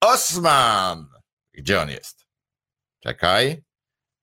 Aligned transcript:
Osman. 0.00 1.06
Gdzie 1.52 1.80
on 1.80 1.90
jest? 1.90 2.26
Czekaj. 3.00 3.62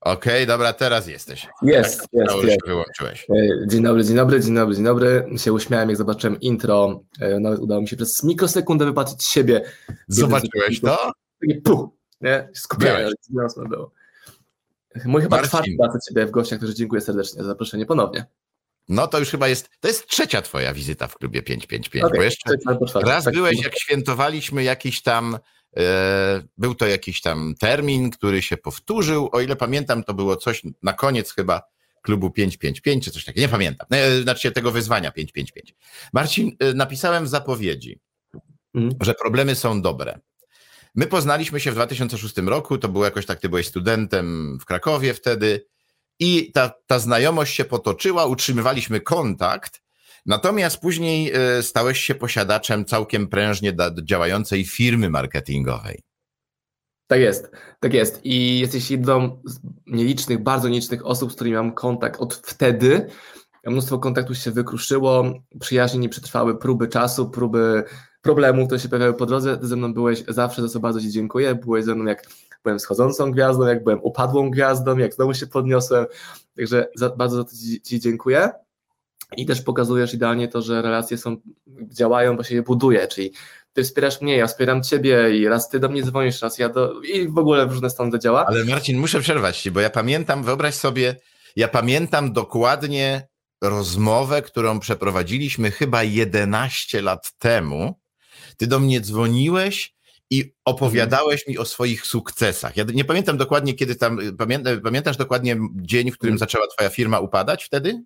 Okej, 0.02 0.34
okay, 0.34 0.46
dobra, 0.46 0.74
teraz 0.74 1.08
jesteś. 1.08 1.48
Jest, 1.62 2.00
tak, 2.00 2.08
jest, 2.14 2.44
jest. 2.44 2.68
wyłączyłeś. 2.68 3.28
E, 3.30 3.68
dzień 3.68 3.84
dobry, 3.84 4.04
dzień 4.04 4.16
dobry, 4.16 4.42
dzień 4.42 4.56
dobry, 4.56 4.76
dzień 4.76 4.84
dobry. 4.84 5.26
Się 5.38 5.54
uśmiałem, 5.54 5.90
jak 5.90 5.98
zobaczyłem 5.98 6.40
intro. 6.40 7.04
E, 7.20 7.40
nawet 7.40 7.60
udało 7.60 7.82
mi 7.82 7.88
się 7.88 7.96
przez 7.96 8.24
mikrosekundę 8.24 8.86
wypatrzeć 8.86 9.24
siebie. 9.24 9.62
Zobaczyłeś 10.08 10.82
to? 10.82 11.12
Takie 11.42 11.62
puh, 11.62 11.90
nie? 12.22 12.50
Skupiałem, 12.54 13.12
ale 13.36 13.68
było. 13.70 13.92
Mój 15.06 15.22
chyba 15.22 15.36
Marcin. 15.36 15.50
czwarty 15.50 15.76
raz 15.80 16.08
Ciebie 16.10 16.26
w 16.26 16.32
gościach, 16.32 16.60
którzy 16.60 16.76
dziękuję 16.76 17.02
serdecznie 17.02 17.44
za 17.44 17.50
zaproszenie 17.50 17.86
ponownie. 17.86 18.26
No 18.90 19.08
to 19.08 19.20
już 19.20 19.30
chyba 19.30 19.48
jest, 19.48 19.70
to 19.80 19.88
jest 19.88 20.08
trzecia 20.08 20.42
twoja 20.42 20.74
wizyta 20.74 21.08
w 21.08 21.18
klubie 21.18 21.42
555, 21.42 22.04
okay, 22.04 22.18
bo 22.18 22.24
jeszcze 22.24 22.50
raz 22.96 23.26
byłeś, 23.26 23.64
jak 23.64 23.80
świętowaliśmy 23.80 24.64
jakiś 24.64 25.02
tam, 25.02 25.38
e, 25.78 26.44
był 26.58 26.76
to 26.76 26.88
jakiś 26.88 27.22
tam 27.22 27.54
termin, 27.60 28.12
który 28.12 28.42
się 28.42 28.58
powtórzył, 28.58 29.30
o 29.32 29.42
ile 29.42 29.56
pamiętam, 29.56 30.04
to 30.04 30.14
było 30.14 30.36
coś 30.36 30.62
na 30.84 30.94
koniec 30.94 31.34
chyba 31.34 31.62
klubu 32.02 32.32
555, 32.32 33.06
czy 33.06 33.12
coś 33.12 33.26
takiego, 33.26 33.42
nie 33.42 33.52
pamiętam, 33.52 33.88
e, 33.92 34.22
znaczy 34.22 34.52
tego 34.52 34.72
wyzwania 34.72 35.12
555. 35.12 35.76
Marcin, 36.14 36.52
e, 36.60 36.74
napisałem 36.74 37.26
w 37.26 37.28
zapowiedzi, 37.28 38.00
mm. 38.76 38.92
że 39.02 39.14
problemy 39.14 39.56
są 39.56 39.82
dobre. 39.82 40.20
My 40.96 41.08
poznaliśmy 41.08 41.60
się 41.60 41.72
w 41.72 41.76
2006 41.76 42.38
roku, 42.38 42.78
to 42.78 42.90
było 42.90 43.06
jakoś 43.06 43.26
tak, 43.26 43.40
ty 43.40 43.50
byłeś 43.50 43.68
studentem 43.68 44.58
w 44.62 44.66
Krakowie 44.66 45.14
wtedy, 45.14 45.66
i 46.20 46.52
ta, 46.52 46.72
ta 46.88 47.00
znajomość 47.00 47.56
się 47.56 47.66
potoczyła, 47.66 48.26
utrzymywaliśmy 48.26 49.02
kontakt, 49.02 49.82
natomiast 50.26 50.78
później 50.78 51.32
e, 51.34 51.64
stałeś 51.64 52.00
się 52.00 52.16
posiadaczem 52.16 52.86
całkiem 52.86 53.28
prężnie 53.28 53.76
działającej 54.04 54.66
firmy 54.66 55.10
marketingowej. 55.10 56.04
Tak 57.08 57.20
jest, 57.20 57.52
tak 57.80 57.94
jest. 57.94 58.26
I 58.26 58.60
jesteś 58.60 58.92
jedną 58.92 59.42
z 59.46 59.60
nielicznych, 59.88 60.44
bardzo 60.44 60.70
nielicznych 60.70 61.06
osób, 61.06 61.32
z 61.32 61.36
którymi 61.36 61.56
mam 61.56 61.74
kontakt 61.74 62.22
od 62.22 62.34
wtedy. 62.34 63.08
Mnóstwo 63.66 64.00
kontaktów 64.00 64.38
się 64.38 64.52
wykruszyło, 64.52 65.34
przyjaźnie 65.60 66.00
nie 66.00 66.10
przetrwały 66.10 66.58
próby 66.58 66.88
czasu, 66.88 67.30
próby 67.30 67.84
problemów, 68.22 68.66
które 68.66 68.80
się 68.80 68.90
pojawiały 68.90 69.14
po 69.14 69.26
drodze. 69.26 69.58
Ze 69.62 69.76
mną 69.76 69.94
byłeś 69.94 70.24
zawsze, 70.28 70.62
za 70.62 70.68
co 70.68 70.80
bardzo 70.80 71.02
Ci 71.02 71.12
dziękuję. 71.12 71.56
Byłeś 71.56 71.86
ze 71.86 71.96
mną 71.96 72.06
jak 72.06 72.24
byłem 72.64 72.80
schodzącą 72.80 73.32
gwiazdą, 73.32 73.66
jak 73.66 73.84
byłem 73.84 74.00
upadłą 74.04 74.50
gwiazdą, 74.50 74.98
jak 74.98 75.14
znowu 75.14 75.34
się 75.34 75.48
podniosłem. 75.48 76.06
Także 76.56 76.88
za, 76.96 77.10
bardzo 77.10 77.36
za 77.38 77.44
to 77.44 77.52
ci, 77.52 77.82
ci 77.82 78.00
dziękuję. 78.00 78.50
I 79.38 79.46
też 79.46 79.62
pokazujesz 79.62 80.14
idealnie 80.14 80.48
to, 80.48 80.62
że 80.62 80.82
relacje 80.82 81.18
są, 81.18 81.38
działają, 81.68 82.38
bo 82.38 82.44
się 82.44 82.56
je 82.56 82.62
buduje, 82.62 83.08
czyli 83.08 83.34
ty 83.74 83.84
wspierasz 83.84 84.22
mnie, 84.22 84.38
ja 84.38 84.48
wspieram 84.48 84.84
ciebie 84.84 85.38
i 85.38 85.48
raz 85.48 85.70
ty 85.70 85.80
do 85.80 85.90
mnie 85.90 86.04
dzwonisz, 86.04 86.42
raz 86.42 86.60
ja 86.60 86.70
do... 86.70 87.02
i 87.02 87.28
w 87.28 87.38
ogóle 87.38 87.68
w 87.68 87.72
różne 87.72 87.90
strony 87.90 88.12
to 88.12 88.18
działa. 88.18 88.46
Ale 88.46 88.66
Marcin, 88.66 89.00
muszę 89.00 89.20
przerwać 89.20 89.62
ci, 89.62 89.72
bo 89.72 89.80
ja 89.80 89.90
pamiętam, 89.90 90.44
wyobraź 90.44 90.76
sobie, 90.76 91.16
ja 91.56 91.68
pamiętam 91.68 92.34
dokładnie 92.34 93.28
rozmowę, 93.62 94.42
którą 94.42 94.80
przeprowadziliśmy 94.80 95.72
chyba 95.72 96.04
11 96.04 97.02
lat 97.02 97.34
temu. 97.38 98.00
Ty 98.58 98.68
do 98.68 98.80
mnie 98.80 99.02
dzwoniłeś 99.02 99.93
i 100.34 100.54
opowiadałeś 100.66 101.48
mi 101.48 101.58
o 101.58 101.66
swoich 101.66 102.06
sukcesach. 102.06 102.78
Ja 102.78 102.84
nie 102.94 103.06
pamiętam 103.06 103.38
dokładnie, 103.38 103.74
kiedy 103.74 103.96
tam, 103.96 104.20
pamiętasz 104.84 105.18
dokładnie 105.18 105.58
dzień, 105.76 106.12
w 106.12 106.18
którym 106.18 106.38
zaczęła 106.38 106.68
twoja 106.68 106.90
firma 106.90 107.20
upadać 107.20 107.64
wtedy? 107.64 108.04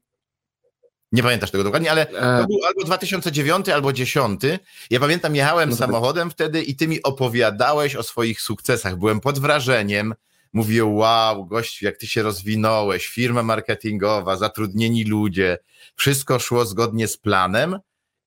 Nie 1.12 1.24
pamiętasz 1.24 1.52
tego 1.52 1.64
dokładnie, 1.64 1.92
ale 1.92 2.06
to 2.06 2.48
był 2.48 2.66
albo 2.68 2.84
2009, 2.86 3.70
albo 3.70 3.92
2010. 3.92 4.42
Ja 4.90 5.00
pamiętam, 5.00 5.36
jechałem 5.36 5.70
no 5.70 5.76
samochodem 5.76 6.32
wtedy 6.32 6.64
i 6.64 6.76
ty 6.76 6.88
mi 6.88 7.04
opowiadałeś 7.04 7.96
o 7.96 8.04
swoich 8.04 8.42
sukcesach. 8.42 8.98
Byłem 8.98 9.20
pod 9.20 9.40
wrażeniem. 9.40 10.14
Mówię, 10.54 10.86
wow, 10.86 11.46
gościu, 11.46 11.86
jak 11.86 11.98
ty 11.98 12.08
się 12.08 12.24
rozwinąłeś, 12.24 13.08
firma 13.08 13.44
marketingowa, 13.44 14.38
zatrudnieni 14.38 15.06
ludzie, 15.06 15.58
wszystko 15.96 16.40
szło 16.40 16.66
zgodnie 16.66 17.08
z 17.08 17.18
planem 17.18 17.80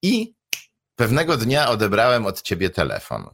i 0.02 0.34
pewnego 0.96 1.36
dnia 1.36 1.68
odebrałem 1.70 2.26
od 2.26 2.42
ciebie 2.42 2.70
telefon 2.70 3.30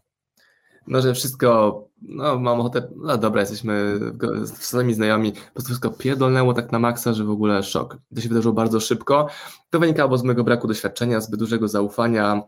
no, 0.87 1.03
że 1.03 1.15
wszystko, 1.15 1.81
no 2.03 2.39
mam 2.39 2.61
ochotę, 2.61 2.89
no 2.97 3.19
dobra, 3.19 3.41
jesteśmy 3.41 4.01
z 4.45 4.65
samymi 4.65 4.95
znajomi, 4.95 5.33
po 5.33 5.39
prostu 5.53 5.67
wszystko 5.69 5.91
pierdolnęło 5.91 6.55
tak 6.55 6.73
na 6.73 6.79
maksa, 6.79 7.13
że 7.13 7.25
w 7.25 7.31
ogóle 7.31 7.63
szok. 7.63 7.97
To 8.15 8.21
się 8.21 8.29
wydarzyło 8.29 8.55
bardzo 8.55 8.81
szybko. 8.81 9.29
To 9.71 9.81
wynikało 9.81 10.19
z 10.19 10.23
mojego 10.23 10.45
braku 10.45 10.69
doświadczenia, 10.69 11.21
zbyt 11.21 11.41
dużego 11.41 11.69
zaufania 11.69 12.43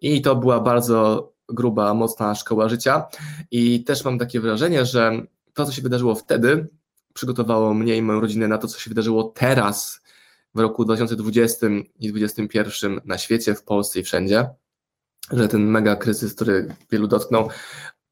i 0.00 0.22
to 0.22 0.36
była 0.36 0.60
bardzo 0.60 1.30
gruba, 1.48 1.94
mocna 1.94 2.34
szkoła 2.34 2.68
życia 2.68 3.04
i 3.50 3.84
też 3.84 4.04
mam 4.04 4.18
takie 4.18 4.40
wrażenie, 4.40 4.86
że 4.86 5.12
to, 5.54 5.66
co 5.66 5.72
się 5.72 5.82
wydarzyło 5.82 6.14
wtedy, 6.14 6.68
przygotowało 7.14 7.74
mnie 7.74 7.96
i 7.96 8.02
moją 8.02 8.20
rodzinę 8.20 8.48
na 8.48 8.58
to, 8.58 8.68
co 8.68 8.78
się 8.78 8.90
wydarzyło 8.90 9.24
teraz 9.24 10.00
w 10.54 10.58
roku 10.58 10.84
2020 10.84 11.66
i 12.00 12.08
2021 12.08 13.00
na 13.04 13.18
świecie, 13.18 13.54
w 13.54 13.62
Polsce 13.62 14.00
i 14.00 14.02
wszędzie 14.02 14.50
że 15.30 15.48
ten 15.48 15.64
mega 15.64 15.96
kryzys, 15.96 16.34
który 16.34 16.74
wielu 16.90 17.06
dotknął, 17.06 17.48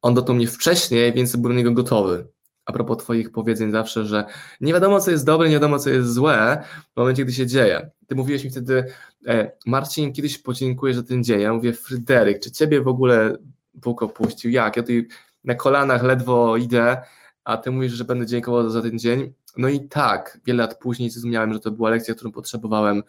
on 0.02 0.14
dotknął 0.14 0.36
mnie 0.36 0.48
wcześniej, 0.48 1.12
więc 1.12 1.36
byłem 1.36 1.56
do 1.56 1.58
niego 1.58 1.72
gotowy. 1.72 2.26
A 2.64 2.72
propos 2.72 2.98
Twoich 2.98 3.32
powiedzeń 3.32 3.72
zawsze, 3.72 4.04
że 4.04 4.24
nie 4.60 4.72
wiadomo, 4.72 5.00
co 5.00 5.10
jest 5.10 5.24
dobre, 5.24 5.48
nie 5.48 5.54
wiadomo, 5.54 5.78
co 5.78 5.90
jest 5.90 6.12
złe 6.12 6.64
w 6.94 6.96
momencie, 6.96 7.24
gdy 7.24 7.32
się 7.32 7.46
dzieje. 7.46 7.90
Ty 8.06 8.14
mówiłeś 8.14 8.44
mi 8.44 8.50
wtedy, 8.50 8.84
e, 9.26 9.52
Marcin, 9.66 10.12
kiedyś 10.12 10.38
podziękuję 10.38 10.94
za 10.94 11.02
ten 11.02 11.24
dzień. 11.24 11.40
Ja 11.40 11.52
mówię, 11.52 11.72
Fryderyk, 11.72 12.40
czy 12.40 12.50
Ciebie 12.50 12.80
w 12.80 12.88
ogóle 12.88 13.36
Bóg 13.74 14.02
opuścił? 14.02 14.50
Jak? 14.50 14.76
Ja 14.76 14.82
tutaj 14.82 15.08
na 15.44 15.54
kolanach 15.54 16.02
ledwo 16.02 16.56
idę, 16.56 17.02
a 17.44 17.56
Ty 17.56 17.70
mówisz, 17.70 17.92
że 17.92 18.04
będę 18.04 18.26
dziękował 18.26 18.70
za 18.70 18.82
ten 18.82 18.98
dzień. 18.98 19.32
No 19.56 19.68
i 19.68 19.88
tak, 19.88 20.40
wiele 20.46 20.62
lat 20.62 20.78
później 20.78 21.10
zrozumiałem, 21.10 21.52
że 21.52 21.60
to 21.60 21.70
była 21.70 21.90
lekcja, 21.90 22.14
którą 22.14 22.32
potrzebowałem 22.32 23.02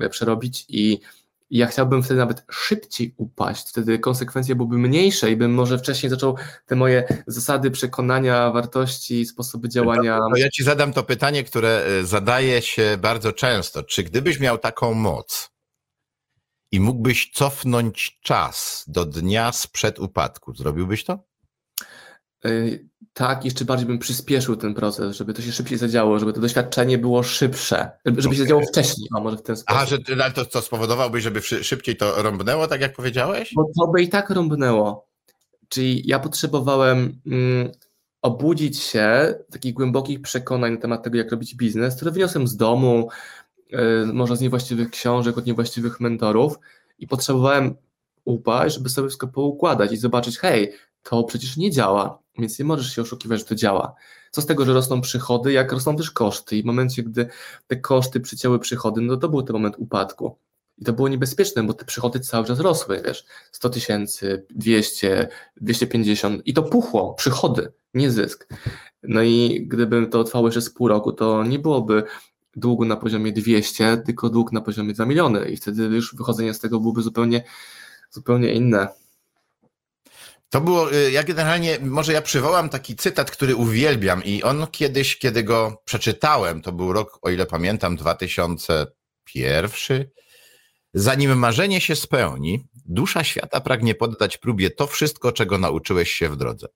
e, 0.00 0.08
przerobić 0.08 0.66
i 0.68 1.00
i 1.54 1.58
ja 1.58 1.66
chciałbym 1.66 2.02
wtedy 2.02 2.20
nawet 2.20 2.44
szybciej 2.50 3.14
upaść, 3.16 3.68
wtedy 3.68 3.98
konsekwencje 3.98 4.54
byłyby 4.54 4.78
mniejsze 4.78 5.30
i 5.30 5.36
bym 5.36 5.54
może 5.54 5.78
wcześniej 5.78 6.10
zaczął 6.10 6.36
te 6.66 6.76
moje 6.76 7.22
zasady, 7.26 7.70
przekonania, 7.70 8.50
wartości, 8.50 9.26
sposoby 9.26 9.68
działania. 9.68 10.18
To 10.34 10.36
ja 10.36 10.50
ci 10.50 10.64
zadam 10.64 10.92
to 10.92 11.02
pytanie, 11.02 11.44
które 11.44 11.84
e, 12.00 12.04
zadaje 12.04 12.62
się 12.62 12.98
bardzo 13.00 13.32
często. 13.32 13.82
Czy 13.82 14.02
gdybyś 14.02 14.40
miał 14.40 14.58
taką 14.58 14.94
moc 14.94 15.50
i 16.72 16.80
mógłbyś 16.80 17.30
cofnąć 17.34 18.18
czas 18.22 18.84
do 18.86 19.04
dnia 19.04 19.52
sprzed 19.52 19.98
upadku, 19.98 20.54
zrobiłbyś 20.54 21.04
to? 21.04 21.18
Y, 22.46 22.88
tak, 23.14 23.44
jeszcze 23.44 23.64
bardziej 23.64 23.86
bym 23.86 23.98
przyspieszył 23.98 24.56
ten 24.56 24.74
proces, 24.74 25.16
żeby 25.16 25.34
to 25.34 25.42
się 25.42 25.52
szybciej 25.52 25.78
zadziało, 25.78 26.18
żeby 26.18 26.32
to 26.32 26.40
doświadczenie 26.40 26.98
było 26.98 27.22
szybsze, 27.22 27.90
żeby 28.04 28.20
okay. 28.20 28.32
się 28.32 28.42
zadziało 28.42 28.62
wcześniej, 28.62 29.08
a 29.16 29.20
może 29.20 29.36
w 29.36 29.42
ten 29.42 29.56
sposób. 29.56 29.82
A, 29.82 29.86
że 29.86 29.98
ale 30.12 30.32
to 30.32 30.46
co 30.46 30.62
spowodowałbyś, 30.62 31.22
żeby 31.22 31.42
szybciej 31.42 31.96
to 31.96 32.22
rąbnęło, 32.22 32.66
tak 32.66 32.80
jak 32.80 32.96
powiedziałeś? 32.96 33.52
Bo 33.54 33.64
to 33.78 33.86
by 33.92 34.02
i 34.02 34.08
tak 34.08 34.30
rąbnęło. 34.30 35.06
Czyli 35.68 36.02
ja 36.08 36.18
potrzebowałem 36.18 37.20
mm, 37.26 37.70
obudzić 38.22 38.78
się 38.78 39.34
takich 39.50 39.74
głębokich 39.74 40.22
przekonań 40.22 40.72
na 40.72 40.80
temat 40.80 41.02
tego, 41.02 41.16
jak 41.16 41.30
robić 41.30 41.54
biznes, 41.54 41.96
które 41.96 42.10
wyniosłem 42.10 42.48
z 42.48 42.56
domu, 42.56 43.08
y, 43.72 43.76
może 44.12 44.36
z 44.36 44.40
niewłaściwych 44.40 44.90
książek, 44.90 45.38
od 45.38 45.46
niewłaściwych 45.46 46.00
mentorów 46.00 46.58
i 46.98 47.06
potrzebowałem 47.06 47.74
upaść, 48.24 48.74
żeby 48.74 48.88
sobie 48.88 49.08
wszystko 49.08 49.28
poukładać 49.28 49.92
i 49.92 49.96
zobaczyć, 49.96 50.38
hej, 50.38 50.72
to 51.02 51.24
przecież 51.24 51.56
nie 51.56 51.70
działa, 51.70 52.23
więc 52.38 52.58
nie 52.58 52.64
możesz 52.64 52.94
się 52.94 53.02
oszukiwać, 53.02 53.38
że 53.38 53.44
to 53.44 53.54
działa. 53.54 53.94
Co 54.30 54.42
z 54.42 54.46
tego, 54.46 54.64
że 54.64 54.74
rosną 54.74 55.00
przychody, 55.00 55.52
jak 55.52 55.72
rosną 55.72 55.96
też 55.96 56.10
koszty 56.10 56.56
i 56.56 56.62
w 56.62 56.64
momencie, 56.64 57.02
gdy 57.02 57.28
te 57.66 57.76
koszty 57.76 58.20
przycięły 58.20 58.58
przychody, 58.58 59.00
no 59.00 59.16
to 59.16 59.28
był 59.28 59.42
ten 59.42 59.54
moment 59.54 59.74
upadku. 59.78 60.38
I 60.78 60.84
to 60.84 60.92
było 60.92 61.08
niebezpieczne, 61.08 61.62
bo 61.62 61.74
te 61.74 61.84
przychody 61.84 62.20
cały 62.20 62.46
czas 62.46 62.60
rosły, 62.60 63.02
wiesz, 63.04 63.24
100 63.52 63.68
tysięcy, 63.68 64.46
200, 64.50 65.28
250 65.60 66.42
i 66.46 66.54
to 66.54 66.62
puchło, 66.62 67.14
przychody, 67.14 67.72
nie 67.94 68.10
zysk. 68.10 68.48
No 69.02 69.22
i 69.22 69.66
gdyby 69.68 70.06
to 70.06 70.24
trwało 70.24 70.48
jeszcze 70.48 70.60
z 70.60 70.70
pół 70.70 70.88
roku, 70.88 71.12
to 71.12 71.44
nie 71.44 71.58
byłoby 71.58 72.02
długu 72.56 72.84
na 72.84 72.96
poziomie 72.96 73.32
200, 73.32 73.96
tylko 73.96 74.30
dług 74.30 74.52
na 74.52 74.60
poziomie 74.60 74.92
2 74.92 75.06
miliony 75.06 75.50
i 75.50 75.56
wtedy 75.56 75.82
już 75.82 76.14
wychodzenie 76.14 76.54
z 76.54 76.60
tego 76.60 76.80
byłoby 76.80 77.02
zupełnie, 77.02 77.44
zupełnie 78.10 78.54
inne. 78.54 78.88
To 80.54 80.60
było, 80.60 80.94
y, 80.94 81.10
ja 81.10 81.22
generalnie, 81.22 81.78
może 81.80 82.12
ja 82.12 82.22
przywołam 82.22 82.68
taki 82.68 82.96
cytat, 82.96 83.30
który 83.30 83.56
uwielbiam 83.56 84.24
i 84.24 84.42
on 84.42 84.66
kiedyś, 84.66 85.18
kiedy 85.18 85.42
go 85.42 85.82
przeczytałem, 85.84 86.62
to 86.62 86.72
był 86.72 86.92
rok, 86.92 87.18
o 87.22 87.30
ile 87.30 87.46
pamiętam, 87.46 87.96
2001. 87.96 90.04
Zanim 90.94 91.38
marzenie 91.38 91.80
się 91.80 91.96
spełni, 91.96 92.66
dusza 92.86 93.24
świata 93.24 93.60
pragnie 93.60 93.94
poddać 93.94 94.38
próbie 94.38 94.70
to 94.70 94.86
wszystko, 94.86 95.32
czego 95.32 95.58
nauczyłeś 95.58 96.10
się 96.10 96.28
w 96.28 96.36
drodze. 96.36 96.66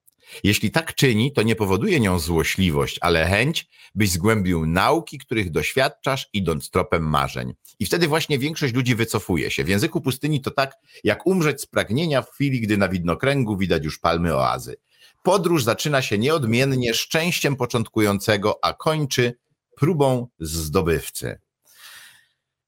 Jeśli 0.44 0.70
tak 0.70 0.94
czyni, 0.94 1.32
to 1.32 1.42
nie 1.42 1.56
powoduje 1.56 2.00
nią 2.00 2.19
złośliwość, 2.19 2.98
ale 3.00 3.26
chęć, 3.26 3.69
byś 3.94 4.10
zgłębił 4.10 4.66
nauki, 4.66 5.19
których 5.19 5.50
doświadczasz, 5.50 6.28
idąc 6.32 6.70
tropem 6.70 7.02
marzeń. 7.02 7.54
I 7.78 7.86
wtedy 7.86 8.08
właśnie 8.08 8.38
większość 8.38 8.75
ludzi 8.75 8.94
wycofuje 8.94 9.50
się. 9.50 9.64
W 9.64 9.69
języku 9.69 10.00
pustyni 10.00 10.40
to 10.40 10.50
tak, 10.50 10.75
jak 11.04 11.26
umrzeć 11.26 11.60
z 11.60 11.66
pragnienia 11.66 12.22
w 12.22 12.30
chwili, 12.30 12.60
gdy 12.60 12.76
na 12.76 12.88
widnokręgu 12.88 13.56
widać 13.56 13.84
już 13.84 13.98
palmy 13.98 14.34
oazy. 14.34 14.76
Podróż 15.22 15.64
zaczyna 15.64 16.02
się 16.02 16.19
nieodmiennie 16.19 16.94
szczęściem 16.94 17.56
początkującego, 17.56 18.58
a 18.62 18.72
kończy 18.72 19.34
próbą 19.76 20.28
zdobywcy. 20.38 21.38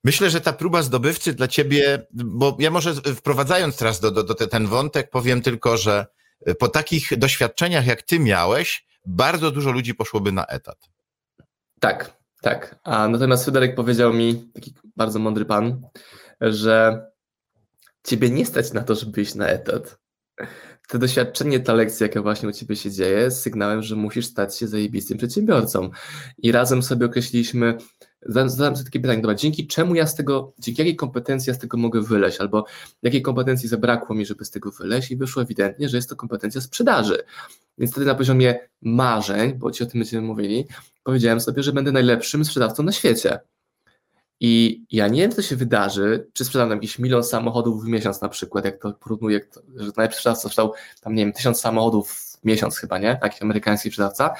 Myślę, 0.04 0.30
że 0.30 0.40
ta 0.40 0.52
próba 0.52 0.82
zdobywcy 0.82 1.32
dla 1.32 1.48
ciebie, 1.48 2.06
bo 2.12 2.56
ja 2.58 2.70
może 2.70 2.94
wprowadzając 2.94 3.76
teraz 3.76 4.00
do, 4.00 4.10
do, 4.10 4.22
do 4.22 4.34
ten 4.34 4.66
wątek, 4.66 5.10
powiem 5.10 5.42
tylko, 5.42 5.76
że 5.76 6.06
po 6.58 6.68
takich 6.68 7.18
doświadczeniach, 7.18 7.86
jak 7.86 8.02
ty 8.02 8.18
miałeś, 8.18 8.86
bardzo 9.06 9.50
dużo 9.50 9.70
ludzi 9.70 9.94
poszłoby 9.94 10.32
na 10.32 10.46
etat. 10.46 10.90
Tak, 11.80 12.16
tak. 12.42 12.80
A 12.84 13.08
natomiast 13.08 13.44
Fryderyk 13.44 13.74
powiedział 13.74 14.12
mi, 14.12 14.50
taki 14.54 14.74
bardzo 14.96 15.18
mądry 15.18 15.44
pan, 15.44 15.82
że 16.40 17.06
ciebie 18.04 18.30
nie 18.30 18.46
stać 18.46 18.72
na 18.72 18.82
to, 18.82 18.94
żeby 18.94 19.22
iść 19.22 19.34
na 19.34 19.46
etat. 19.48 19.98
To 20.88 20.98
doświadczenie, 20.98 21.60
ta 21.60 21.74
lekcja, 21.74 22.06
jaka 22.06 22.22
właśnie 22.22 22.48
u 22.48 22.52
ciebie 22.52 22.76
się 22.76 22.90
dzieje, 22.90 23.18
jest 23.18 23.42
sygnałem, 23.42 23.82
że 23.82 23.96
musisz 23.96 24.26
stać 24.26 24.58
się 24.58 24.68
zajebistym 24.68 25.18
przedsiębiorcą. 25.18 25.90
I 26.38 26.52
razem 26.52 26.82
sobie 26.82 27.06
określiliśmy, 27.06 27.78
zadałem 28.26 28.76
sobie 28.76 28.84
takie 28.84 29.00
pytanie, 29.00 29.22
dobra, 29.22 29.34
dzięki 29.34 29.66
czemu 29.66 29.94
ja 29.94 30.06
z 30.06 30.14
tego, 30.14 30.52
dzięki 30.58 30.82
jakiej 30.82 30.96
kompetencji 30.96 31.50
ja 31.50 31.54
z 31.54 31.58
tego 31.58 31.76
mogę 31.76 32.02
wyleźć, 32.02 32.40
albo 32.40 32.64
jakiej 33.02 33.22
kompetencji 33.22 33.68
zabrakło 33.68 34.16
mi, 34.16 34.26
żeby 34.26 34.44
z 34.44 34.50
tego 34.50 34.70
wyleźć 34.70 35.10
i 35.10 35.16
wyszło 35.16 35.42
ewidentnie, 35.42 35.88
że 35.88 35.96
jest 35.96 36.08
to 36.08 36.16
kompetencja 36.16 36.60
sprzedaży. 36.60 37.22
Więc 37.78 37.90
wtedy 37.92 38.06
na 38.06 38.14
poziomie 38.14 38.58
marzeń, 38.82 39.54
bo 39.54 39.70
ci 39.70 39.84
o 39.84 39.86
tym 39.86 40.00
będziemy 40.00 40.26
mówili, 40.26 40.66
powiedziałem 41.02 41.40
sobie, 41.40 41.62
że 41.62 41.72
będę 41.72 41.92
najlepszym 41.92 42.44
sprzedawcą 42.44 42.82
na 42.82 42.92
świecie. 42.92 43.40
I 44.40 44.82
ja 44.90 45.08
nie 45.08 45.20
wiem, 45.20 45.32
co 45.32 45.42
się 45.42 45.56
wydarzy, 45.56 46.26
czy 46.32 46.44
sprzedam 46.44 46.70
jakiś 46.70 46.98
milion 46.98 47.24
samochodów 47.24 47.84
w 47.84 47.88
miesiąc 47.88 48.20
na 48.20 48.28
przykład, 48.28 48.64
jak 48.64 48.78
to 48.78 48.92
porównuję, 48.92 49.40
że 49.76 49.90
najlepszy 49.96 50.18
sprzedawca 50.18 50.48
sprzedał 50.48 50.72
tam, 51.00 51.14
nie 51.14 51.24
wiem, 51.24 51.32
tysiąc 51.32 51.60
samochodów 51.60 52.12
w 52.12 52.44
miesiąc 52.44 52.78
chyba, 52.78 52.98
nie? 52.98 53.18
Taki 53.22 53.42
amerykański 53.42 53.88
sprzedawca. 53.88 54.34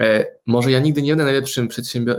E, 0.00 0.26
może 0.46 0.70
ja 0.70 0.78
nigdy 0.78 1.02
nie 1.02 1.12
będę 1.12 1.24
najlepszym, 1.24 1.68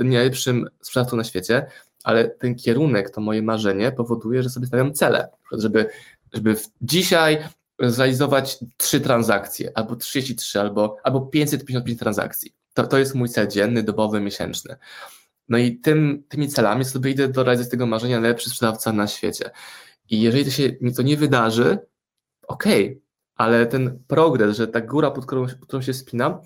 najlepszym 0.03 0.69
sprzedawcą 0.81 1.17
na 1.17 1.23
świecie, 1.23 1.65
ale 2.03 2.29
ten 2.29 2.55
kierunek, 2.55 3.09
to 3.09 3.21
moje 3.21 3.41
marzenie 3.41 3.91
powoduje, 3.91 4.43
że 4.43 4.49
sobie 4.49 4.67
stawiam 4.67 4.93
cele, 4.93 5.29
żeby, 5.51 5.89
żeby 6.33 6.55
dzisiaj 6.81 7.37
zrealizować 7.79 8.57
trzy 8.77 9.01
transakcje, 9.01 9.71
albo 9.75 9.95
33, 9.95 10.59
albo, 10.59 10.97
albo 11.03 11.21
555 11.21 11.99
transakcji. 11.99 12.53
To, 12.73 12.87
to 12.87 12.97
jest 12.97 13.15
mój 13.15 13.29
cel 13.29 13.47
dzienny, 13.47 13.83
dobowy, 13.83 14.21
miesięczny. 14.21 14.75
No 15.49 15.57
i 15.57 15.77
tym, 15.77 16.23
tymi 16.29 16.47
celami 16.47 16.85
sobie 16.85 17.11
idę 17.11 17.27
do 17.27 17.43
realizacji 17.43 17.71
tego 17.71 17.85
marzenia 17.85 18.19
najlepszy 18.19 18.49
sprzedawca 18.49 18.93
na 18.93 19.07
świecie. 19.07 19.51
I 20.09 20.21
jeżeli 20.21 20.45
to 20.45 20.51
się 20.51 20.69
to 20.95 21.01
nie 21.01 21.17
wydarzy, 21.17 21.77
okej, 22.47 22.85
okay, 22.87 23.01
ale 23.35 23.65
ten 23.65 23.99
progres, 24.07 24.57
że 24.57 24.67
ta 24.67 24.81
góra, 24.81 25.11
pod 25.11 25.25
którą, 25.25 25.47
pod 25.47 25.65
którą 25.67 25.81
się 25.81 25.93
spinam, 25.93 26.39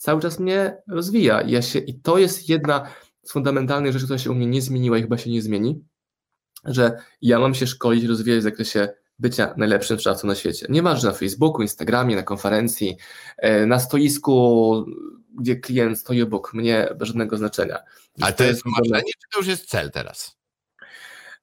cały 0.00 0.22
czas 0.22 0.38
mnie 0.38 0.82
rozwija. 0.88 1.40
I, 1.40 1.50
ja 1.50 1.62
się, 1.62 1.78
I 1.78 1.94
to 1.94 2.18
jest 2.18 2.48
jedna 2.48 2.90
z 3.22 3.32
fundamentalnych 3.32 3.92
rzeczy, 3.92 4.04
która 4.04 4.18
się 4.18 4.30
u 4.30 4.34
mnie 4.34 4.46
nie 4.46 4.62
zmieniła 4.62 4.98
i 4.98 5.02
chyba 5.02 5.18
się 5.18 5.30
nie 5.30 5.42
zmieni, 5.42 5.84
że 6.64 6.96
ja 7.22 7.38
mam 7.38 7.54
się 7.54 7.66
szkolić, 7.66 8.04
rozwijać 8.04 8.40
w 8.40 8.42
zakresie 8.42 8.88
bycia 9.18 9.54
najlepszym 9.56 9.96
sprzedawcą 9.96 10.28
na 10.28 10.34
świecie. 10.34 10.66
Nieważne 10.68 11.08
na 11.08 11.14
Facebooku, 11.14 11.62
Instagramie, 11.62 12.16
na 12.16 12.22
konferencji, 12.22 12.96
e, 13.38 13.66
na 13.66 13.80
stoisku, 13.80 14.84
gdzie 15.40 15.56
klient 15.56 15.98
stoi 15.98 16.22
obok 16.22 16.54
mnie, 16.54 16.88
bez 16.96 17.08
żadnego 17.08 17.36
znaczenia. 17.36 17.78
Ale 18.20 18.32
to 18.32 18.44
jest 18.44 18.62
marzenie, 18.64 19.12
czy 19.12 19.28
to 19.32 19.38
już 19.38 19.46
jest 19.46 19.68
cel 19.68 19.90
teraz? 19.90 20.36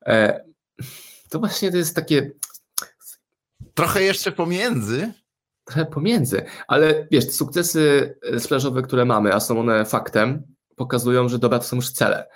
E, 0.06 0.45
to 1.30 1.39
właśnie 1.39 1.71
to 1.71 1.77
jest 1.77 1.95
takie... 1.95 2.31
Trochę 3.74 4.04
jeszcze 4.04 4.31
pomiędzy. 4.31 5.13
Trochę 5.67 5.85
pomiędzy, 5.85 6.41
ale 6.67 7.07
wiesz, 7.11 7.31
sukcesy 7.31 8.15
sprzedażowe, 8.37 8.81
które 8.81 9.05
mamy, 9.05 9.33
a 9.33 9.39
są 9.39 9.59
one 9.59 9.85
faktem, 9.85 10.43
pokazują, 10.75 11.29
że 11.29 11.39
dobra, 11.39 11.59
to 11.59 11.65
są 11.65 11.75
już 11.75 11.91
cele. 11.91 12.27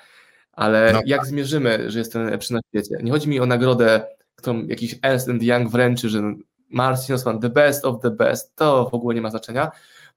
Ale 0.52 0.94
no. 0.94 1.02
jak 1.06 1.20
tak. 1.20 1.30
zmierzymy, 1.30 1.92
że 1.92 2.00
jestem 2.00 2.24
najlepszy 2.24 2.54
na 2.54 2.60
świecie? 2.70 2.98
Nie 3.04 3.12
chodzi 3.12 3.30
mi 3.30 3.40
o 3.40 3.46
nagrodę 3.46 4.02
którą 4.42 4.66
jakiś 4.66 4.96
Ernst 5.02 5.28
Young 5.42 5.70
wręczy, 5.70 6.10
że 6.10 6.34
Marcin 6.70 7.16
Osman 7.16 7.40
the 7.40 7.50
best 7.50 7.86
of 7.86 8.02
the 8.02 8.12
best, 8.12 8.56
to 8.56 8.90
w 8.90 8.94
ogóle 8.94 9.16
nie 9.16 9.22
ma 9.22 9.30
znaczenia, 9.30 9.72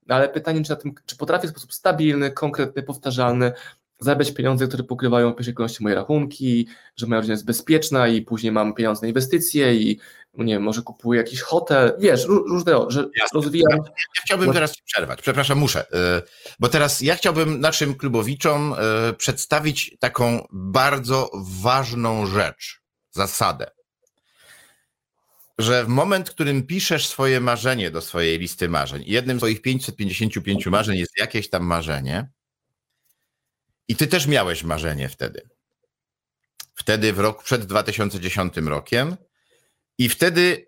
ale 0.08 0.28
pytanie, 0.28 0.64
czy, 0.64 0.76
tym, 0.76 0.94
czy 1.06 1.16
potrafię 1.16 1.48
w 1.48 1.50
sposób 1.50 1.74
stabilny, 1.74 2.30
konkretny, 2.30 2.82
powtarzalny 2.82 3.52
zarabiać 4.04 4.32
pieniądze, 4.32 4.68
które 4.68 4.84
pokrywają 4.84 5.32
w 5.32 5.36
pierwszej 5.36 5.54
kolejności 5.54 5.82
moje 5.82 5.94
rachunki, 5.94 6.68
że 6.96 7.06
moja 7.06 7.20
rodzina 7.20 7.32
jest 7.32 7.44
bezpieczna 7.44 8.08
i 8.08 8.22
później 8.22 8.52
mam 8.52 8.74
pieniądze 8.74 9.02
na 9.02 9.08
inwestycje 9.08 9.74
i 9.74 9.98
nie 10.38 10.54
wiem, 10.54 10.62
może 10.62 10.82
kupuję 10.82 11.20
jakiś 11.20 11.40
hotel, 11.40 11.92
wiesz, 11.98 12.24
różne, 12.26 12.72
że 12.88 13.00
Jasne. 13.00 13.40
rozwijam. 13.40 13.78
Ja, 13.86 14.22
chciałbym 14.24 14.52
teraz 14.52 14.76
przerwać, 14.76 15.22
przepraszam, 15.22 15.58
muszę, 15.58 15.84
y, 15.84 16.54
bo 16.58 16.68
teraz 16.68 17.00
ja 17.00 17.16
chciałbym 17.16 17.60
naszym 17.60 17.94
klubowiczom 17.94 18.74
y, 19.10 19.14
przedstawić 19.14 19.96
taką 19.98 20.46
bardzo 20.52 21.30
ważną 21.62 22.26
rzecz, 22.26 22.80
zasadę 23.10 23.66
że 25.58 25.84
w 25.84 25.88
moment, 25.88 26.28
w 26.28 26.32
którym 26.32 26.66
piszesz 26.66 27.06
swoje 27.06 27.40
marzenie 27.40 27.90
do 27.90 28.00
swojej 28.00 28.38
listy 28.38 28.68
marzeń, 28.68 29.02
jednym 29.06 29.36
z 29.36 29.40
swoich 29.40 29.62
555 29.62 30.66
marzeń 30.66 30.98
jest 30.98 31.18
jakieś 31.18 31.50
tam 31.50 31.64
marzenie, 31.64 32.28
i 33.88 33.96
ty 33.96 34.06
też 34.06 34.26
miałeś 34.26 34.62
marzenie 34.62 35.08
wtedy. 35.08 35.48
Wtedy 36.74 37.12
w 37.12 37.18
rok 37.18 37.42
przed 37.42 37.64
2010 37.64 38.56
rokiem, 38.56 39.16
i 39.98 40.08
wtedy 40.08 40.66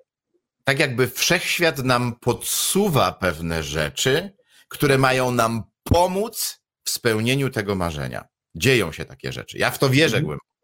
tak 0.64 0.78
jakby 0.78 1.08
wszechświat 1.08 1.78
nam 1.78 2.18
podsuwa 2.20 3.12
pewne 3.12 3.62
rzeczy, 3.62 4.36
które 4.68 4.98
mają 4.98 5.30
nam 5.30 5.62
pomóc 5.82 6.60
w 6.84 6.90
spełnieniu 6.90 7.50
tego 7.50 7.74
marzenia. 7.74 8.24
Dzieją 8.54 8.92
się 8.92 9.04
takie 9.04 9.32
rzeczy. 9.32 9.58
Ja 9.58 9.70
w 9.70 9.78
to 9.78 9.90
wierzę 9.90 10.16
mhm. 10.16 10.24
głęboko. 10.24 10.55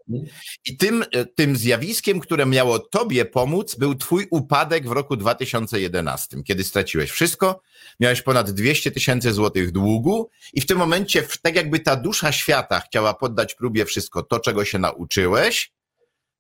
I 0.65 0.77
tym, 0.77 1.05
e, 1.13 1.25
tym 1.25 1.57
zjawiskiem, 1.57 2.21
które 2.21 2.47
miało 2.47 2.79
tobie 2.79 3.25
pomóc, 3.25 3.75
był 3.75 3.95
twój 3.95 4.27
upadek 4.31 4.89
w 4.89 4.93
roku 4.93 5.17
2011, 5.17 6.43
kiedy 6.45 6.65
straciłeś 6.65 7.11
wszystko, 7.11 7.63
miałeś 8.01 8.23
ponad 8.23 8.51
200 8.51 8.91
tysięcy 8.91 9.33
złotych 9.33 9.73
długu 9.73 10.31
i 10.53 10.61
w 10.61 10.67
tym 10.67 10.79
momencie, 10.79 11.25
tak 11.43 11.57
jakby 11.57 11.81
ta 11.81 11.97
dusza 11.97 12.33
świata 12.33 12.81
chciała 12.81 13.15
poddać 13.15 13.55
próbie 13.55 13.85
wszystko 13.85 14.23
to, 14.23 14.41
czego 14.41 14.65
się 14.65 14.79
nauczyłeś, 14.79 15.73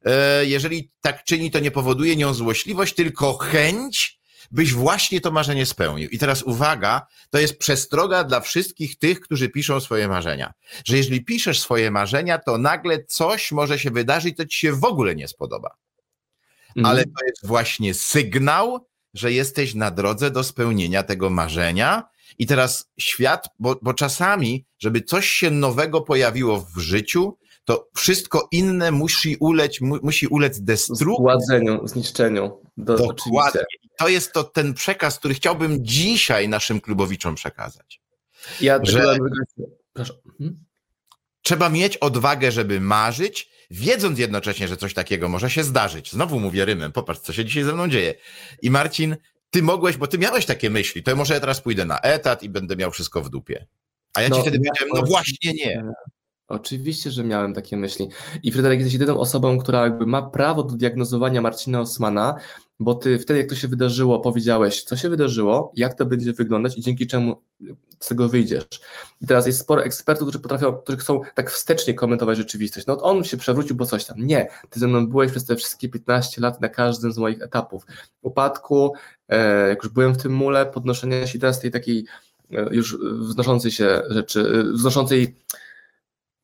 e, 0.04 0.46
jeżeli 0.46 0.90
tak 1.00 1.24
czyni, 1.24 1.50
to 1.50 1.58
nie 1.58 1.70
powoduje 1.70 2.16
nią 2.16 2.34
złośliwość, 2.34 2.94
tylko 2.94 3.38
chęć 3.38 4.21
byś 4.50 4.72
właśnie 4.72 5.20
to 5.20 5.30
marzenie 5.30 5.66
spełnił. 5.66 6.08
I 6.10 6.18
teraz 6.18 6.42
uwaga, 6.42 7.06
to 7.30 7.38
jest 7.38 7.58
przestroga 7.58 8.24
dla 8.24 8.40
wszystkich 8.40 8.98
tych, 8.98 9.20
którzy 9.20 9.48
piszą 9.48 9.80
swoje 9.80 10.08
marzenia. 10.08 10.52
Że 10.84 10.96
jeżeli 10.96 11.24
piszesz 11.24 11.60
swoje 11.60 11.90
marzenia, 11.90 12.38
to 12.38 12.58
nagle 12.58 13.04
coś 13.04 13.52
może 13.52 13.78
się 13.78 13.90
wydarzyć, 13.90 14.36
co 14.36 14.46
ci 14.46 14.58
się 14.58 14.72
w 14.72 14.84
ogóle 14.84 15.14
nie 15.14 15.28
spodoba. 15.28 15.76
Mhm. 16.76 16.86
Ale 16.86 17.04
to 17.04 17.24
jest 17.26 17.46
właśnie 17.46 17.94
sygnał, 17.94 18.86
że 19.14 19.32
jesteś 19.32 19.74
na 19.74 19.90
drodze 19.90 20.30
do 20.30 20.44
spełnienia 20.44 21.02
tego 21.02 21.30
marzenia. 21.30 22.02
I 22.38 22.46
teraz 22.46 22.90
świat, 22.98 23.48
bo, 23.58 23.76
bo 23.82 23.94
czasami, 23.94 24.64
żeby 24.78 25.02
coś 25.02 25.28
się 25.28 25.50
nowego 25.50 26.00
pojawiło 26.00 26.66
w 26.74 26.78
życiu, 26.78 27.38
to 27.64 27.88
wszystko 27.96 28.48
inne 28.52 28.90
musi 28.90 29.36
ulec, 29.40 29.80
mu, 29.80 29.98
musi 30.02 30.26
ulec 30.26 30.60
destrukcji. 30.60 31.06
Zgładzeniu, 31.06 31.88
zniszczeniu. 31.88 32.60
Do, 32.76 32.96
Dokładnie. 32.96 33.62
To 33.98 34.08
jest 34.08 34.32
to 34.32 34.44
ten 34.44 34.74
przekaz, 34.74 35.18
który 35.18 35.34
chciałbym 35.34 35.84
dzisiaj 35.84 36.48
naszym 36.48 36.80
klubowiczom 36.80 37.34
przekazać. 37.34 38.00
Ja 38.60 38.80
że 38.82 39.16
Proszę. 39.92 40.14
Mhm. 40.40 40.64
Trzeba 41.42 41.68
mieć 41.68 41.96
odwagę, 41.96 42.52
żeby 42.52 42.80
marzyć, 42.80 43.50
wiedząc 43.70 44.18
jednocześnie, 44.18 44.68
że 44.68 44.76
coś 44.76 44.94
takiego 44.94 45.28
może 45.28 45.50
się 45.50 45.64
zdarzyć. 45.64 46.12
Znowu 46.12 46.40
mówię 46.40 46.64
rymem, 46.64 46.92
popatrz, 46.92 47.20
co 47.20 47.32
się 47.32 47.44
dzisiaj 47.44 47.62
ze 47.62 47.72
mną 47.72 47.88
dzieje. 47.88 48.14
I 48.62 48.70
Marcin, 48.70 49.16
ty 49.50 49.62
mogłeś, 49.62 49.96
bo 49.96 50.06
ty 50.06 50.18
miałeś 50.18 50.46
takie 50.46 50.70
myśli, 50.70 51.02
to 51.02 51.16
może 51.16 51.34
ja 51.34 51.40
teraz 51.40 51.60
pójdę 51.60 51.84
na 51.84 52.00
etat 52.00 52.42
i 52.42 52.48
będę 52.48 52.76
miał 52.76 52.90
wszystko 52.90 53.22
w 53.22 53.30
dupie. 53.30 53.66
A 54.14 54.22
ja 54.22 54.28
no, 54.28 54.36
ci 54.36 54.42
wtedy 54.42 54.58
powiedziałem, 54.58 54.94
no 54.94 55.02
właśnie 55.02 55.52
nie. 55.52 55.82
Oczywiście, 56.52 57.10
że 57.10 57.24
miałem 57.24 57.54
takie 57.54 57.76
myśli. 57.76 58.08
I 58.42 58.52
Fryderyk 58.52 58.78
jesteś 58.78 58.92
jedyną 58.92 59.18
osobą, 59.18 59.58
która 59.58 59.82
jakby 59.82 60.06
ma 60.06 60.22
prawo 60.22 60.62
do 60.62 60.76
diagnozowania 60.76 61.42
Marcina 61.42 61.80
Osmana, 61.80 62.34
bo 62.80 62.94
ty 62.94 63.18
wtedy, 63.18 63.40
jak 63.40 63.48
to 63.48 63.54
się 63.54 63.68
wydarzyło, 63.68 64.20
powiedziałeś, 64.20 64.82
co 64.82 64.96
się 64.96 65.08
wydarzyło, 65.08 65.72
jak 65.76 65.94
to 65.94 66.06
będzie 66.06 66.32
wyglądać 66.32 66.78
i 66.78 66.80
dzięki 66.80 67.06
czemu 67.06 67.42
z 68.00 68.08
tego 68.08 68.28
wyjdziesz. 68.28 68.64
I 69.20 69.26
teraz 69.26 69.46
jest 69.46 69.60
sporo 69.60 69.84
ekspertów, 69.84 70.28
którzy 70.28 70.42
potrafią, 70.42 70.72
którzy 70.72 70.98
chcą 70.98 71.20
tak 71.34 71.50
wstecznie 71.50 71.94
komentować 71.94 72.38
rzeczywistość. 72.38 72.86
No 72.86 73.02
on 73.02 73.24
się 73.24 73.36
przewrócił, 73.36 73.76
bo 73.76 73.86
coś 73.86 74.04
tam. 74.04 74.26
Nie, 74.26 74.48
ty 74.70 74.80
ze 74.80 74.88
mną 74.88 75.06
byłeś 75.06 75.30
przez 75.30 75.44
te 75.44 75.56
wszystkie 75.56 75.88
15 75.88 76.40
lat 76.40 76.60
na 76.60 76.68
każdym 76.68 77.12
z 77.12 77.18
moich 77.18 77.42
etapów. 77.42 77.86
Upadku, 78.22 78.92
e, 79.28 79.68
jak 79.68 79.82
już 79.84 79.92
byłem 79.92 80.14
w 80.14 80.22
tym 80.22 80.32
mule, 80.32 80.66
podnoszenia 80.66 81.26
się 81.26 81.38
teraz 81.38 81.60
tej 81.60 81.70
takiej 81.70 82.04
e, 82.50 82.74
już 82.74 82.98
wznoszącej 82.98 83.70
się 83.70 84.02
rzeczy, 84.08 84.40
e, 84.40 84.72
wznoszącej 84.72 85.34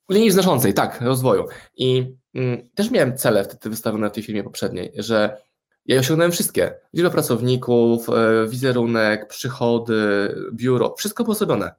linii 0.08 0.30
wznoszącej, 0.30 0.74
tak, 0.74 1.00
rozwoju. 1.00 1.44
I 1.76 2.14
mm, 2.34 2.68
też 2.74 2.90
miałem 2.90 3.16
cele 3.16 3.44
wtedy 3.44 3.70
wystawione 3.70 4.10
w 4.10 4.12
tej 4.12 4.22
filmie 4.22 4.44
poprzedniej, 4.44 4.92
że 4.96 5.42
ja 5.86 6.00
osiągnąłem 6.00 6.32
wszystkie. 6.32 6.74
Liczbę 6.92 7.10
pracowników, 7.10 8.08
e, 8.08 8.48
wizerunek, 8.48 9.28
przychody, 9.28 10.34
biuro, 10.52 10.94
wszystko 10.98 11.24
było 11.24 11.34
zrobione. 11.34 11.74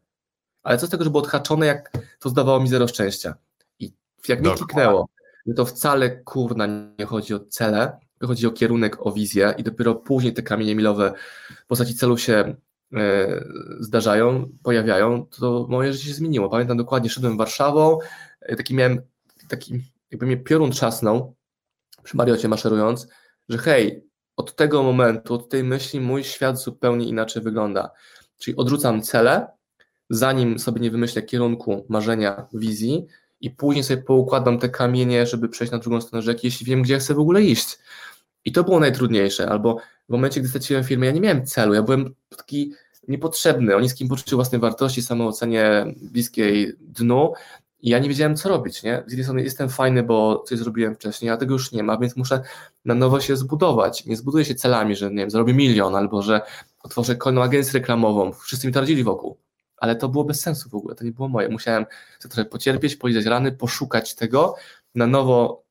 Ale 0.64 0.78
co 0.78 0.88
z 0.88 0.90
tego, 0.90 1.04
że 1.04 1.10
było 1.10 1.24
odhaczone, 1.24 1.66
jak 1.66 1.92
to 2.20 2.30
zdawało 2.30 2.60
mi 2.60 2.68
zero 2.68 2.88
szczęścia. 2.88 3.36
I 3.80 3.94
jak 4.28 4.42
mi 4.42 4.52
kliknęło, 4.52 5.10
że 5.48 5.54
to 5.54 5.66
wcale 5.66 6.10
kurna 6.10 6.68
nie 7.00 7.06
chodzi 7.06 7.34
o 7.34 7.40
cele, 7.40 7.98
tylko 8.20 8.28
chodzi 8.28 8.48
o 8.48 8.52
kierunek, 8.52 9.06
o 9.06 9.12
wizję 9.12 9.54
i 9.58 9.64
dopiero 9.64 9.96
później 9.96 10.34
te 10.34 10.44
kamienie 10.44 10.76
milowe 10.76 11.14
w 11.64 11.66
postaci 11.66 11.96
celu 11.96 12.18
się 12.18 12.56
zdarzają, 13.80 14.50
pojawiają, 14.64 15.26
to 15.26 15.66
moje 15.70 15.94
życie 15.94 16.08
się 16.08 16.14
zmieniło. 16.14 16.50
Pamiętam 16.50 16.78
dokładnie, 16.78 17.10
szedłem 17.10 17.38
Warszawą, 17.38 18.00
e, 18.42 18.56
taki 18.56 18.76
miałem, 18.76 19.02
taki 19.48 19.82
jakby 20.12 20.26
mnie 20.26 20.38
piorun 20.38 20.72
trzasnął 20.72 21.36
przy 22.04 22.18
Mariocie 22.18 22.48
maszerując, 22.48 23.08
że 23.50 23.58
hej, 23.58 24.04
od 24.36 24.56
tego 24.56 24.84
momentu, 24.84 25.34
od 25.34 25.50
tej 25.50 25.64
myśli 25.64 26.02
mój 26.02 26.24
świat 26.24 26.60
zupełnie 26.60 27.06
inaczej 27.06 27.44
wygląda. 27.44 27.92
Czyli 28.38 28.58
odrzucam 28.58 29.02
cele, 29.02 29.48
zanim 30.10 30.60
sobie 30.60 30.82
nie 30.82 30.92
wymyślę 30.92 31.22
kierunku, 31.22 31.86
marzenia, 31.90 32.48
wizji 32.54 33.06
i 33.42 33.50
później 33.50 33.84
sobie 33.84 34.04
poukładam 34.04 34.60
te 34.60 34.70
kamienie, 34.70 35.28
żeby 35.28 35.50
przejść 35.50 35.72
na 35.72 35.80
drugą 35.80 36.02
stronę 36.02 36.22
rzeki, 36.22 36.48
jeśli 36.48 36.66
wiem, 36.66 36.82
gdzie 36.82 37.00
chcę 37.00 37.14
w 37.14 37.20
ogóle 37.20 37.44
iść. 37.44 37.80
I 38.46 38.52
to 38.52 38.64
było 38.64 38.80
najtrudniejsze, 38.80 39.50
albo 39.50 39.78
w 40.10 40.12
momencie, 40.12 40.40
gdy 40.40 40.50
straciłem 40.50 40.84
firmę, 40.84 41.06
ja 41.06 41.12
nie 41.12 41.22
miałem 41.22 41.46
celu, 41.46 41.74
ja 41.74 41.84
byłem 41.84 42.14
taki 42.38 42.74
niepotrzebny, 43.08 43.76
o 43.76 43.80
niskim 43.80 44.08
poczuciu 44.08 44.36
własnej 44.36 44.62
wartości, 44.62 45.02
samoocenie 45.02 45.86
bliskiej 46.02 46.74
dnu 46.80 47.34
i 47.82 47.90
ja 47.90 48.00
nie 48.00 48.10
wiedziałem, 48.10 48.36
co 48.36 48.50
robić, 48.50 48.84
nie? 48.84 49.04
Z 49.08 49.12
jednej 49.12 49.24
strony 49.24 49.44
jestem 49.44 49.70
fajny, 49.70 50.04
bo 50.04 50.44
coś 50.48 50.60
zrobiłem 50.60 50.96
wcześniej, 50.96 51.32
a 51.32 51.38
tego 51.38 51.54
już 51.54 51.72
nie 51.72 51.84
ma, 51.84 51.98
więc 51.98 52.16
muszę 52.16 52.42
na 52.86 52.96
nowo 52.96 53.20
się 53.20 53.36
zbudować. 53.38 54.06
Nie 54.06 54.18
zbuduję 54.18 54.46
się 54.46 54.56
celami, 54.56 54.96
że 54.96 55.10
nie 55.10 55.16
wiem, 55.16 55.30
zarobię 55.30 55.54
milion, 55.54 55.96
albo 55.96 56.22
że 56.22 56.42
otworzę 56.84 57.16
kolejną 57.16 57.44
agencję 57.44 57.74
reklamową. 57.80 58.34
Wszyscy 58.34 58.68
mi 58.68 58.74
to 58.74 58.80
radzili 58.80 59.04
wokół. 59.04 59.38
Ale 59.78 59.96
to 59.96 60.10
było 60.10 60.24
bez 60.24 60.42
sensu 60.42 60.70
w 60.70 60.76
ogóle, 60.76 60.96
to 60.96 61.04
nie 61.04 61.12
było 61.12 61.28
moje. 61.28 61.50
Musiałem 61.50 61.86
trochę 62.20 62.46
pocierpieć, 62.46 62.96
polizać 62.96 63.26
rany, 63.26 63.52
poszukać 63.52 64.16
tego, 64.16 64.56
na 64.96 65.08
nowo 65.08 65.64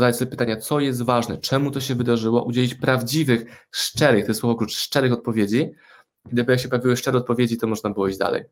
zadać 0.00 0.16
sobie 0.16 0.30
pytania, 0.30 0.56
co 0.56 0.80
jest 0.80 1.02
ważne, 1.02 1.38
czemu 1.38 1.70
to 1.70 1.80
się 1.80 1.94
wydarzyło, 1.94 2.44
udzielić 2.44 2.74
prawdziwych, 2.74 3.66
szczerych, 3.70 4.24
to 4.24 4.30
jest 4.30 4.40
słowo 4.40 4.54
klucz, 4.56 4.76
szczerych 4.76 5.12
odpowiedzi. 5.12 5.70
Gdyby 6.24 6.52
jak 6.52 6.60
się 6.60 6.68
pojawiły 6.68 6.96
szczere 6.96 7.18
odpowiedzi, 7.18 7.56
to 7.56 7.66
można 7.66 7.90
było 7.90 8.08
iść 8.08 8.18
dalej. 8.18 8.44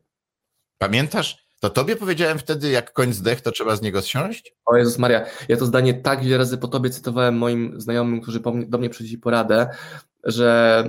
Pamiętasz, 0.77 1.49
to 1.59 1.69
tobie 1.69 1.95
powiedziałem 1.95 2.39
wtedy, 2.39 2.69
jak 2.69 2.93
koń 2.93 3.13
zdech, 3.13 3.41
to 3.41 3.51
trzeba 3.51 3.75
z 3.75 3.81
niego 3.81 4.01
zsiąść? 4.01 4.55
O 4.65 4.77
Jezus 4.77 4.97
Maria, 4.97 5.25
ja 5.49 5.57
to 5.57 5.65
zdanie 5.65 5.93
tak 5.93 6.23
wiele 6.23 6.37
razy 6.37 6.57
po 6.57 6.67
tobie 6.67 6.89
cytowałem 6.89 7.37
moim 7.37 7.81
znajomym, 7.81 8.21
którzy 8.21 8.39
do 8.67 8.77
mnie 8.77 8.89
przyszli 8.89 9.17
poradę, 9.17 9.69
że 10.23 10.83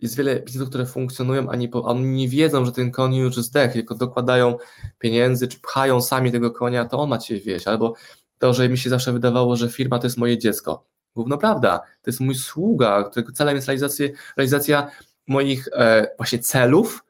jest 0.00 0.16
wiele 0.16 0.40
biznesów, 0.40 0.68
które 0.68 0.86
funkcjonują, 0.86 1.50
a, 1.50 1.56
nie, 1.56 1.68
a 1.74 1.78
oni 1.78 2.04
nie 2.04 2.28
wiedzą, 2.28 2.64
że 2.64 2.72
ten 2.72 2.90
koń 2.90 3.14
już 3.14 3.36
zdech, 3.36 3.72
tylko 3.72 3.94
dokładają 3.94 4.56
pieniędzy, 4.98 5.48
czy 5.48 5.60
pchają 5.60 6.02
sami 6.02 6.32
tego 6.32 6.50
konia, 6.50 6.84
to 6.84 6.98
on 6.98 7.08
ma 7.08 7.18
cię 7.18 7.40
wieść, 7.40 7.66
albo 7.66 7.94
to, 8.40 8.54
że 8.54 8.68
mi 8.68 8.78
się 8.78 8.90
zawsze 8.90 9.12
wydawało, 9.12 9.56
że 9.56 9.68
firma 9.68 9.98
to 9.98 10.06
jest 10.06 10.16
moje 10.16 10.38
dziecko. 10.38 10.84
Główno 11.14 11.38
prawda, 11.38 11.78
to 11.78 12.10
jest 12.10 12.20
mój 12.20 12.34
sługa, 12.34 13.04
którego 13.04 13.32
celem 13.32 13.56
jest 13.56 13.68
realizacja, 13.68 14.08
realizacja 14.36 14.90
moich 15.26 15.68
e, 15.72 16.06
właśnie 16.16 16.38
celów, 16.38 17.04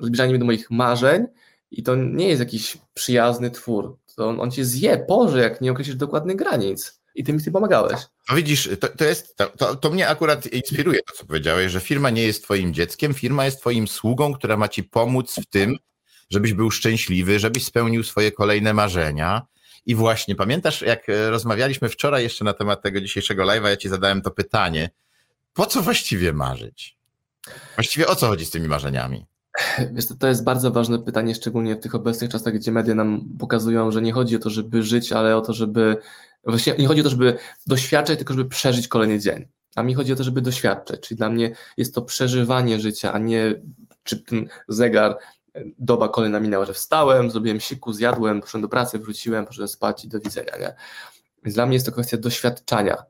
zbliżanie 0.00 0.38
do 0.38 0.44
moich 0.44 0.70
marzeń, 0.70 1.26
i 1.70 1.82
to 1.82 1.94
nie 1.96 2.28
jest 2.28 2.40
jakiś 2.40 2.78
przyjazny 2.94 3.50
twór. 3.50 3.96
To 4.16 4.28
on, 4.28 4.40
on 4.40 4.50
cię 4.50 4.64
zje, 4.64 5.04
porze, 5.08 5.40
jak 5.40 5.60
nie 5.60 5.72
określisz 5.72 5.96
dokładnych 5.96 6.36
granic. 6.36 7.02
I 7.14 7.24
ty 7.24 7.32
mi 7.32 7.40
z 7.40 7.44
tym 7.44 7.52
pomagałeś. 7.52 8.00
No 8.30 8.36
widzisz, 8.36 8.70
to, 8.80 8.88
to 8.88 9.04
jest, 9.04 9.36
to, 9.36 9.76
to, 9.76 9.90
mnie 9.90 10.08
akurat 10.08 10.46
inspiruje 10.46 11.00
to, 11.06 11.14
co 11.14 11.26
powiedziałeś, 11.26 11.72
że 11.72 11.80
firma 11.80 12.10
nie 12.10 12.22
jest 12.22 12.44
twoim 12.44 12.74
dzieckiem, 12.74 13.14
firma 13.14 13.44
jest 13.44 13.60
twoim 13.60 13.88
sługą, 13.88 14.34
która 14.34 14.56
ma 14.56 14.68
ci 14.68 14.84
pomóc 14.84 15.34
w 15.42 15.46
tym, 15.46 15.76
żebyś 16.30 16.52
był 16.52 16.70
szczęśliwy, 16.70 17.38
żebyś 17.38 17.64
spełnił 17.64 18.02
swoje 18.02 18.32
kolejne 18.32 18.74
marzenia. 18.74 19.46
I 19.86 19.94
właśnie, 19.94 20.34
pamiętasz, 20.34 20.82
jak 20.82 21.08
e, 21.08 21.30
rozmawialiśmy 21.30 21.88
wczoraj 21.88 22.22
jeszcze 22.22 22.44
na 22.44 22.52
temat 22.52 22.82
tego 22.82 23.00
dzisiejszego 23.00 23.44
live'a, 23.44 23.68
ja 23.68 23.76
ci 23.76 23.88
zadałem 23.88 24.22
to 24.22 24.30
pytanie, 24.30 24.90
po 25.54 25.66
co 25.66 25.82
właściwie 25.82 26.32
marzyć? 26.32 26.96
Właściwie 27.76 28.06
o 28.06 28.16
co 28.16 28.26
chodzi 28.26 28.46
z 28.46 28.50
tymi 28.50 28.68
marzeniami? 28.68 29.26
Wiesz, 29.92 30.04
to, 30.18 30.26
jest 30.26 30.44
bardzo 30.44 30.70
ważne 30.70 30.98
pytanie, 30.98 31.34
szczególnie 31.34 31.76
w 31.76 31.80
tych 31.80 31.94
obecnych 31.94 32.30
czasach, 32.30 32.54
gdzie 32.54 32.72
media 32.72 32.94
nam 32.94 33.28
pokazują, 33.38 33.90
że 33.90 34.02
nie 34.02 34.12
chodzi 34.12 34.36
o 34.36 34.38
to, 34.38 34.50
żeby 34.50 34.82
żyć, 34.82 35.12
ale 35.12 35.36
o 35.36 35.40
to, 35.40 35.52
żeby. 35.52 35.96
Właśnie 36.44 36.74
nie 36.78 36.86
chodzi 36.86 37.00
o 37.00 37.04
to, 37.04 37.10
żeby 37.10 37.38
doświadczać, 37.66 38.18
tylko 38.18 38.34
żeby 38.34 38.48
przeżyć 38.48 38.88
kolejny 38.88 39.18
dzień. 39.18 39.48
A 39.74 39.82
mi 39.82 39.94
chodzi 39.94 40.12
o 40.12 40.16
to, 40.16 40.24
żeby 40.24 40.40
doświadczać. 40.40 41.00
Czyli 41.00 41.18
dla 41.18 41.30
mnie 41.30 41.54
jest 41.76 41.94
to 41.94 42.02
przeżywanie 42.02 42.80
życia, 42.80 43.12
a 43.12 43.18
nie 43.18 43.54
czy 44.02 44.22
ten 44.22 44.48
zegar, 44.68 45.18
doba 45.78 46.08
kolejna 46.08 46.40
minęła, 46.40 46.64
że 46.64 46.74
wstałem, 46.74 47.30
zrobiłem 47.30 47.60
siku, 47.60 47.92
zjadłem, 47.92 48.40
poszedłem 48.40 48.62
do 48.62 48.68
pracy, 48.68 48.98
wróciłem, 48.98 49.46
poszedłem 49.46 49.68
spać 49.68 50.04
i 50.04 50.08
do 50.08 50.20
widzenia. 50.20 50.56
Nie? 50.60 50.74
Więc 51.44 51.54
dla 51.54 51.66
mnie 51.66 51.74
jest 51.74 51.86
to 51.86 51.92
kwestia 51.92 52.16
doświadczania. 52.16 53.04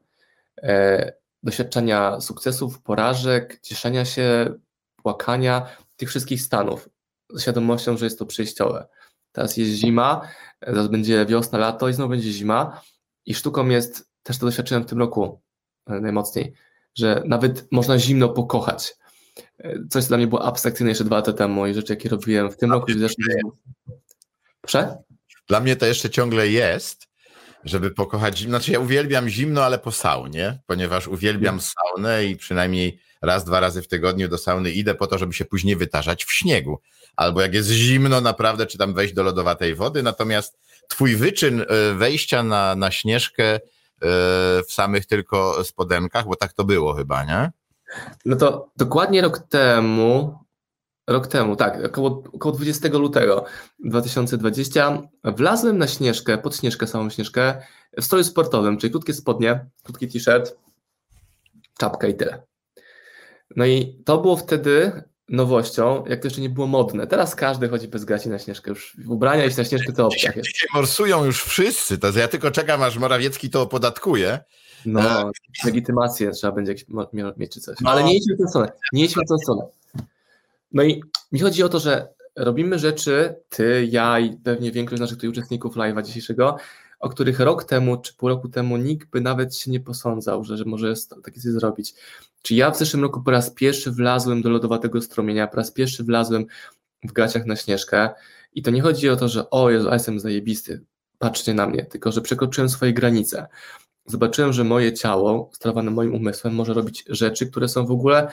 E, 0.63 1.13
doświadczania 1.43 2.21
sukcesów, 2.21 2.83
porażek, 2.83 3.61
cieszenia 3.63 4.05
się, 4.05 4.55
płakania, 5.03 5.67
tych 5.97 6.09
wszystkich 6.09 6.43
stanów, 6.43 6.89
z 7.31 7.43
świadomością, 7.43 7.97
że 7.97 8.07
jest 8.07 8.19
to 8.19 8.27
przejściowe. 8.27 8.89
Teraz 9.33 9.57
jest 9.57 9.71
zima, 9.71 10.29
zaraz 10.67 10.89
będzie 10.89 11.27
wiosna, 11.27 11.59
lato 11.59 11.89
i 11.89 11.95
znowu 11.95 12.11
będzie 12.11 12.33
zima. 12.33 12.81
I 13.27 13.35
sztuką 13.35 13.69
jest, 13.69 14.11
też 14.23 14.39
to 14.39 14.47
doświadczyłem 14.47 14.83
w 14.83 14.87
tym 14.87 14.99
roku 14.99 15.41
e, 15.87 16.01
najmocniej, 16.01 16.53
że 16.95 17.23
nawet 17.27 17.73
można 17.73 17.99
zimno 17.99 18.29
pokochać. 18.29 18.95
E, 19.59 19.75
coś, 19.91 20.05
co 20.05 20.09
dla 20.09 20.17
mnie 20.17 20.27
było 20.27 20.45
abstrakcyjne 20.45 20.91
jeszcze 20.91 21.05
dwa 21.05 21.17
lata 21.17 21.33
temu 21.33 21.67
i 21.67 21.75
rzeczy, 21.75 21.93
jakie 21.93 22.09
robiłem 22.09 22.51
w 22.51 22.57
tym 22.57 22.73
roku 22.73 22.91
i 22.91 22.95
w 22.95 22.99
zeszłym 22.99 23.29
roku. 23.45 23.59
Proszę? 24.61 24.97
Dla 25.49 25.61
mnie 25.61 25.77
to 25.77 25.87
jeszcze 25.87 26.11
ciągle 26.11 26.49
jest, 26.49 27.09
żeby 27.65 27.91
pokochać 27.91 28.39
zimno. 28.39 28.59
Znaczy 28.59 28.73
ja 28.73 28.81
uwielbiam 28.81 29.29
zimno, 29.29 29.65
ale 29.65 29.79
po 29.79 29.93
saunie, 29.93 30.59
ponieważ 30.67 31.09
uwielbiam 31.09 31.61
saunę 31.61 32.25
i 32.25 32.37
przynajmniej 32.37 33.01
raz, 33.23 33.45
dwa 33.45 33.61
razy 33.61 33.83
w 33.83 33.89
tygodniu 33.89 34.29
do 34.29 34.39
sauny 34.39 34.71
idę 34.71 34.95
po 34.95 35.07
to, 35.07 35.19
żeby 35.19 35.33
się 35.33 35.45
później 35.45 35.77
wytarzać 35.77 36.25
w 36.25 36.33
śniegu. 36.33 36.81
Albo 37.17 37.41
jak 37.41 37.55
jest 37.55 37.69
zimno 37.71 38.21
naprawdę, 38.21 38.67
czy 38.67 38.79
tam 38.79 38.95
wejść 38.95 39.15
do 39.15 39.23
lodowatej 39.23 39.75
wody. 39.75 40.03
Natomiast 40.03 40.59
twój 40.89 41.17
wyczyn 41.17 41.61
e, 41.61 41.95
wejścia 41.95 42.43
na, 42.43 42.77
na 42.77 42.91
śnieżkę 42.91 43.45
e, 43.45 43.61
w 44.63 44.73
samych 44.73 45.07
tylko 45.07 45.65
spodenkach, 45.65 46.27
bo 46.27 46.37
tak 46.37 46.53
to 46.53 46.65
było 46.65 46.95
chyba, 46.95 47.25
nie? 47.25 47.51
No 48.25 48.37
to 48.37 48.71
dokładnie 48.77 49.23
rok 49.23 49.39
temu, 49.39 50.39
rok 51.09 51.27
temu, 51.27 51.57
tak, 51.57 51.85
około, 51.85 52.23
około 52.33 52.55
20 52.55 52.89
lutego 52.89 53.45
2020 53.85 55.03
wlazłem 55.25 55.79
na 55.79 55.89
śnieżkę, 55.89 56.39
pod 56.39 56.57
śnieżkę, 56.57 56.87
samą 56.87 57.11
śnieżkę, 57.11 57.63
w 57.97 58.05
stroju 58.05 58.25
sportowym, 58.25 58.79
czyli 58.79 58.91
krótkie 58.91 59.15
spodnie, 59.15 59.67
krótki 59.83 60.09
t-shirt, 60.09 60.57
czapka 61.79 62.09
i 62.09 62.15
tyle. 62.15 62.43
No 63.57 63.67
i 63.67 64.03
to 64.05 64.19
było 64.19 64.37
wtedy 64.37 65.03
nowością, 65.29 66.05
jak 66.07 66.21
to 66.21 66.27
jeszcze 66.27 66.41
nie 66.41 66.51
było 66.51 66.67
modne. 66.67 67.07
Teraz 67.07 67.35
każdy 67.35 67.69
chodzi 67.69 67.89
bez 67.89 68.05
gaci 68.05 68.29
na 68.29 68.39
śnieżkę. 68.39 68.71
Już 68.71 68.97
ubrania 69.09 69.45
iść 69.45 69.57
na 69.57 69.65
śnieżkę 69.65 69.93
to 69.93 70.07
opcja. 70.07 70.31
Dzisiaj, 70.31 70.43
dzisiaj 70.43 70.69
morsują 70.75 71.25
już 71.25 71.45
wszyscy, 71.45 71.99
to 71.99 72.19
ja 72.19 72.29
tylko 72.29 72.51
czekam, 72.51 72.83
aż 72.83 72.99
Morawiecki 72.99 73.51
to 73.51 73.63
opodatkuje. 73.63 74.39
No, 74.87 75.01
e... 75.01 75.31
legitymację 75.65 76.31
trzeba 76.31 76.53
będzie 76.53 76.75
mieć 77.37 77.53
czy 77.53 77.61
coś. 77.61 77.77
No. 77.81 77.91
Ale 77.91 78.05
nie 78.05 78.17
idźmy 78.17 78.35
w 78.35 78.39
tę 78.39 78.49
stronę. 78.49 78.73
Nie 78.93 79.05
idźmy 79.05 79.23
w 79.25 79.29
tę 79.29 79.39
stronę. 79.39 79.63
No 80.73 80.83
i 80.83 81.03
mi 81.33 81.41
chodzi 81.41 81.63
o 81.63 81.69
to, 81.69 81.79
że 81.79 82.09
robimy 82.37 82.79
rzeczy, 82.79 83.35
ty, 83.49 83.89
ja 83.91 84.19
i 84.19 84.37
pewnie 84.37 84.73
większość 84.73 85.01
naszych 85.01 85.17
tutaj 85.17 85.31
uczestników 85.31 85.77
live'a 85.77 86.03
dzisiejszego, 86.03 86.57
o 87.01 87.09
których 87.09 87.41
rok 87.41 87.65
temu 87.65 87.97
czy 87.97 88.15
pół 88.15 88.29
roku 88.29 88.49
temu 88.49 88.77
nikt 88.77 89.11
by 89.11 89.21
nawet 89.21 89.57
się 89.57 89.71
nie 89.71 89.81
posądzał, 89.81 90.45
że, 90.45 90.57
że 90.57 90.65
może 90.65 90.95
takie 91.25 91.41
coś 91.41 91.53
zrobić. 91.53 91.95
Czy 92.43 92.55
ja 92.55 92.71
w 92.71 92.79
zeszłym 92.79 93.03
roku 93.03 93.23
po 93.23 93.31
raz 93.31 93.51
pierwszy 93.51 93.91
wlazłem 93.91 94.43
do 94.43 94.51
lodowatego 94.51 95.01
strumienia, 95.01 95.47
po 95.47 95.57
raz 95.57 95.71
pierwszy 95.71 96.05
wlazłem 96.05 96.47
w 97.05 97.13
gaciach 97.13 97.47
na 97.47 97.57
śnieżkę 97.57 98.11
i 98.55 98.63
to 98.63 98.71
nie 98.71 98.83
chodzi 98.83 99.09
o 99.09 99.17
to, 99.17 99.29
że 99.29 99.51
o 99.51 99.71
Jezu, 99.71 99.87
ja 99.87 99.95
jestem 99.95 100.21
zajebisty. 100.21 100.85
patrzcie 101.19 101.55
na 101.55 101.67
mnie, 101.67 101.85
tylko 101.85 102.13
że 102.13 102.21
przekroczyłem 102.21 102.69
swoje 102.69 102.93
granice. 102.93 103.47
Zobaczyłem, 104.07 104.53
że 104.53 104.65
moje 104.65 104.93
ciało, 104.93 105.51
sterowane 105.53 105.91
moim 105.91 106.15
umysłem, 106.15 106.55
może 106.55 106.75
robić 106.75 107.05
rzeczy, 107.09 107.47
które 107.47 107.69
są 107.69 107.87
w 107.87 107.91
ogóle 107.91 108.33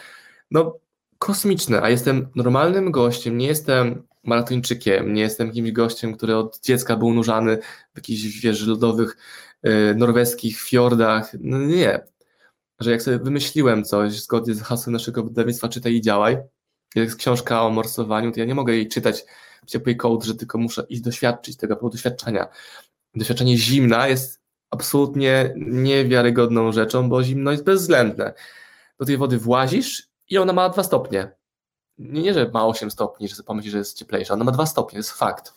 no, 0.51 0.79
kosmiczne, 1.17 1.81
a 1.81 1.89
jestem 1.89 2.29
normalnym 2.35 2.91
gościem, 2.91 3.38
nie 3.38 3.47
jestem 3.47 4.03
maratończykiem, 4.23 5.13
nie 5.13 5.21
jestem 5.21 5.47
jakimś 5.47 5.71
gościem, 5.71 6.15
który 6.15 6.35
od 6.35 6.59
dziecka 6.59 6.97
był 6.97 7.13
nurzany 7.13 7.57
w 7.93 7.97
jakichś, 7.97 8.41
wiesz, 8.41 8.67
lodowych, 8.67 9.17
yy, 9.63 9.95
norweskich 9.95 10.61
fiordach. 10.61 11.31
No 11.39 11.57
nie. 11.57 11.99
Że 12.79 12.91
jak 12.91 13.01
sobie 13.01 13.19
wymyśliłem 13.19 13.83
coś 13.83 14.21
zgodnie 14.21 14.53
z 14.53 14.61
hasłem 14.61 14.93
naszego 14.93 15.23
wydawnictwa 15.23 15.69
Czytaj 15.69 15.93
i 15.93 16.01
działaj, 16.01 16.38
jest 16.95 17.15
książka 17.15 17.63
o 17.63 17.69
morsowaniu, 17.69 18.31
to 18.31 18.39
ja 18.39 18.45
nie 18.45 18.55
mogę 18.55 18.73
jej 18.73 18.88
czytać 18.88 19.25
w 19.65 19.65
ciepłej 19.65 19.97
że 20.23 20.35
tylko 20.35 20.57
muszę 20.57 20.85
iść 20.89 21.01
doświadczyć 21.01 21.57
tego 21.57 21.89
doświadczenia. 21.89 22.47
Doświadczenie 23.15 23.57
zimna 23.57 24.07
jest 24.07 24.38
absolutnie 24.71 25.53
niewiarygodną 25.57 26.71
rzeczą, 26.71 27.09
bo 27.09 27.23
zimno 27.23 27.51
jest 27.51 27.63
bezwzględne. 27.63 28.33
Do 28.99 29.05
tej 29.05 29.17
wody 29.17 29.38
włazisz 29.38 30.09
i 30.29 30.38
ona 30.38 30.53
ma 30.53 30.69
dwa 30.69 30.83
stopnie. 30.83 31.31
Nie, 31.97 32.21
nie 32.21 32.33
że 32.33 32.49
ma 32.53 32.67
8 32.67 32.91
stopni, 32.91 33.27
że 33.27 33.43
pomyślisz, 33.43 33.71
że 33.71 33.77
jest 33.77 33.97
cieplejsza. 33.97 34.33
Ona 34.33 34.43
ma 34.43 34.51
dwa 34.51 34.65
stopnie, 34.65 34.91
to 34.91 34.99
jest 34.99 35.11
fakt. 35.11 35.53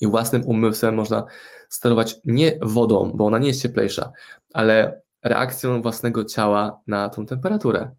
I 0.00 0.06
własnym 0.06 0.44
umysłem 0.44 0.94
można 0.94 1.24
sterować 1.68 2.16
nie 2.24 2.58
wodą, 2.62 3.12
bo 3.14 3.26
ona 3.26 3.38
nie 3.38 3.48
jest 3.48 3.62
cieplejsza, 3.62 4.12
ale 4.54 5.02
reakcją 5.24 5.82
własnego 5.82 6.24
ciała 6.24 6.80
na 6.86 7.08
tą 7.08 7.26
temperaturę. 7.26 7.90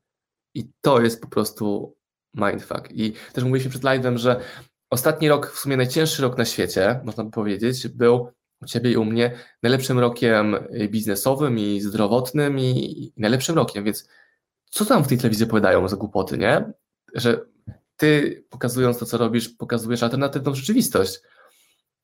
I 0.54 0.70
to 0.82 1.02
jest 1.02 1.22
po 1.22 1.28
prostu 1.28 1.96
mindfuck. 2.34 2.92
I 2.92 3.14
też 3.34 3.44
mówiliśmy 3.44 3.70
przed 3.70 3.84
live'em, 3.84 4.18
że 4.18 4.40
ostatni 4.90 5.30
rok, 5.30 5.52
w 5.52 5.60
sumie 5.60 5.78
najcięższy 5.78 6.22
rok 6.22 6.38
na 6.38 6.46
świecie, 6.46 7.00
można 7.04 7.24
by 7.24 7.32
powiedzieć, 7.32 7.88
był 7.88 8.32
u 8.62 8.66
Ciebie 8.66 8.92
i 8.92 8.98
u 8.98 9.06
mnie 9.06 9.32
najlepszym 9.64 10.00
rokiem 10.00 10.56
biznesowym 10.90 11.60
i 11.60 11.82
zdrowotnym 11.82 12.60
i 12.60 13.14
najlepszym 13.18 13.56
rokiem, 13.56 13.84
więc 13.84 14.08
co 14.70 14.86
tam 14.86 15.04
w 15.04 15.08
tej 15.08 15.18
telewizji 15.18 15.46
opowiadają 15.46 15.88
za 15.88 15.96
głupoty, 15.96 16.38
nie? 16.38 16.74
Że 17.14 17.46
Ty 17.98 18.44
pokazując 18.50 18.98
to, 18.98 19.06
co 19.06 19.18
robisz, 19.18 19.50
pokazujesz 19.50 20.04
alternatywną 20.04 20.56
rzeczywistość. 20.56 21.20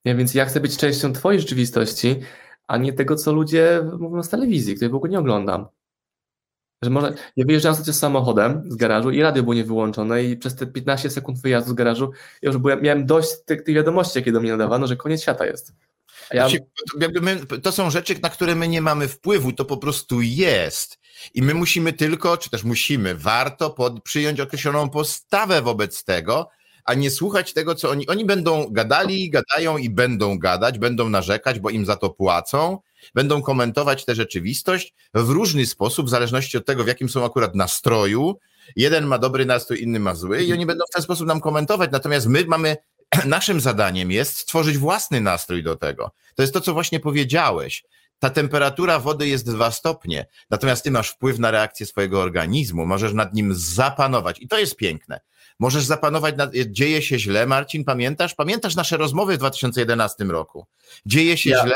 Nie? 0.06 0.16
Więc 0.16 0.34
ja 0.34 0.46
chcę 0.46 0.60
być 0.60 0.78
częścią 0.78 1.14
Twojej 1.14 1.40
rzeczywistości, 1.42 2.20
a 2.68 2.78
nie 2.78 2.94
tego, 2.94 3.16
co 3.16 3.34
ludzie 3.34 3.82
mówią 4.00 4.24
z 4.24 4.30
telewizji, 4.30 4.76
której 4.76 4.92
w 4.92 4.96
ogóle 4.96 5.12
nie 5.12 5.20
oglądam. 5.20 5.68
Że 6.82 6.90
może, 6.90 7.14
ja 7.36 7.46
wyjeżdżałem 7.46 7.76
sobie 7.76 7.94
samochodem 7.94 8.64
z 8.72 8.76
garażu 8.76 9.12
i 9.12 9.22
radio 9.22 9.44
było 9.44 9.54
niewyłączone 9.54 10.24
i 10.24 10.38
przez 10.38 10.56
te 10.56 10.68
15 10.68 11.10
sekund 11.10 11.42
wyjazdu 11.42 11.72
z 11.72 11.74
garażu 11.74 12.12
ja 12.42 12.50
już 12.50 12.58
byłem, 12.58 12.82
miałem 12.82 13.06
dość 13.06 13.30
tych, 13.46 13.64
tych 13.64 13.76
wiadomości, 13.76 14.20
jakie 14.20 14.32
do 14.32 14.40
mnie 14.40 14.52
nadawano, 14.52 14.88
że 14.88 14.96
koniec 14.96 15.22
świata 15.22 15.46
jest. 15.46 15.74
Ja... 16.32 16.48
My, 17.22 17.40
to 17.64 17.72
są 17.72 17.90
rzeczy, 17.90 18.16
na 18.22 18.30
które 18.30 18.56
my 18.56 18.68
nie 18.68 18.82
mamy 18.82 19.08
wpływu, 19.08 19.52
to 19.52 19.66
po 19.66 19.78
prostu 19.78 20.22
jest. 20.22 21.00
I 21.34 21.42
my 21.42 21.54
musimy 21.54 21.94
tylko, 21.94 22.38
czy 22.38 22.50
też 22.50 22.64
musimy, 22.64 23.16
warto 23.16 23.70
pod, 23.70 24.04
przyjąć 24.04 24.40
określoną 24.40 24.90
postawę 24.90 25.62
wobec 25.62 26.04
tego, 26.04 26.50
a 26.86 26.94
nie 26.94 27.12
słuchać 27.12 27.54
tego, 27.54 27.76
co 27.76 27.90
oni. 27.90 28.08
Oni 28.08 28.26
będą 28.26 28.68
gadali, 28.72 29.30
gadają 29.30 29.78
i 29.78 29.90
będą 29.90 30.40
gadać, 30.40 30.80
będą 30.80 31.10
narzekać, 31.10 31.60
bo 31.60 31.70
im 31.70 31.86
za 31.86 31.96
to 31.96 32.10
płacą, 32.10 32.80
będą 33.16 33.42
komentować 33.42 34.06
tę 34.06 34.16
rzeczywistość 34.16 34.94
w 35.14 35.30
różny 35.30 35.66
sposób, 35.66 36.06
w 36.06 36.10
zależności 36.10 36.58
od 36.58 36.66
tego, 36.66 36.84
w 36.84 36.88
jakim 36.88 37.10
są 37.10 37.26
akurat 37.26 37.56
nastroju. 37.56 38.40
Jeden 38.76 39.06
ma 39.06 39.18
dobry 39.18 39.46
nastrój, 39.46 39.82
inny 39.82 40.00
ma 40.00 40.16
zły, 40.16 40.44
i 40.44 40.54
oni 40.54 40.66
będą 40.66 40.86
w 40.90 40.94
ten 40.94 41.04
sposób 41.04 41.28
nam 41.28 41.42
komentować. 41.42 41.92
Natomiast 41.92 42.28
my 42.28 42.46
mamy 42.48 42.78
naszym 43.26 43.62
zadaniem 43.62 44.12
jest 44.12 44.38
stworzyć 44.38 44.78
własny 44.78 45.22
nastrój 45.22 45.64
do 45.64 45.76
tego. 45.76 46.12
To 46.36 46.42
jest 46.44 46.54
to, 46.54 46.62
co 46.62 46.74
właśnie 46.74 47.00
powiedziałeś. 47.00 47.84
Ta 48.20 48.30
temperatura 48.30 49.00
wody 49.00 49.28
jest 49.28 49.46
dwa 49.46 49.72
stopnie, 49.72 50.26
natomiast 50.50 50.84
ty 50.84 50.92
masz 50.92 51.10
wpływ 51.10 51.40
na 51.40 51.52
reakcję 51.52 51.86
swojego 51.86 52.22
organizmu, 52.22 52.86
możesz 52.86 53.14
nad 53.14 53.34
nim 53.34 53.54
zapanować 53.56 54.42
i 54.42 54.48
to 54.48 54.60
jest 54.60 54.76
piękne. 54.76 55.20
Możesz 55.60 55.84
zapanować 55.84 56.38
nad, 56.38 56.52
dzieje 56.68 57.02
się 57.02 57.20
źle, 57.20 57.46
Marcin, 57.46 57.84
pamiętasz? 57.84 58.36
Pamiętasz 58.36 58.76
nasze 58.76 58.98
rozmowy 58.98 59.36
w 59.36 59.38
2011 59.38 60.24
roku? 60.24 60.66
Dzieje 61.06 61.38
się 61.38 61.50
ja. 61.50 61.64
źle, 61.64 61.76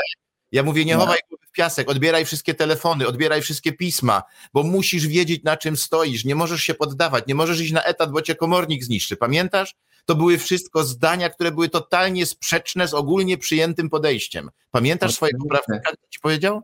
ja 0.52 0.62
mówię, 0.62 0.84
nie 0.84 0.94
chowaj 0.94 1.18
głowy 1.28 1.46
w 1.46 1.52
piasek, 1.52 1.90
odbieraj 1.90 2.24
wszystkie 2.24 2.54
telefony, 2.54 3.06
odbieraj 3.06 3.42
wszystkie 3.42 3.72
pisma, 3.72 4.22
bo 4.52 4.62
musisz 4.62 5.06
wiedzieć, 5.06 5.42
na 5.44 5.56
czym 5.56 5.76
stoisz, 5.76 6.24
nie 6.24 6.34
możesz 6.34 6.62
się 6.62 6.74
poddawać, 6.74 7.24
nie 7.26 7.34
możesz 7.34 7.60
iść 7.60 7.72
na 7.72 7.84
etat, 7.84 8.10
bo 8.10 8.22
cię 8.22 8.34
komornik 8.34 8.84
zniszczy. 8.84 9.16
Pamiętasz? 9.16 9.74
To 10.08 10.14
były 10.14 10.38
wszystko 10.38 10.84
zdania, 10.84 11.30
które 11.30 11.50
były 11.50 11.68
totalnie 11.68 12.26
sprzeczne 12.26 12.88
z 12.88 12.94
ogólnie 12.94 13.38
przyjętym 13.38 13.90
podejściem. 13.90 14.50
Pamiętasz 14.70 15.14
swojego 15.14 15.44
prawnika, 15.48 15.90
co 15.90 16.08
ci 16.10 16.20
powiedział? 16.20 16.62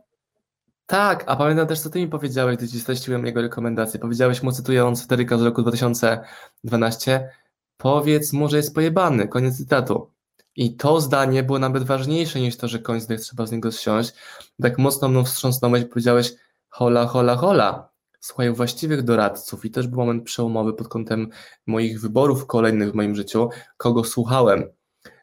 Tak, 0.85 1.23
a 1.27 1.35
pamiętam 1.35 1.67
też, 1.67 1.79
co 1.79 1.89
ty 1.89 1.99
mi 1.99 2.07
powiedziałeś, 2.07 2.57
gdy 2.57 2.67
ci 2.67 2.79
streściłem 2.79 3.25
jego 3.25 3.41
rekomendacje. 3.41 3.99
Powiedziałeś 3.99 4.43
mu, 4.43 4.51
cytując 4.51 5.01
Federika 5.01 5.37
z 5.37 5.41
roku 5.41 5.61
2012, 5.61 7.29
powiedz 7.77 8.33
mu, 8.33 8.49
że 8.49 8.57
jest 8.57 8.75
pojebany, 8.75 9.27
koniec 9.27 9.57
cytatu. 9.57 10.11
I 10.55 10.75
to 10.75 11.01
zdanie 11.01 11.43
było 11.43 11.59
nawet 11.59 11.83
ważniejsze 11.83 12.39
niż 12.39 12.57
to, 12.57 12.67
że 12.67 12.79
koń 12.79 13.01
zdech 13.01 13.21
trzeba 13.21 13.45
z 13.45 13.51
niego 13.51 13.71
zsiąść. 13.71 14.13
Tak 14.61 14.77
mocno 14.77 15.09
mną 15.09 15.23
wstrząsnąłeś 15.23 15.85
powiedziałeś 15.85 16.33
hola, 16.69 17.05
hola, 17.05 17.35
hola. 17.35 17.89
Słuchaj 18.25 18.53
właściwych 18.53 19.03
doradców 19.03 19.65
i 19.65 19.71
też 19.71 19.87
był 19.87 19.99
moment 19.99 20.23
przełomowy 20.23 20.73
pod 20.73 20.87
kątem 20.87 21.29
moich 21.65 22.01
wyborów 22.01 22.45
kolejnych 22.45 22.91
w 22.91 22.95
moim 22.95 23.15
życiu, 23.15 23.49
kogo 23.77 24.03
słuchałem. 24.03 24.63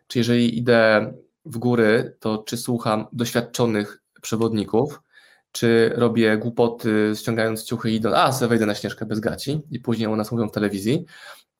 Czy 0.06 0.18
jeżeli 0.18 0.58
idę 0.58 1.12
w 1.44 1.58
góry, 1.58 2.16
to 2.20 2.38
czy 2.38 2.56
słucham 2.56 3.06
doświadczonych 3.12 4.02
przewodników, 4.22 5.02
czy 5.52 5.92
robię 5.94 6.38
głupoty 6.38 7.12
ściągając 7.14 7.64
ciuchy 7.64 7.90
i 7.90 7.94
idąc, 7.94 8.14
a, 8.16 8.32
se 8.32 8.48
wejdę 8.48 8.66
na 8.66 8.74
ścieżkę 8.74 9.06
bez 9.06 9.20
gaci 9.20 9.60
i 9.70 9.80
później 9.80 10.08
o 10.08 10.16
nas 10.16 10.32
mówią 10.32 10.48
w 10.48 10.52
telewizji, 10.52 11.04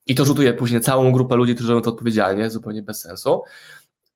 i 0.05 0.15
to 0.15 0.25
rzutuje 0.25 0.53
później 0.53 0.81
całą 0.81 1.11
grupę 1.11 1.35
ludzi, 1.35 1.55
którzy 1.55 1.69
robią 1.69 1.81
to 1.81 1.89
odpowiedzialnie, 1.89 2.49
zupełnie 2.49 2.83
bez 2.83 3.01
sensu. 3.01 3.41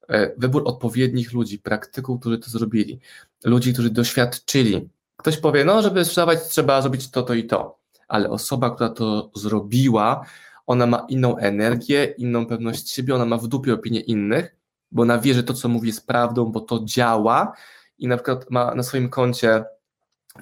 E, 0.10 0.32
wybór 0.38 0.64
odpowiednich 0.66 1.34
ludzi, 1.34 1.60
praktyków, 1.60 2.20
którzy 2.20 2.38
to 2.38 2.50
zrobili, 2.50 3.00
ludzi, 3.44 3.74
którzy 3.74 3.90
doświadczyli. 3.90 4.90
Ktoś 5.18 5.38
powie, 5.38 5.66
no, 5.66 5.82
żeby 5.82 6.06
sprzedawać, 6.06 6.40
trzeba 6.50 6.82
zrobić 6.82 7.12
to, 7.12 7.24
to 7.24 7.34
i 7.34 7.44
to, 7.44 7.80
ale 8.08 8.30
osoba, 8.30 8.70
która 8.70 8.90
to 8.90 9.32
zrobiła, 9.36 10.26
ona 10.68 10.86
ma 10.86 11.06
inną 11.10 11.38
energię, 11.38 12.06
inną 12.18 12.46
pewność 12.46 12.90
siebie, 12.90 13.16
ona 13.16 13.26
ma 13.26 13.38
w 13.38 13.48
dupie 13.48 13.74
opinię 13.74 14.00
innych, 14.00 14.56
bo 14.92 15.02
ona 15.02 15.20
wie, 15.20 15.34
że 15.34 15.44
to, 15.44 15.54
co 15.54 15.70
mówi, 15.70 15.88
jest 15.88 16.08
prawdą, 16.08 16.46
bo 16.46 16.60
to 16.60 16.80
działa 16.84 17.54
i 17.98 18.08
na 18.08 18.18
przykład 18.18 18.50
ma 18.50 18.76
na 18.76 18.84
swoim 18.84 19.10
koncie 19.10 19.64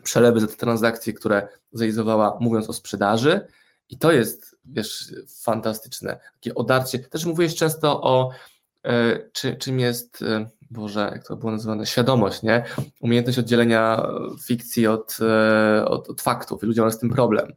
przelewy 0.04 0.40
za 0.40 0.48
te 0.48 0.54
transakcje, 0.54 1.14
które 1.14 1.48
zrealizowała, 1.72 2.38
mówiąc 2.40 2.70
o 2.70 2.74
sprzedaży, 2.74 3.48
i 3.90 3.98
to 3.98 4.12
jest, 4.12 4.56
wiesz, 4.66 5.14
fantastyczne. 5.42 6.20
Takie 6.34 6.56
odarcie. 6.56 7.00
Też 7.00 7.26
mówiłeś 7.26 7.56
często 7.56 8.02
o 8.02 8.30
e, 8.84 9.20
czy, 9.32 9.56
czym 9.56 9.80
jest, 9.80 10.22
e, 10.22 10.50
Boże, 10.76 11.10
jak 11.14 11.28
to 11.28 11.36
było 11.36 11.52
nazywane, 11.52 11.86
świadomość, 11.86 12.44
nie? 12.44 12.64
Umiejętność 13.00 13.40
oddzielenia 13.40 14.08
fikcji 14.46 14.88
od, 14.88 15.18
e, 15.22 15.86
od, 15.86 16.10
od 16.10 16.22
faktów. 16.22 16.64
I 16.64 16.66
ludzie 16.66 16.82
mają 16.82 16.92
z 16.92 17.00
tym 17.00 17.10
problem. 17.10 17.54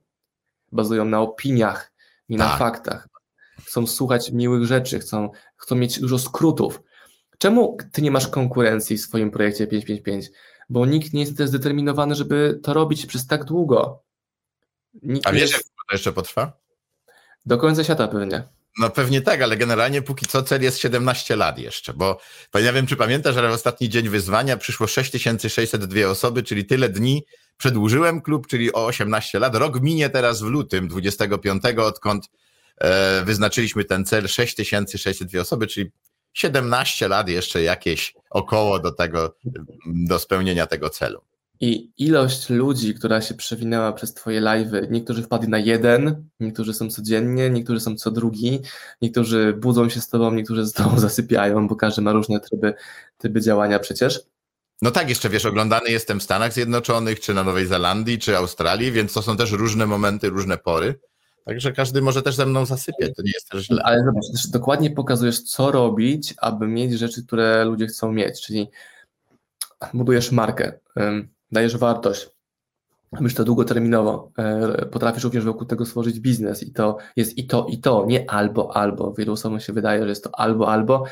Bazują 0.73 1.05
na 1.05 1.21
opiniach, 1.21 1.93
nie 2.29 2.39
tak. 2.39 2.49
na 2.49 2.57
faktach. 2.57 3.09
Chcą 3.67 3.87
słuchać 3.87 4.33
miłych 4.33 4.65
rzeczy, 4.65 4.99
chcą, 4.99 5.31
chcą 5.57 5.77
mieć 5.77 6.01
dużo 6.01 6.19
skrótów. 6.19 6.83
Czemu 7.39 7.77
ty 7.93 8.03
nie 8.03 8.11
masz 8.11 8.29
konkurencji 8.29 8.97
w 8.97 9.01
swoim 9.01 9.31
projekcie 9.31 9.67
555? 9.67 10.31
Bo 10.69 10.87
nikt 10.87 11.13
nie 11.13 11.21
jest 11.21 11.41
zdeterminowany, 11.41 12.15
żeby 12.15 12.61
to 12.63 12.75
robić 12.75 13.07
przez 13.07 13.27
tak 13.27 13.45
długo. 13.45 14.03
Nikt 15.03 15.27
A 15.27 15.33
wiesz, 15.33 15.53
jest 15.53 15.69
to 15.69 15.95
jeszcze 15.95 16.13
potrwa? 16.13 16.53
Do 17.47 17.59
końca 17.59 17.85
świata 17.85 18.09
pewnie. 18.09 18.58
No 18.79 18.91
pewnie 18.91 19.21
tak, 19.21 19.43
ale 19.43 19.57
generalnie 19.57 20.03
póki 20.03 20.27
co 20.27 20.43
cel 20.43 20.63
jest 20.63 20.79
17 20.79 21.37
lat 21.37 21.59
jeszcze, 21.59 21.95
bo 21.95 22.19
nie 22.55 22.73
wiem, 22.73 22.87
czy 22.87 22.97
pamiętasz, 22.97 23.37
ale 23.37 23.49
w 23.49 23.53
ostatni 23.53 23.89
dzień 23.89 24.09
wyzwania 24.09 24.57
przyszło 24.57 24.87
6602 24.87 26.07
osoby, 26.07 26.43
czyli 26.43 26.67
tyle 26.67 26.89
dni 26.89 27.25
przedłużyłem 27.57 28.21
klub, 28.23 28.47
czyli 28.47 28.73
o 28.73 28.87
18 28.87 29.39
lat. 29.39 29.55
Rok 29.55 29.81
minie 29.81 30.11
teraz 30.11 30.43
w 30.43 30.47
lutym 30.47 30.89
25, 30.89 31.63
odkąd 31.79 32.29
e, 32.79 33.25
wyznaczyliśmy 33.25 33.85
ten 33.85 34.05
cel 34.05 34.29
6602 34.29 35.41
osoby, 35.41 35.67
czyli 35.67 35.91
17 36.33 37.09
lat 37.09 37.29
jeszcze 37.29 37.63
jakieś 37.63 38.15
około 38.31 38.79
do 38.79 38.93
tego, 38.93 39.37
do 39.87 40.19
spełnienia 40.19 40.67
tego 40.67 40.91
celu. 40.91 41.21
I 41.61 41.91
ilość 41.99 42.51
ludzi, 42.51 42.95
która 42.95 43.21
się 43.21 43.35
przewinęła 43.35 43.93
przez 43.93 44.15
Twoje 44.15 44.41
live'y, 44.41 44.91
niektórzy 44.91 45.23
wpadli 45.23 45.49
na 45.49 45.59
jeden, 45.59 46.29
niektórzy 46.41 46.75
są 46.75 46.91
codziennie, 46.91 47.51
niektórzy 47.51 47.81
są 47.81 47.97
co 47.97 48.11
drugi, 48.11 48.61
niektórzy 49.03 49.55
budzą 49.61 49.89
się 49.89 50.01
z 50.01 50.09
Tobą, 50.09 50.35
niektórzy 50.35 50.67
z 50.67 50.73
Tobą 50.73 50.99
zasypiają, 51.09 51.69
bo 51.69 51.77
każdy 51.77 52.03
ma 52.03 52.13
różne 52.13 52.41
tryby, 52.41 52.75
tryby 53.19 53.41
działania 53.41 53.79
przecież. 53.79 54.21
No 54.83 54.91
tak, 54.91 55.09
jeszcze 55.09 55.29
wiesz, 55.29 55.47
oglądany 55.47 55.91
jestem 55.91 56.21
w 56.21 56.23
Stanach 56.23 56.53
Zjednoczonych, 56.53 57.21
czy 57.21 57.35
na 57.35 57.45
Nowej 57.45 57.67
Zelandii, 57.67 58.19
czy 58.19 58.37
Australii, 58.37 58.93
więc 58.93 59.13
to 59.13 59.23
są 59.23 59.37
też 59.37 59.53
różne 59.53 59.87
momenty, 59.87 60.31
różne 60.31 60.59
pory. 60.59 61.01
Także 61.45 61.73
każdy 61.73 62.03
może 62.03 62.23
też 62.23 62.35
ze 62.35 62.47
mną 62.47 62.67
zasypiać, 62.67 63.11
to 63.17 63.23
nie 63.23 63.31
jest 63.35 63.49
też 63.49 63.67
źle. 63.67 63.83
Ale 63.85 64.05
zobacz, 64.05 64.25
też 64.33 64.47
dokładnie 64.47 64.91
pokazujesz, 64.91 65.43
co 65.43 65.71
robić, 65.71 66.35
aby 66.39 66.67
mieć 66.67 66.93
rzeczy, 66.93 67.27
które 67.27 67.65
ludzie 67.65 67.87
chcą 67.87 68.13
mieć, 68.13 68.41
czyli 68.41 68.69
budujesz 69.95 70.33
markę, 70.33 70.73
dajesz 71.53 71.77
wartość, 71.77 72.31
Myślę 73.13 73.37
to 73.37 73.45
długoterminowo. 73.45 74.33
E, 74.39 74.87
potrafisz 74.87 75.25
również 75.25 75.45
wokół 75.45 75.67
tego 75.67 75.87
stworzyć 75.87 76.21
biznes 76.21 76.63
i 76.63 76.73
to 76.73 76.97
jest 77.17 77.39
i 77.39 77.47
to, 77.47 77.67
i 77.69 77.79
to, 77.79 78.05
nie 78.09 78.31
albo, 78.31 78.77
albo. 78.77 79.13
Wielu 79.13 79.33
osobom 79.33 79.61
się 79.61 79.73
wydaje, 79.73 80.03
że 80.03 80.09
jest 80.09 80.25
to 80.25 80.41
albo, 80.41 80.73
albo. 80.73 81.05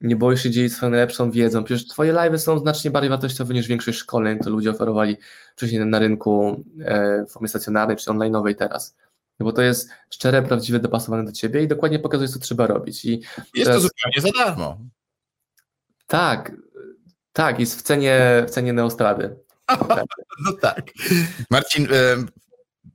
Nie 0.00 0.16
boisz 0.16 0.42
się 0.42 0.50
dzielić 0.50 0.72
swoją 0.72 0.90
najlepszą 0.90 1.30
wiedzą. 1.30 1.64
Przecież 1.64 1.86
twoje 1.86 2.12
live 2.12 2.40
są 2.40 2.58
znacznie 2.58 2.90
bardziej 2.90 3.10
wartościowe 3.10 3.54
niż 3.54 3.68
większość 3.68 3.98
szkoleń, 3.98 4.38
które 4.38 4.52
ludzie 4.52 4.70
oferowali 4.70 5.16
wcześniej 5.56 5.86
na 5.86 5.98
rynku 5.98 6.64
e, 6.84 7.24
w 7.24 7.30
formie 7.30 7.48
stacjonarnej 7.48 7.96
czy 7.96 8.10
online'owej 8.10 8.54
teraz. 8.54 8.96
No 9.40 9.44
bo 9.44 9.52
to 9.52 9.62
jest 9.62 9.90
szczere, 10.10 10.42
prawdziwe, 10.42 10.78
dopasowane 10.78 11.24
do 11.24 11.32
ciebie 11.32 11.62
i 11.62 11.68
dokładnie 11.68 11.98
pokazuje, 11.98 12.28
co 12.28 12.38
trzeba 12.38 12.66
robić. 12.66 13.04
I 13.04 13.10
jest 13.10 13.24
teraz... 13.54 13.74
to 13.74 13.80
zupełnie 13.80 14.32
za 14.32 14.44
darmo. 14.44 14.78
Tak, 16.06 16.52
tak, 17.32 17.60
jest 17.60 17.78
w 17.78 17.82
cenie, 17.82 18.44
w 18.48 18.50
cenie 18.50 18.72
Neostrady. 18.72 19.36
No 20.44 20.52
tak. 20.52 20.90
Marcin, 21.50 21.88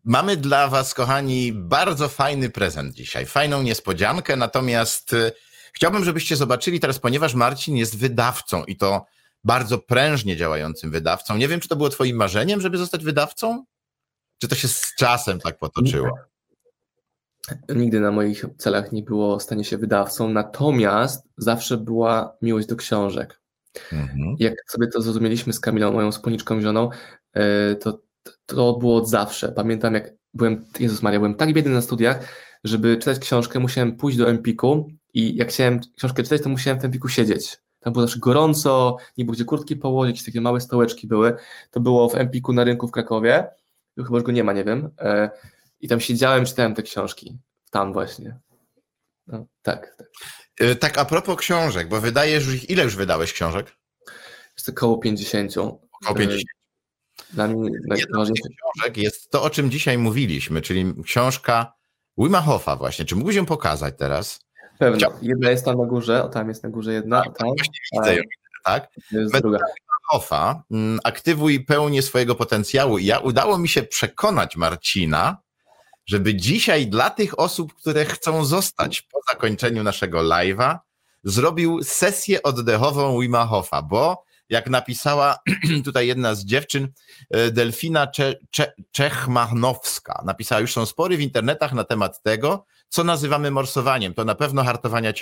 mamy 0.03 0.37
dla 0.37 0.67
Was, 0.67 0.93
kochani, 0.93 1.53
bardzo 1.53 2.09
fajny 2.09 2.49
prezent 2.49 2.93
dzisiaj, 2.93 3.25
fajną 3.25 3.63
niespodziankę, 3.63 4.35
natomiast 4.35 5.13
e, 5.13 5.31
chciałbym, 5.73 6.05
żebyście 6.05 6.35
zobaczyli 6.35 6.79
teraz, 6.79 6.99
ponieważ 6.99 7.33
Marcin 7.33 7.77
jest 7.77 7.97
wydawcą 7.97 8.63
i 8.63 8.77
to 8.77 9.05
bardzo 9.43 9.77
prężnie 9.77 10.37
działającym 10.37 10.91
wydawcą. 10.91 11.37
Nie 11.37 11.47
wiem, 11.47 11.59
czy 11.59 11.67
to 11.67 11.75
było 11.75 11.89
Twoim 11.89 12.17
marzeniem, 12.17 12.61
żeby 12.61 12.77
zostać 12.77 13.03
wydawcą? 13.03 13.65
Czy 14.37 14.47
to 14.47 14.55
się 14.55 14.67
z 14.67 14.95
czasem 14.97 15.39
tak 15.39 15.57
potoczyło? 15.57 16.09
Nigdy 17.69 17.99
na 17.99 18.11
moich 18.11 18.45
celach 18.57 18.91
nie 18.91 19.03
było 19.03 19.39
stanie 19.39 19.63
się 19.63 19.77
wydawcą, 19.77 20.29
natomiast 20.29 21.27
zawsze 21.37 21.77
była 21.77 22.37
miłość 22.41 22.67
do 22.67 22.75
książek. 22.75 23.42
Mhm. 23.93 24.35
Jak 24.39 24.53
sobie 24.67 24.87
to 24.87 25.01
zrozumieliśmy 25.01 25.53
z 25.53 25.59
Kamilą, 25.59 25.91
moją 25.91 26.11
wspólniczką 26.11 26.61
żoną, 26.61 26.89
e, 27.33 27.75
to, 27.75 27.99
to 28.45 28.73
było 28.73 28.97
od 28.97 29.09
zawsze. 29.09 29.51
Pamiętam, 29.51 29.93
jak 29.93 30.13
byłem, 30.33 30.65
Jezus 30.79 31.01
Maria, 31.01 31.19
byłem 31.19 31.35
tak 31.35 31.53
biedny 31.53 31.71
na 31.71 31.81
studiach, 31.81 32.27
żeby 32.63 32.97
czytać 32.97 33.19
książkę, 33.19 33.59
musiałem 33.59 33.97
pójść 33.97 34.17
do 34.17 34.29
Empiku 34.29 34.87
i 35.13 35.35
jak 35.35 35.49
chciałem 35.49 35.79
książkę 35.97 36.23
czytać, 36.23 36.41
to 36.41 36.49
musiałem 36.49 36.79
w 36.79 36.85
Empiku 36.85 37.09
siedzieć. 37.09 37.57
Tam 37.79 37.93
było 37.93 38.05
zawsze 38.05 38.19
gorąco, 38.19 38.97
nie 39.17 39.25
było 39.25 39.35
gdzie 39.35 39.45
kurtki 39.45 39.75
położyć, 39.75 40.25
takie 40.25 40.41
małe 40.41 40.61
stołeczki 40.61 41.07
były. 41.07 41.35
To 41.71 41.79
było 41.79 42.09
w 42.09 42.15
Empiku 42.15 42.53
na 42.53 42.63
rynku 42.63 42.87
w 42.87 42.91
Krakowie. 42.91 43.47
Chyba 43.97 44.17
już 44.17 44.23
go 44.23 44.31
nie 44.31 44.43
ma, 44.43 44.53
nie 44.53 44.63
wiem. 44.63 44.89
E, 44.99 45.29
I 45.79 45.87
tam 45.87 45.99
siedziałem, 45.99 46.45
czytałem 46.45 46.73
te 46.73 46.83
książki. 46.83 47.37
Tam 47.71 47.93
właśnie. 47.93 48.39
No, 49.27 49.45
tak, 49.61 49.95
tak. 49.97 50.07
Y, 50.61 50.75
tak 50.75 50.97
a 50.97 51.05
propos 51.05 51.37
książek, 51.37 51.89
bo 51.89 52.01
wydajesz 52.01 52.45
już, 52.45 52.69
ile 52.69 52.83
już 52.83 52.95
wydałeś 52.95 53.33
książek? 53.33 53.75
Jest 54.57 54.69
około 54.69 54.97
50. 54.97 55.57
Około 55.57 55.79
50. 56.15 56.41
Y, 56.41 56.45
dla 57.33 57.47
mnie 57.47 57.69
najważniejsze 57.87 58.49
książek 58.49 58.97
jest 58.97 59.29
to, 59.29 59.43
o 59.43 59.49
czym 59.49 59.71
dzisiaj 59.71 59.97
mówiliśmy, 59.97 60.61
czyli 60.61 60.93
książka 61.03 61.73
Wima 62.17 62.41
Hoffa 62.41 62.75
właśnie. 62.75 63.05
Czy 63.05 63.15
mógłbyś 63.15 63.35
ją 63.35 63.45
pokazać 63.45 63.93
teraz? 63.97 64.39
Pewnie. 64.79 64.97
Chciał... 64.97 65.11
Jedna 65.21 65.49
jest 65.49 65.65
tam 65.65 65.77
na 65.77 65.85
górze, 65.85 66.23
o 66.23 66.29
tam 66.29 66.49
jest 66.49 66.63
na 66.63 66.69
górze 66.69 66.93
jedna. 66.93 67.23
Tak, 67.23 67.37
tam. 67.37 67.47
Właśnie 67.47 67.79
widzę 67.93 68.15
ją, 68.15 68.21
tak? 68.65 68.87
Jest 69.11 69.41
druga. 69.41 69.59
Hoffa, 70.03 70.63
mm, 70.71 70.99
aktywuj 71.03 71.65
pełnię 71.65 72.01
swojego 72.01 72.35
potencjału. 72.35 72.97
I 72.97 73.05
ja 73.05 73.19
udało 73.19 73.57
mi 73.57 73.69
się 73.69 73.83
przekonać 73.83 74.55
Marcina, 74.55 75.37
żeby 76.05 76.35
dzisiaj 76.35 76.87
dla 76.87 77.09
tych 77.09 77.39
osób, 77.39 77.73
które 77.73 78.05
chcą 78.05 78.45
zostać 78.45 79.01
po 79.01 79.19
zakończeniu 79.31 79.83
naszego 79.83 80.19
live'a, 80.19 80.77
zrobił 81.23 81.83
sesję 81.83 82.43
oddechową 82.43 83.21
Wima 83.21 83.45
Hofa, 83.45 83.81
bo 83.81 84.23
jak 84.49 84.69
napisała 84.69 85.37
tutaj 85.85 86.07
jedna 86.07 86.35
z 86.35 86.45
dziewczyn, 86.45 86.87
e, 87.29 87.51
Delfina 87.51 88.07
Cze 88.07 88.35
Cze 88.51 88.73
Czechmachnowska, 88.91 90.23
napisała, 90.25 90.61
już 90.61 90.73
są 90.73 90.85
spory 90.85 91.17
w 91.17 91.21
internetach 91.21 91.73
na 91.73 91.83
temat 91.83 92.21
tego, 92.23 92.65
co 92.89 93.03
nazywamy 93.03 93.51
morsowaniem. 93.51 94.13
To 94.13 94.25
na 94.25 94.35
pewno 94.35 94.63
hartowanie, 94.63 95.13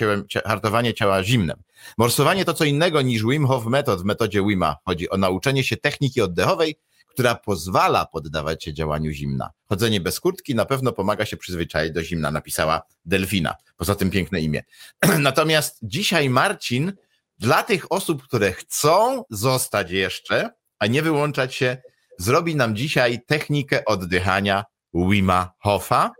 hartowanie 0.44 0.94
ciała 0.94 1.24
zimnem. 1.24 1.62
Morsowanie 1.98 2.44
to 2.44 2.54
co 2.54 2.64
innego 2.64 3.02
niż 3.02 3.22
Wim 3.22 3.46
Hof 3.46 3.66
metod 3.66 4.02
w 4.02 4.04
metodzie 4.04 4.42
Wima. 4.46 4.76
Chodzi 4.84 5.10
o 5.10 5.16
nauczenie 5.16 5.64
się 5.64 5.76
techniki 5.76 6.20
oddechowej, 6.20 6.76
która 7.12 7.34
pozwala 7.34 8.06
poddawać 8.06 8.64
się 8.64 8.74
działaniu 8.74 9.10
zimna. 9.10 9.50
Chodzenie 9.68 10.00
bez 10.00 10.20
kurtki 10.20 10.54
na 10.54 10.64
pewno 10.64 10.92
pomaga 10.92 11.26
się 11.26 11.36
przyzwyczaić 11.36 11.92
do 11.92 12.02
zimna, 12.02 12.30
napisała 12.30 12.82
Delfina. 13.04 13.54
Poza 13.76 13.94
tym 13.94 14.10
piękne 14.10 14.40
imię. 14.40 14.62
Natomiast 15.18 15.78
dzisiaj 15.82 16.30
Marcin, 16.30 16.92
dla 17.38 17.62
tych 17.62 17.92
osób, 17.92 18.22
które 18.22 18.52
chcą 18.52 19.24
zostać 19.30 19.90
jeszcze, 19.90 20.50
a 20.78 20.86
nie 20.86 21.02
wyłączać 21.02 21.54
się, 21.54 21.76
zrobi 22.18 22.56
nam 22.56 22.76
dzisiaj 22.76 23.20
technikę 23.26 23.84
oddychania 23.84 24.64
Wima 24.94 25.52
Hofa. 25.58 26.12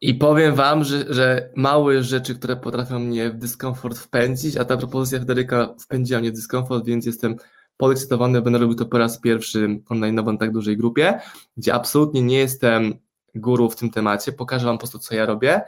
I 0.00 0.14
powiem 0.14 0.54
wam, 0.54 0.84
że, 0.84 1.04
że 1.14 1.50
małe 1.56 2.02
rzeczy, 2.02 2.34
które 2.34 2.56
potrafią 2.56 2.98
mnie 2.98 3.30
w 3.30 3.36
dyskomfort 3.36 3.98
wpędzić, 3.98 4.56
a 4.56 4.64
ta 4.64 4.76
propozycja 4.76 5.18
Federyka 5.18 5.74
wpędziła 5.80 6.20
mnie 6.20 6.30
w 6.30 6.34
dyskomfort, 6.34 6.84
więc 6.84 7.06
jestem 7.06 7.36
podekscytowany, 7.78 8.42
będę 8.42 8.58
robił 8.58 8.74
to 8.74 8.86
po 8.86 8.98
raz 8.98 9.20
pierwszy 9.20 9.80
online 9.88 10.36
w 10.36 10.38
tak 10.38 10.52
dużej 10.52 10.76
grupie, 10.76 11.20
gdzie 11.56 11.74
absolutnie 11.74 12.22
nie 12.22 12.38
jestem 12.38 12.94
guru 13.34 13.70
w 13.70 13.76
tym 13.76 13.90
temacie, 13.90 14.32
pokażę 14.32 14.66
Wam 14.66 14.76
po 14.76 14.78
prostu, 14.78 14.98
co 14.98 15.14
ja 15.14 15.26
robię, 15.26 15.60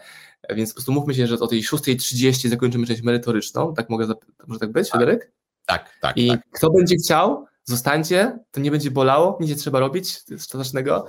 więc 0.50 0.70
po 0.70 0.74
prostu 0.74 0.92
mówmy 0.92 1.14
się, 1.14 1.26
że 1.26 1.38
o 1.38 1.46
tej 1.46 1.62
6.30 1.62 2.48
zakończymy 2.48 2.86
część 2.86 3.02
merytoryczną, 3.02 3.74
tak 3.74 3.90
mogę, 3.90 4.06
może 4.46 4.60
tak 4.60 4.72
być, 4.72 4.90
tak. 4.90 5.00
Federyk? 5.00 5.32
Tak, 5.66 5.90
tak. 6.00 6.16
I 6.16 6.28
tak. 6.28 6.40
kto 6.52 6.70
będzie 6.70 6.96
chciał, 6.96 7.46
zostańcie, 7.64 8.38
to 8.50 8.60
nie 8.60 8.70
będzie 8.70 8.90
bolało, 8.90 9.38
nic 9.40 9.50
nie 9.50 9.56
trzeba 9.56 9.80
robić 9.80 10.24
strasznego. 10.38 11.06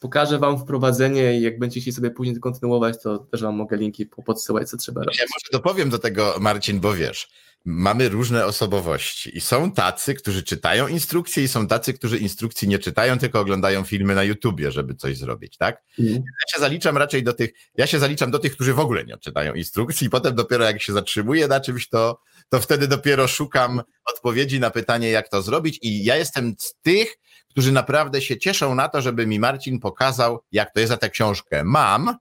Pokażę 0.00 0.38
Wam 0.38 0.58
wprowadzenie 0.58 1.38
i 1.38 1.42
jak 1.42 1.58
będziecie 1.58 1.92
sobie 1.92 2.10
później 2.10 2.40
kontynuować, 2.40 3.02
to 3.02 3.18
też 3.18 3.42
Wam 3.42 3.56
mogę 3.56 3.76
linki 3.76 4.06
podsyłać, 4.06 4.68
co 4.68 4.76
trzeba 4.76 5.02
robić. 5.02 5.18
Ja 5.18 5.24
może 5.24 5.62
dopowiem 5.62 5.90
do 5.90 5.98
tego, 5.98 6.34
Marcin, 6.40 6.80
bo 6.80 6.92
wiesz, 6.92 7.30
mamy 7.64 8.08
różne 8.08 8.46
osobowości 8.46 9.36
i 9.36 9.40
są 9.40 9.72
tacy, 9.72 10.14
którzy 10.14 10.42
czytają 10.42 10.88
instrukcje 10.88 11.44
i 11.44 11.48
są 11.48 11.66
tacy, 11.66 11.94
którzy 11.94 12.18
instrukcji 12.18 12.68
nie 12.68 12.78
czytają, 12.78 13.18
tylko 13.18 13.40
oglądają 13.40 13.84
filmy 13.84 14.14
na 14.14 14.22
YouTubie, 14.22 14.72
żeby 14.72 14.94
coś 14.94 15.18
zrobić, 15.18 15.56
tak? 15.56 15.82
Mm. 15.98 16.14
Ja 16.14 16.54
się 16.54 16.60
zaliczam 16.60 16.96
raczej 16.96 17.22
do 17.22 17.32
tych, 17.32 17.50
ja 17.74 17.86
się 17.86 17.98
zaliczam 17.98 18.30
do 18.30 18.38
tych, 18.38 18.52
którzy 18.52 18.74
w 18.74 18.80
ogóle 18.80 19.04
nie 19.04 19.18
czytają 19.18 19.54
instrukcji 19.54 20.06
i 20.06 20.10
potem 20.10 20.34
dopiero 20.34 20.64
jak 20.64 20.82
się 20.82 20.92
zatrzymuję 20.92 21.48
na 21.48 21.60
czymś, 21.60 21.88
to, 21.88 22.20
to 22.48 22.60
wtedy 22.60 22.88
dopiero 22.88 23.28
szukam 23.28 23.82
odpowiedzi 24.14 24.60
na 24.60 24.70
pytanie, 24.70 25.10
jak 25.10 25.28
to 25.28 25.42
zrobić 25.42 25.78
i 25.82 26.04
ja 26.04 26.16
jestem 26.16 26.54
z 26.58 26.74
tych, 26.82 27.16
którzy 27.48 27.72
naprawdę 27.72 28.22
się 28.22 28.38
cieszą 28.38 28.74
na 28.74 28.88
to, 28.88 29.02
żeby 29.02 29.26
mi 29.26 29.40
Marcin 29.40 29.80
pokazał, 29.80 30.40
jak 30.52 30.74
to 30.74 30.80
jest 30.80 30.88
za 30.88 30.96
tę 30.96 31.10
książkę. 31.10 31.64
Mam, 31.64 32.16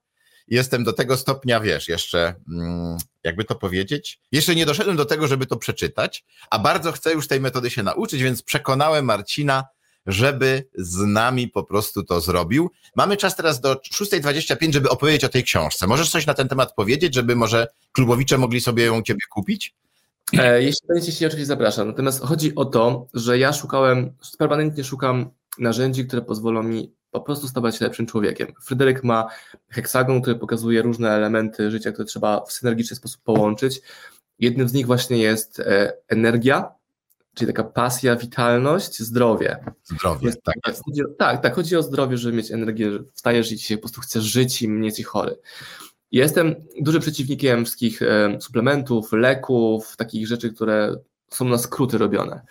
jestem 0.48 0.84
do 0.84 0.94
tego 0.94 1.18
stopnia, 1.18 1.60
wiesz, 1.60 1.88
jeszcze, 1.88 2.36
mm, 2.54 2.98
jakby 3.24 3.44
to 3.44 3.56
powiedzieć, 3.56 4.20
jeszcze 4.32 4.56
nie 4.56 4.66
doszedłem 4.66 4.98
do 4.98 5.06
tego, 5.06 5.28
żeby 5.28 5.46
to 5.46 5.58
przeczytać, 5.58 6.26
a 6.52 6.60
bardzo 6.60 6.92
chcę 6.92 7.14
już 7.14 7.28
tej 7.28 7.42
metody 7.42 7.70
się 7.70 7.84
nauczyć, 7.84 8.24
więc 8.24 8.44
przekonałem 8.44 9.06
Marcina, 9.06 9.64
żeby 10.06 10.68
z 10.76 10.98
nami 10.98 11.48
po 11.48 11.64
prostu 11.64 12.04
to 12.04 12.22
zrobił. 12.22 12.72
Mamy 12.96 13.18
czas 13.18 13.36
teraz 13.36 13.62
do 13.62 13.74
6.25, 13.74 14.74
żeby 14.74 14.90
opowiedzieć 14.90 15.24
o 15.24 15.30
tej 15.30 15.44
książce. 15.44 15.88
Możesz 15.88 16.10
coś 16.10 16.26
na 16.26 16.34
ten 16.34 16.48
temat 16.48 16.74
powiedzieć, 16.76 17.16
żeby 17.16 17.36
może 17.36 17.68
klubowicze 17.92 18.38
mogli 18.38 18.62
sobie 18.62 18.84
ją 18.84 19.02
ciebie 19.02 19.20
kupić? 19.30 19.76
E, 20.34 20.64
jeśli 20.64 20.88
będziecie 20.88 21.12
się 21.12 21.28
oczywiście 21.28 21.46
zapraszam. 21.46 21.88
Natomiast 21.88 22.22
chodzi 22.22 22.56
o 22.56 22.66
to, 22.66 23.08
że 23.14 23.38
ja 23.38 23.54
szukałem, 23.54 24.14
permanentnie 24.38 24.84
szukam 24.84 25.30
narzędzi, 25.60 26.08
które 26.08 26.22
pozwolą 26.22 26.64
mi 26.64 26.94
po 27.12 27.22
prostu 27.22 27.48
stawać 27.48 27.78
się 27.78 27.86
lepszym 27.86 28.06
człowiekiem. 28.06 28.48
Fryderyk 28.62 29.04
ma 29.04 29.28
heksagon, 29.70 30.22
który 30.22 30.36
pokazuje 30.36 30.82
różne 30.82 31.10
elementy 31.10 31.72
życia, 31.72 31.92
które 31.92 32.06
trzeba 32.06 32.46
w 32.46 32.52
synergiczny 32.52 32.96
sposób 32.96 33.22
połączyć. 33.24 33.82
Jednym 34.40 34.70
z 34.70 34.74
nich 34.74 34.86
właśnie 34.86 35.18
jest 35.18 35.60
e, 35.60 35.94
energia, 36.08 36.72
czyli 37.34 37.54
taka 37.54 37.64
pasja, 37.64 38.16
witalność, 38.16 39.00
zdrowie. 39.00 39.58
Zdrowie, 39.84 40.26
jest, 40.26 40.44
tak. 40.44 40.56
Chodzi 40.86 41.04
o, 41.04 41.08
tak, 41.20 41.42
tak, 41.42 41.56
chodzi 41.56 41.76
o 41.76 41.84
zdrowie, 41.84 42.18
żeby 42.18 42.38
mieć 42.38 42.52
energię, 42.52 42.92
że 42.92 43.00
wstajesz 43.14 43.52
i 43.52 43.58
dzisiaj 43.58 43.78
po 43.78 43.82
prostu 43.82 44.02
chcesz 44.02 44.24
żyć 44.24 44.62
i 44.62 44.70
nie 44.70 44.86
jesteś 44.86 45.06
chory. 45.06 45.38
Jestem 46.12 46.56
dużym 46.82 47.02
przeciwnikiem 47.02 47.66
wszystkich 47.66 48.02
e, 48.02 48.38
suplementów, 48.42 49.14
leków, 49.14 49.98
takich 49.98 50.28
rzeczy, 50.28 50.54
które 50.54 50.96
są 51.28 51.46
na 51.46 51.58
skróty 51.58 51.98
robione. 51.98 52.42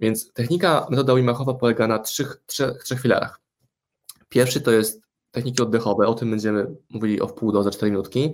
Więc 0.00 0.32
technika 0.32 0.86
metoda 0.90 1.14
Wim 1.14 1.30
polega 1.60 1.86
na 1.86 1.98
trzech, 1.98 2.42
trzech, 2.46 2.82
trzech 2.84 3.00
filarach. 3.00 3.41
Pierwszy 4.32 4.60
to 4.60 4.70
jest 4.70 5.02
techniki 5.30 5.62
oddechowe, 5.62 6.06
o 6.06 6.14
tym 6.14 6.30
będziemy 6.30 6.66
mówili 6.90 7.20
o 7.20 7.26
wpół 7.26 7.52
do 7.52 7.62
za 7.62 7.70
4 7.70 7.90
minutki. 7.92 8.32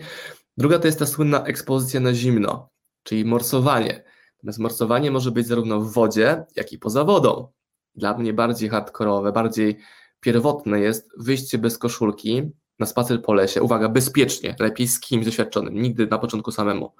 Druga 0.56 0.78
to 0.78 0.86
jest 0.86 0.98
ta 0.98 1.06
słynna 1.06 1.44
ekspozycja 1.44 2.00
na 2.00 2.14
zimno, 2.14 2.68
czyli 3.02 3.24
morsowanie. 3.24 4.04
Natomiast 4.36 4.58
morsowanie 4.58 5.10
może 5.10 5.30
być 5.30 5.46
zarówno 5.46 5.80
w 5.80 5.92
wodzie, 5.92 6.44
jak 6.56 6.72
i 6.72 6.78
poza 6.78 7.04
wodą. 7.04 7.48
Dla 7.94 8.18
mnie 8.18 8.32
bardziej 8.32 8.68
hardkorowe, 8.68 9.32
bardziej 9.32 9.78
pierwotne 10.20 10.80
jest 10.80 11.10
wyjście 11.16 11.58
bez 11.58 11.78
koszulki 11.78 12.50
na 12.78 12.86
spacer 12.86 13.22
po 13.22 13.34
lesie, 13.34 13.62
uwaga, 13.62 13.88
bezpiecznie, 13.88 14.56
lepiej 14.58 14.88
z 14.88 15.00
kimś 15.00 15.24
doświadczonym, 15.24 15.82
nigdy 15.82 16.06
na 16.06 16.18
początku 16.18 16.52
samemu, 16.52 16.94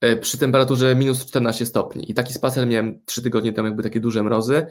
e, 0.00 0.16
przy 0.16 0.38
temperaturze 0.38 0.94
minus 0.94 1.26
14 1.26 1.66
stopni. 1.66 2.10
I 2.10 2.14
taki 2.14 2.32
spacer 2.32 2.66
miałem 2.66 3.00
trzy 3.04 3.22
tygodnie 3.22 3.52
temu, 3.52 3.68
jakby 3.68 3.82
takie 3.82 4.00
duże 4.00 4.22
mrozy 4.22 4.66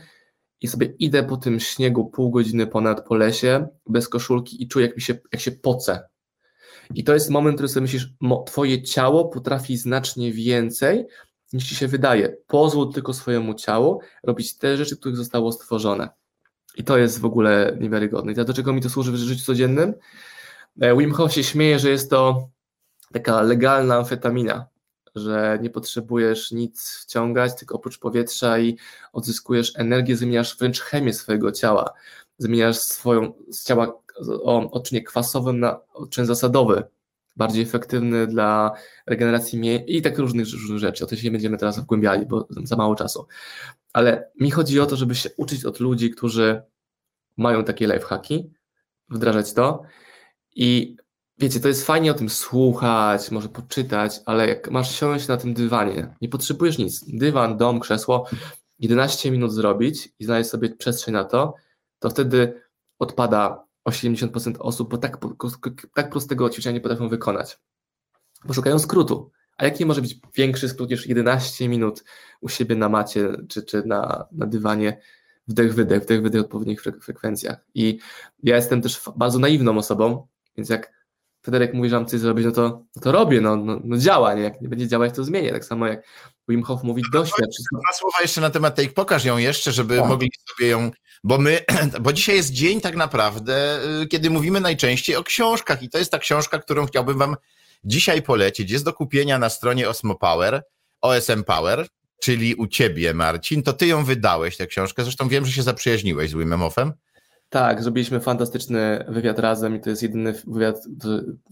i 0.61 0.67
sobie 0.67 0.93
idę 0.99 1.23
po 1.23 1.37
tym 1.37 1.59
śniegu 1.59 2.05
pół 2.05 2.31
godziny 2.31 2.67
ponad 2.67 3.07
po 3.07 3.15
lesie, 3.15 3.67
bez 3.89 4.09
koszulki 4.09 4.63
i 4.63 4.67
czuję, 4.67 4.85
jak, 4.85 4.95
mi 4.95 5.01
się, 5.01 5.17
jak 5.31 5.41
się 5.41 5.51
poce. 5.51 6.09
I 6.95 7.03
to 7.03 7.13
jest 7.13 7.29
moment, 7.29 7.55
który 7.55 7.69
sobie 7.69 7.81
myślisz, 7.81 8.13
twoje 8.45 8.83
ciało 8.83 9.29
potrafi 9.29 9.77
znacznie 9.77 10.33
więcej, 10.33 11.05
niż 11.53 11.69
ci 11.69 11.75
się 11.75 11.87
wydaje. 11.87 12.37
Pozwól 12.47 12.93
tylko 12.93 13.13
swojemu 13.13 13.53
ciału 13.53 14.01
robić 14.23 14.57
te 14.57 14.77
rzeczy, 14.77 14.97
których 14.97 15.17
zostało 15.17 15.51
stworzone. 15.51 16.09
I 16.75 16.83
to 16.83 16.97
jest 16.97 17.19
w 17.19 17.25
ogóle 17.25 17.77
niewiarygodne. 17.79 18.31
I 18.31 18.35
do 18.35 18.53
czego 18.53 18.73
mi 18.73 18.81
to 18.81 18.89
służy 18.89 19.11
w 19.11 19.15
życiu 19.15 19.45
codziennym? 19.45 19.93
E, 20.81 20.97
Wim 20.97 21.11
Hof 21.11 21.33
się 21.33 21.43
śmieje, 21.43 21.79
że 21.79 21.89
jest 21.89 22.09
to 22.09 22.49
taka 23.13 23.41
legalna 23.41 23.95
amfetamina, 23.95 24.67
że 25.15 25.59
nie 25.61 25.69
potrzebujesz 25.69 26.51
nic 26.51 27.03
wciągać, 27.03 27.55
tylko 27.55 27.75
oprócz 27.75 27.99
powietrza 27.99 28.59
i 28.59 28.77
odzyskujesz 29.13 29.73
energię, 29.75 30.15
zmieniasz 30.15 30.57
wręcz 30.57 30.81
chemię 30.81 31.13
swojego 31.13 31.51
ciała, 31.51 31.93
zmieniasz 32.37 32.77
swoją 32.77 33.33
z 33.51 33.63
ciała 33.63 34.01
o 34.27 34.71
odczynie 34.71 35.03
kwasowym 35.03 35.59
na 35.59 35.79
odczyn 35.93 36.25
zasadowy, 36.25 36.83
bardziej 37.35 37.63
efektywny 37.63 38.27
dla 38.27 38.71
regeneracji 39.05 39.59
mięśni 39.59 39.97
i 39.97 40.01
tak 40.01 40.17
różnych, 40.17 40.47
różnych 40.53 40.79
rzeczy. 40.79 41.03
O 41.03 41.07
to 41.07 41.15
się 41.15 41.31
będziemy 41.31 41.57
teraz 41.57 41.79
wgłębiali, 41.79 42.25
bo 42.25 42.47
za 42.63 42.75
mało 42.75 42.95
czasu. 42.95 43.27
Ale 43.93 44.31
mi 44.39 44.51
chodzi 44.51 44.79
o 44.79 44.85
to, 44.85 44.95
żeby 44.95 45.15
się 45.15 45.29
uczyć 45.37 45.65
od 45.65 45.79
ludzi, 45.79 46.09
którzy 46.09 46.61
mają 47.37 47.63
takie 47.63 47.87
lifehacki, 47.87 48.51
wdrażać 49.09 49.53
to 49.53 49.81
i 50.55 50.97
wiecie, 51.39 51.59
to 51.59 51.67
jest 51.67 51.85
fajnie 51.85 52.11
o 52.11 52.13
tym 52.13 52.29
słuchać, 52.29 53.31
może 53.31 53.49
poczytać, 53.49 54.19
ale 54.25 54.47
jak 54.47 54.71
masz 54.71 54.99
siąść 54.99 55.27
na 55.27 55.37
tym 55.37 55.53
dywanie, 55.53 56.15
nie 56.21 56.29
potrzebujesz 56.29 56.77
nic, 56.77 57.05
dywan, 57.07 57.57
dom, 57.57 57.79
krzesło, 57.79 58.25
11 58.79 59.31
minut 59.31 59.53
zrobić 59.53 60.09
i 60.19 60.25
znaleźć 60.25 60.49
sobie 60.49 60.69
przestrzeń 60.69 61.13
na 61.13 61.23
to, 61.23 61.53
to 61.99 62.09
wtedy 62.09 62.61
odpada 62.99 63.65
80% 63.89 64.55
osób, 64.59 64.91
bo 64.91 64.97
tak, 64.97 65.17
tak 65.93 66.09
prostego 66.09 66.49
ćwiczenia 66.49 66.73
nie 66.73 66.81
potrafią 66.81 67.09
wykonać, 67.09 67.59
bo 68.45 68.53
szukają 68.53 68.79
skrótu. 68.79 69.31
A 69.57 69.65
jaki 69.65 69.85
może 69.85 70.01
być 70.01 70.19
większy 70.35 70.69
skrót 70.69 70.89
niż 70.89 71.07
11 71.07 71.69
minut 71.69 72.03
u 72.41 72.49
siebie 72.49 72.75
na 72.75 72.89
macie 72.89 73.31
czy, 73.49 73.63
czy 73.63 73.83
na, 73.85 74.25
na 74.31 74.45
dywanie, 74.45 75.01
wdech, 75.47 75.73
wydech, 75.73 76.03
wdech, 76.03 76.21
wydech 76.21 76.41
w 76.41 76.45
odpowiednich 76.45 76.81
frekwencjach. 76.81 77.65
I 77.73 77.99
ja 78.43 78.55
jestem 78.55 78.81
też 78.81 79.01
bardzo 79.15 79.39
naiwną 79.39 79.77
osobą, 79.77 80.27
więc 80.57 80.69
jak 80.69 80.98
Federek 81.45 81.73
mówi, 81.73 81.89
że 81.89 81.95
mam 81.95 82.05
coś 82.05 82.19
zrobić, 82.19 82.45
no 82.45 82.51
to, 82.51 82.85
no 82.95 83.01
to 83.01 83.11
robię, 83.11 83.41
no, 83.41 83.55
no, 83.55 83.79
no 83.83 83.97
działa, 83.97 84.33
nie? 84.33 84.41
jak 84.41 84.61
nie 84.61 84.69
będzie 84.69 84.87
działać, 84.87 85.15
to 85.15 85.23
zmienię. 85.23 85.51
Tak 85.51 85.65
samo 85.65 85.87
jak 85.87 86.03
Wim 86.47 86.63
Hof 86.63 86.83
mówi, 86.83 87.03
doświadcz. 87.11 87.57
Dwa 87.71 87.93
słowa 87.93 88.17
jeszcze 88.21 88.41
na 88.41 88.49
temat 88.49 88.75
tej, 88.75 88.89
pokaż 88.89 89.25
ją 89.25 89.37
jeszcze, 89.37 89.71
żeby 89.71 89.97
tak. 89.97 90.07
mogli 90.07 90.29
sobie 90.49 90.69
ją, 90.69 90.91
bo 91.23 91.37
my, 91.37 91.59
bo 92.01 92.13
dzisiaj 92.13 92.35
jest 92.35 92.51
dzień 92.51 92.81
tak 92.81 92.95
naprawdę, 92.95 93.79
y, 94.01 94.07
kiedy 94.07 94.29
mówimy 94.29 94.61
najczęściej 94.61 95.15
o 95.15 95.23
książkach 95.23 95.83
i 95.83 95.89
to 95.89 95.97
jest 95.97 96.11
ta 96.11 96.19
książka, 96.19 96.59
którą 96.59 96.85
chciałbym 96.85 97.17
wam 97.17 97.35
dzisiaj 97.83 98.21
polecić. 98.21 98.71
Jest 98.71 98.85
do 98.85 98.93
kupienia 98.93 99.39
na 99.39 99.49
stronie 99.49 99.89
Osmo 99.89 100.15
Power, 100.15 100.63
OSM 101.01 101.43
Power, 101.43 101.87
czyli 102.21 102.55
u 102.55 102.67
ciebie, 102.67 103.13
Marcin. 103.13 103.63
To 103.63 103.73
ty 103.73 103.87
ją 103.87 104.05
wydałeś, 104.05 104.57
tę 104.57 104.67
książkę. 104.67 105.03
Zresztą 105.03 105.27
wiem, 105.27 105.45
że 105.45 105.51
się 105.51 105.63
zaprzyjaźniłeś 105.63 106.29
z 106.29 106.33
Wimem 106.33 106.59
Hofem. 106.59 106.93
Tak, 107.49 107.83
zrobiliśmy 107.83 108.19
fantastyczny 108.19 109.05
wywiad 109.07 109.39
razem 109.39 109.75
i 109.75 109.79
to 109.79 109.89
jest 109.89 110.03
jedyny 110.03 110.33
wywiad 110.47 110.83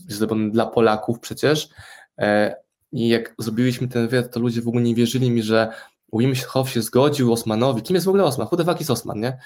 zrobiony 0.07 0.51
dla 0.51 0.65
Polaków 0.65 1.19
przecież. 1.19 1.69
E, 2.17 2.55
I 2.91 3.07
jak 3.07 3.35
zrobiliśmy 3.37 3.87
ten 3.87 4.07
wywiad, 4.07 4.33
to 4.33 4.39
ludzie 4.39 4.61
w 4.61 4.67
ogóle 4.67 4.83
nie 4.83 4.95
wierzyli 4.95 5.31
mi, 5.31 5.43
że 5.43 5.73
Wim 6.13 6.33
Hof 6.47 6.69
się 6.69 6.81
zgodził 6.81 7.33
Osmanowi. 7.33 7.81
Kim 7.81 7.95
jest 7.95 8.05
w 8.05 8.09
ogóle 8.09 8.23
Osman? 8.23 8.47
Who 8.51 8.57
the 8.57 8.65
fuck 8.65 8.81
is 8.81 8.89
Osman, 8.89 9.19
nie? 9.19 9.37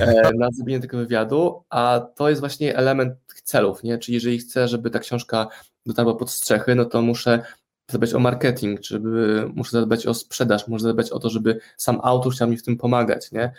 E, 0.00 0.30
na 0.38 0.50
zrobienie 0.50 0.80
tego 0.80 0.98
wywiadu, 0.98 1.64
a 1.70 2.00
to 2.14 2.28
jest 2.28 2.40
właśnie 2.40 2.76
element 2.76 3.14
tych 3.26 3.40
celów, 3.40 3.82
nie? 3.82 3.98
Czyli 3.98 4.14
jeżeli 4.14 4.38
chcę, 4.38 4.68
żeby 4.68 4.90
ta 4.90 4.98
książka 4.98 5.48
dotarła 5.86 6.14
pod 6.14 6.30
strzechy, 6.30 6.74
no 6.74 6.84
to 6.84 7.02
muszę 7.02 7.42
zadbać 7.90 8.14
o 8.14 8.18
marketing, 8.18 8.84
żeby, 8.84 9.50
muszę 9.54 9.70
zadbać 9.70 10.06
o 10.06 10.14
sprzedaż, 10.14 10.68
muszę 10.68 10.82
zadbać 10.82 11.10
o 11.10 11.18
to, 11.18 11.30
żeby 11.30 11.60
sam 11.76 12.00
autor 12.02 12.32
chciał 12.32 12.48
mi 12.48 12.56
w 12.56 12.62
tym 12.62 12.76
pomagać, 12.76 13.32
nie? 13.32 13.52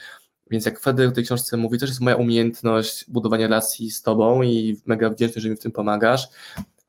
Więc 0.52 0.66
jak 0.66 0.80
Fedy 0.80 1.08
w 1.08 1.14
tej 1.14 1.24
książce 1.24 1.58
mówi, 1.58 1.80
to 1.80 1.86
jest 1.86 2.02
moja 2.02 2.16
umiejętność 2.16 3.06
budowania 3.08 3.48
relacji 3.48 3.92
z 3.92 4.02
tobą 4.02 4.42
i 4.42 4.82
mega 4.86 5.10
wdzięczny, 5.10 5.42
że 5.42 5.50
mi 5.50 5.56
w 5.56 5.60
tym 5.60 5.72
pomagasz. 5.72 6.28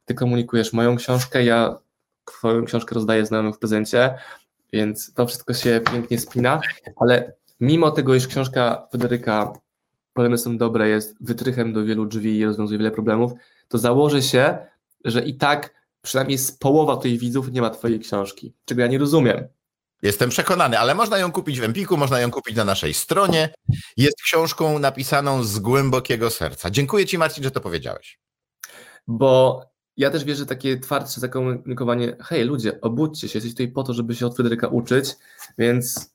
Ty 0.05 0.15
komunikujesz 0.15 0.73
moją 0.73 0.97
książkę, 0.97 1.45
ja 1.45 1.79
twoją 2.25 2.65
książkę 2.65 2.95
rozdaję 2.95 3.27
znajomym 3.27 3.53
w 3.53 3.59
prezencie, 3.59 4.15
więc 4.73 5.15
to 5.15 5.27
wszystko 5.27 5.55
się 5.55 5.81
pięknie 5.93 6.19
spina, 6.19 6.61
ale 6.97 7.33
mimo 7.61 7.91
tego, 7.91 8.15
iż 8.15 8.27
książka 8.27 8.89
Federyka 8.93 9.53
Problemy 10.19 10.39
są 10.39 10.59
dobre, 10.59 10.89
jest 10.89 11.17
wytrychem 11.21 11.73
do 11.73 11.85
wielu 11.85 12.07
drzwi 12.07 12.39
i 12.39 12.45
rozwiązuje 12.45 12.79
wiele 12.79 12.91
problemów, 12.91 13.33
to 13.69 13.79
założę 13.79 14.23
się, 14.23 14.59
że 15.05 15.25
i 15.25 15.35
tak 15.35 15.75
przynajmniej 16.03 16.39
z 16.39 16.53
połowa 16.53 16.97
tych 16.97 17.19
widzów 17.19 17.53
nie 17.53 17.61
ma 17.61 17.71
twojej 17.71 18.01
książki, 18.01 18.55
czego 18.65 18.81
ja 18.81 18.87
nie 18.87 18.99
rozumiem. 18.99 19.49
Jestem 20.03 20.31
przekonany, 20.31 20.79
ale 20.79 20.95
można 20.95 21.19
ją 21.19 21.33
kupić 21.33 21.61
w 21.61 21.65
Empiku, 21.65 21.97
można 21.97 22.21
ją 22.21 22.31
kupić 22.31 22.57
na 22.57 22.65
naszej 22.65 22.95
stronie. 22.95 23.55
Jest 23.97 24.23
książką 24.23 24.79
napisaną 24.79 25.43
z 25.43 25.59
głębokiego 25.59 26.31
serca. 26.31 26.71
Dziękuję 26.71 27.07
Ci, 27.07 27.19
Marcin, 27.19 27.45
że 27.45 27.51
to 27.51 27.61
powiedziałeś. 27.61 28.19
Bo 29.07 29.63
ja 29.97 30.11
też 30.11 30.25
wierzę 30.25 30.47
takie 30.47 30.81
twardsze 30.81 31.21
zakomunikowanie, 31.21 32.17
hej 32.21 32.45
ludzie, 32.45 32.81
obudźcie 32.81 33.29
się, 33.29 33.37
jesteś 33.37 33.53
tutaj 33.53 33.69
po 33.69 33.83
to, 33.83 33.95
żeby 33.95 34.15
się 34.15 34.27
od 34.27 34.35
Fryderyka 34.35 34.69
uczyć, 34.69 35.17
więc 35.59 36.15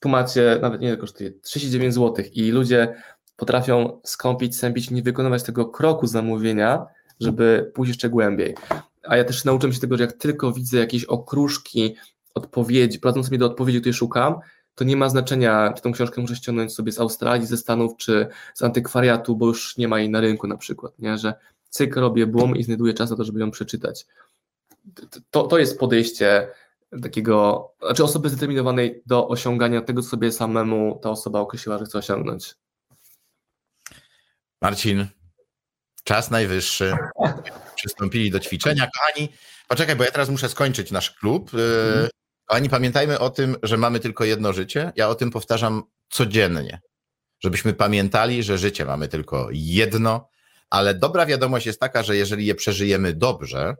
tu 0.00 0.08
macie, 0.08 0.58
nawet 0.62 0.80
nie 0.80 0.96
kosztuje 0.96 1.30
39 1.42 1.94
zł 1.94 2.24
i 2.32 2.50
ludzie 2.50 2.94
potrafią 3.36 4.00
skąpić, 4.04 4.58
sępić, 4.58 4.90
nie 4.90 5.02
wykonywać 5.02 5.42
tego 5.42 5.66
kroku 5.66 6.06
zamówienia, 6.06 6.86
żeby 7.20 7.72
pójść 7.74 7.88
jeszcze 7.88 8.08
głębiej. 8.08 8.54
A 9.02 9.16
ja 9.16 9.24
też 9.24 9.44
nauczyłem 9.44 9.72
się 9.72 9.80
tego, 9.80 9.96
że 9.96 10.04
jak 10.04 10.12
tylko 10.12 10.52
widzę 10.52 10.78
jakieś 10.78 11.04
okruszki, 11.04 11.96
odpowiedzi, 12.34 12.98
prowadzące 12.98 13.30
mnie 13.30 13.38
do 13.38 13.46
odpowiedzi, 13.46 13.80
której 13.80 13.94
szukam, 13.94 14.34
to 14.74 14.84
nie 14.84 14.96
ma 14.96 15.08
znaczenia, 15.08 15.72
czy 15.76 15.82
tą 15.82 15.92
książkę 15.92 16.20
muszę 16.20 16.36
ściągnąć 16.36 16.74
sobie 16.74 16.92
z 16.92 17.00
Australii, 17.00 17.46
ze 17.46 17.56
Stanów, 17.56 17.96
czy 17.96 18.26
z 18.54 18.62
antykwariatu, 18.62 19.36
bo 19.36 19.46
już 19.46 19.76
nie 19.76 19.88
ma 19.88 19.98
jej 19.98 20.10
na 20.10 20.20
rynku 20.20 20.46
na 20.46 20.56
przykład, 20.56 20.98
nie? 20.98 21.18
że 21.18 21.34
cyk 21.68 21.96
robię 21.96 22.26
boom 22.26 22.56
i 22.56 22.64
znajduję 22.64 22.94
czas 22.94 23.10
na 23.10 23.16
to, 23.16 23.24
żeby 23.24 23.40
ją 23.40 23.50
przeczytać. 23.50 24.06
To, 25.30 25.42
to 25.42 25.58
jest 25.58 25.78
podejście 25.78 26.48
takiego, 27.02 27.68
znaczy 27.82 28.04
osoby 28.04 28.28
zdeterminowanej 28.28 29.02
do 29.06 29.28
osiągania 29.28 29.80
tego, 29.80 30.02
co 30.02 30.08
sobie 30.08 30.32
samemu 30.32 31.00
ta 31.02 31.10
osoba 31.10 31.40
określiła, 31.40 31.78
że 31.78 31.84
chce 31.84 31.98
osiągnąć. 31.98 32.54
Marcin, 34.62 35.06
czas 36.04 36.30
najwyższy. 36.30 36.96
Przystąpili 37.76 38.30
do 38.30 38.40
ćwiczenia. 38.40 38.88
Kochani, 38.98 39.28
poczekaj, 39.68 39.96
bo 39.96 40.04
ja 40.04 40.10
teraz 40.10 40.28
muszę 40.28 40.48
skończyć 40.48 40.90
nasz 40.90 41.10
klub. 41.10 41.50
Kochani, 42.46 42.68
pamiętajmy 42.68 43.18
o 43.18 43.30
tym, 43.30 43.56
że 43.62 43.76
mamy 43.76 44.00
tylko 44.00 44.24
jedno 44.24 44.52
życie. 44.52 44.92
Ja 44.96 45.08
o 45.08 45.14
tym 45.14 45.30
powtarzam 45.30 45.82
codziennie, 46.10 46.80
żebyśmy 47.40 47.74
pamiętali, 47.74 48.42
że 48.42 48.58
życie 48.58 48.84
mamy 48.84 49.08
tylko 49.08 49.48
jedno, 49.52 50.28
ale 50.70 50.94
dobra 50.94 51.26
wiadomość 51.26 51.66
jest 51.66 51.80
taka, 51.80 52.02
że 52.02 52.16
jeżeli 52.16 52.46
je 52.46 52.54
przeżyjemy 52.54 53.12
dobrze, 53.12 53.76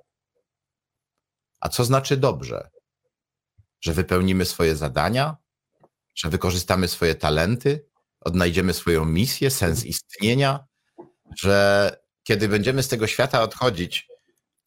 a 1.61 1.69
co 1.69 1.85
znaczy 1.85 2.17
dobrze? 2.17 2.69
Że 3.81 3.93
wypełnimy 3.93 4.45
swoje 4.45 4.77
zadania, 4.77 5.37
że 6.15 6.29
wykorzystamy 6.29 6.89
swoje 6.89 7.15
talenty, 7.15 7.87
odnajdziemy 8.21 8.73
swoją 8.73 9.05
misję, 9.05 9.51
sens 9.51 9.85
istnienia, 9.85 10.65
że 11.39 11.91
kiedy 12.23 12.49
będziemy 12.49 12.83
z 12.83 12.89
tego 12.89 13.07
świata 13.07 13.43
odchodzić, 13.43 14.09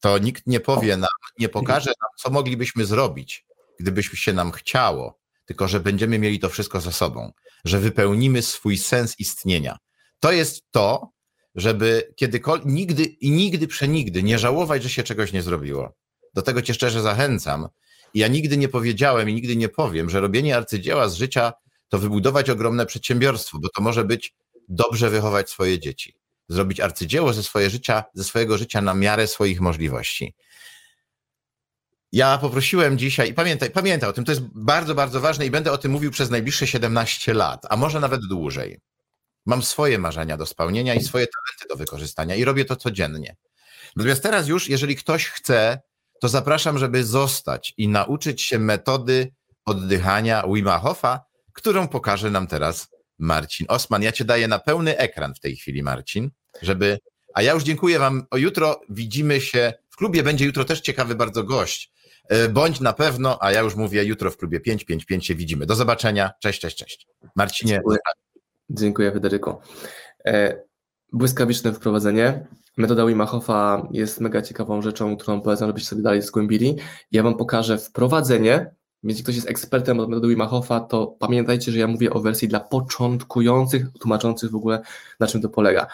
to 0.00 0.18
nikt 0.18 0.46
nie 0.46 0.60
powie 0.60 0.96
nam, 0.96 1.08
nie 1.38 1.48
pokaże 1.48 1.90
nam, 2.02 2.10
co 2.18 2.30
moglibyśmy 2.30 2.84
zrobić, 2.84 3.47
gdybyśmy 3.80 4.18
się 4.18 4.32
nam 4.32 4.52
chciało, 4.52 5.18
tylko 5.44 5.68
że 5.68 5.80
będziemy 5.80 6.18
mieli 6.18 6.38
to 6.38 6.48
wszystko 6.48 6.80
za 6.80 6.92
sobą, 6.92 7.32
że 7.64 7.78
wypełnimy 7.78 8.42
swój 8.42 8.78
sens 8.78 9.20
istnienia. 9.20 9.78
To 10.20 10.32
jest 10.32 10.62
to, 10.70 11.10
żeby 11.54 12.12
kiedykolwiek, 12.16 12.66
nigdy 12.66 13.04
i 13.04 13.30
nigdy 13.30 13.66
przenigdy 13.66 14.22
nie 14.22 14.38
żałować, 14.38 14.82
że 14.82 14.88
się 14.88 15.02
czegoś 15.02 15.32
nie 15.32 15.42
zrobiło. 15.42 15.92
Do 16.34 16.42
tego 16.42 16.62
cię 16.62 16.74
szczerze 16.74 17.02
zachęcam. 17.02 17.68
Ja 18.14 18.28
nigdy 18.28 18.56
nie 18.56 18.68
powiedziałem 18.68 19.30
i 19.30 19.34
nigdy 19.34 19.56
nie 19.56 19.68
powiem, 19.68 20.10
że 20.10 20.20
robienie 20.20 20.56
arcydzieła 20.56 21.08
z 21.08 21.14
życia 21.14 21.52
to 21.88 21.98
wybudować 21.98 22.50
ogromne 22.50 22.86
przedsiębiorstwo, 22.86 23.58
bo 23.58 23.68
to 23.68 23.82
może 23.82 24.04
być 24.04 24.34
dobrze 24.68 25.10
wychować 25.10 25.50
swoje 25.50 25.78
dzieci 25.78 26.18
zrobić 26.48 26.80
arcydzieło 26.80 27.32
ze, 27.32 27.42
swoje 27.42 27.70
życia, 27.70 28.04
ze 28.14 28.24
swojego 28.24 28.58
życia 28.58 28.80
na 28.80 28.94
miarę 28.94 29.26
swoich 29.26 29.60
możliwości. 29.60 30.34
Ja 32.12 32.38
poprosiłem 32.38 32.98
dzisiaj, 32.98 33.30
i 33.30 33.34
pamiętaj, 33.34 33.70
pamiętaj 33.70 34.10
o 34.10 34.12
tym, 34.12 34.24
to 34.24 34.32
jest 34.32 34.42
bardzo, 34.54 34.94
bardzo 34.94 35.20
ważne 35.20 35.46
i 35.46 35.50
będę 35.50 35.72
o 35.72 35.78
tym 35.78 35.92
mówił 35.92 36.10
przez 36.10 36.30
najbliższe 36.30 36.66
17 36.66 37.34
lat, 37.34 37.66
a 37.70 37.76
może 37.76 38.00
nawet 38.00 38.20
dłużej. 38.28 38.80
Mam 39.46 39.62
swoje 39.62 39.98
marzenia 39.98 40.36
do 40.36 40.46
spełnienia 40.46 40.94
i 40.94 41.02
swoje 41.02 41.26
talenty 41.26 41.68
do 41.68 41.76
wykorzystania 41.76 42.34
i 42.34 42.44
robię 42.44 42.64
to 42.64 42.76
codziennie. 42.76 43.36
Natomiast 43.96 44.22
teraz 44.22 44.48
już, 44.48 44.68
jeżeli 44.68 44.96
ktoś 44.96 45.26
chce, 45.26 45.80
to 46.20 46.28
zapraszam, 46.28 46.78
żeby 46.78 47.04
zostać 47.04 47.74
i 47.76 47.88
nauczyć 47.88 48.42
się 48.42 48.58
metody 48.58 49.32
oddychania 49.64 50.44
Wima 50.52 50.78
Hofa, 50.78 51.20
którą 51.52 51.88
pokaże 51.88 52.30
nam 52.30 52.46
teraz 52.46 52.88
Marcin 53.18 53.66
Osman. 53.68 54.02
Ja 54.02 54.12
cię 54.12 54.24
daję 54.24 54.48
na 54.48 54.58
pełny 54.58 54.98
ekran 54.98 55.34
w 55.34 55.40
tej 55.40 55.56
chwili, 55.56 55.82
Marcin, 55.82 56.30
żeby. 56.62 56.98
A 57.34 57.42
ja 57.42 57.52
już 57.52 57.62
dziękuję 57.62 57.98
Wam. 57.98 58.26
O 58.30 58.36
jutro 58.36 58.80
widzimy 58.88 59.40
się 59.40 59.72
w 59.90 59.96
klubie. 59.96 60.22
Będzie 60.22 60.44
jutro 60.44 60.64
też 60.64 60.80
ciekawy 60.80 61.14
bardzo 61.14 61.44
gość. 61.44 61.92
E, 62.28 62.48
bądź 62.48 62.80
na 62.80 62.92
pewno, 62.92 63.38
a 63.40 63.52
ja 63.52 63.60
już 63.60 63.76
mówię 63.76 64.04
jutro 64.04 64.30
w 64.30 64.36
klubie 64.36 64.60
555 64.60 65.26
się 65.26 65.34
widzimy. 65.34 65.66
Do 65.66 65.74
zobaczenia. 65.74 66.30
Cześć, 66.40 66.60
cześć, 66.60 66.76
cześć. 66.76 67.06
Marcinie. 67.36 67.72
Dziękuję, 67.72 67.98
dziękuję 68.70 69.12
Federyko. 69.12 69.60
E, 70.24 70.62
błyskawiczne 71.12 71.72
wprowadzenie. 71.72 72.46
Metoda 72.76 73.06
Wima 73.06 73.26
Hofa 73.26 73.88
jest 73.92 74.20
mega 74.20 74.42
ciekawą 74.42 74.82
rzeczą, 74.82 75.16
którą 75.16 75.40
polecam, 75.40 75.68
żebyście 75.68 75.88
sobie 75.88 76.02
dalej 76.02 76.22
zgłębili. 76.22 76.76
Ja 77.12 77.22
Wam 77.22 77.36
pokażę 77.36 77.78
wprowadzenie, 77.78 78.70
jeśli 79.02 79.22
ktoś 79.22 79.34
jest 79.34 79.50
ekspertem 79.50 80.00
od 80.00 80.08
metody 80.08 80.28
Wima 80.28 80.46
Hofa, 80.46 80.80
to 80.80 81.06
pamiętajcie, 81.06 81.72
że 81.72 81.78
ja 81.78 81.86
mówię 81.86 82.10
o 82.10 82.20
wersji 82.20 82.48
dla 82.48 82.60
początkujących, 82.60 83.86
tłumaczących 84.00 84.50
w 84.50 84.54
ogóle 84.54 84.82
na 85.20 85.26
czym 85.26 85.42
to 85.42 85.48
polega. 85.48 85.86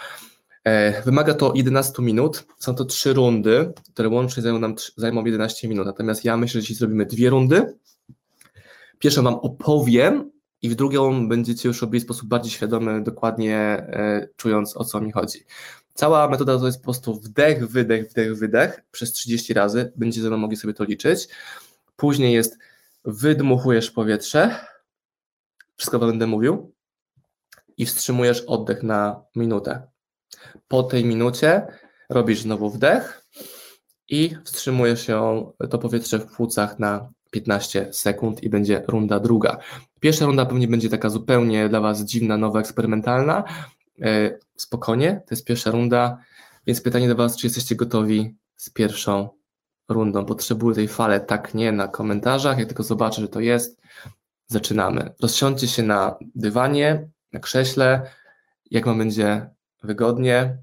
E, 0.64 1.02
wymaga 1.02 1.34
to 1.34 1.52
11 1.54 2.02
minut, 2.02 2.46
są 2.58 2.74
to 2.74 2.84
trzy 2.84 3.12
rundy, 3.12 3.72
które 3.92 4.08
łącznie 4.08 4.42
zajmą 4.42 4.58
nam 4.58 4.74
zajmą 4.96 5.24
11 5.24 5.68
minut, 5.68 5.86
natomiast 5.86 6.24
ja 6.24 6.36
myślę, 6.36 6.60
że 6.60 6.62
dzisiaj 6.62 6.76
zrobimy 6.76 7.06
dwie 7.06 7.30
rundy. 7.30 7.78
Pierwszą 8.98 9.22
Wam 9.22 9.34
opowiem 9.34 10.30
i 10.62 10.68
w 10.68 10.74
drugą 10.74 11.28
będziecie 11.28 11.68
już 11.68 11.82
robili 11.82 12.00
w 12.00 12.04
sposób 12.04 12.28
bardziej 12.28 12.52
świadomy, 12.52 13.02
dokładnie 13.02 13.56
e, 13.56 14.28
czując 14.36 14.76
o 14.76 14.84
co 14.84 15.00
mi 15.00 15.12
chodzi. 15.12 15.38
Cała 15.94 16.28
metoda 16.28 16.58
to 16.58 16.66
jest 16.66 16.78
po 16.78 16.84
prostu 16.84 17.14
wdech, 17.14 17.68
wydech, 17.68 18.10
wdech, 18.10 18.38
wydech 18.38 18.84
przez 18.90 19.12
30 19.12 19.54
razy, 19.54 19.92
będziecie 19.96 20.30
mogli 20.30 20.56
sobie 20.56 20.74
to 20.74 20.84
liczyć. 20.84 21.28
Później 21.96 22.34
jest 22.34 22.58
wydmuchujesz 23.04 23.90
powietrze, 23.90 24.66
wszystko 25.76 25.98
będę 25.98 26.26
mówił, 26.26 26.74
i 27.76 27.86
wstrzymujesz 27.86 28.40
oddech 28.40 28.82
na 28.82 29.22
minutę. 29.36 29.93
Po 30.68 30.82
tej 30.82 31.04
minucie 31.04 31.66
robisz 32.10 32.40
znowu 32.40 32.70
wdech 32.70 33.26
i 34.08 34.36
wstrzymujesz 34.44 35.06
się 35.06 35.46
to 35.70 35.78
powietrze 35.78 36.18
w 36.18 36.26
płucach 36.26 36.78
na 36.78 37.08
15 37.30 37.88
sekund 37.92 38.42
i 38.42 38.48
będzie 38.48 38.82
runda 38.88 39.20
druga. 39.20 39.58
Pierwsza 40.00 40.26
runda 40.26 40.46
pewnie 40.46 40.68
będzie 40.68 40.88
taka 40.88 41.10
zupełnie 41.10 41.68
dla 41.68 41.80
Was 41.80 42.04
dziwna, 42.04 42.36
nowa, 42.36 42.60
eksperymentalna. 42.60 43.44
E, 44.02 44.38
spokojnie, 44.56 45.22
to 45.26 45.34
jest 45.34 45.44
pierwsza 45.44 45.70
runda, 45.70 46.18
więc 46.66 46.80
pytanie 46.80 47.08
do 47.08 47.16
Was, 47.16 47.36
czy 47.36 47.46
jesteście 47.46 47.76
gotowi 47.76 48.34
z 48.56 48.70
pierwszą 48.70 49.28
rundą. 49.88 50.24
Potrzebuję 50.24 50.74
tej 50.74 50.88
fale, 50.88 51.20
tak 51.20 51.54
nie 51.54 51.72
na 51.72 51.88
komentarzach. 51.88 52.58
Jak 52.58 52.68
tylko 52.68 52.82
zobaczę, 52.82 53.22
że 53.22 53.28
to 53.28 53.40
jest, 53.40 53.80
zaczynamy. 54.46 55.14
Rozsiądźcie 55.22 55.68
się 55.68 55.82
na 55.82 56.16
dywanie, 56.34 57.08
na 57.32 57.40
krześle, 57.40 58.10
jak 58.70 58.86
Wam 58.86 58.98
będzie 58.98 59.50
wygodnie 59.84 60.58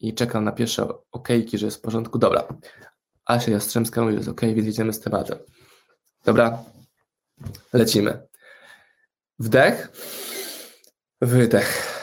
i 0.00 0.14
czekam 0.14 0.44
na 0.44 0.52
pierwsze 0.52 0.88
okejki, 1.12 1.58
że 1.58 1.66
jest 1.66 1.78
w 1.78 1.80
porządku. 1.80 2.18
Dobra. 2.18 2.48
Asia 3.24 3.50
Jastrzębska 3.50 4.00
mówi, 4.00 4.12
że 4.12 4.18
jest 4.18 4.28
ok, 4.28 4.40
więc 4.40 4.66
jedziemy 4.66 4.92
z 4.92 5.00
tematem. 5.00 5.38
Dobra, 6.24 6.58
lecimy. 7.72 8.26
Wdech, 9.38 9.92
wydech. 11.20 11.98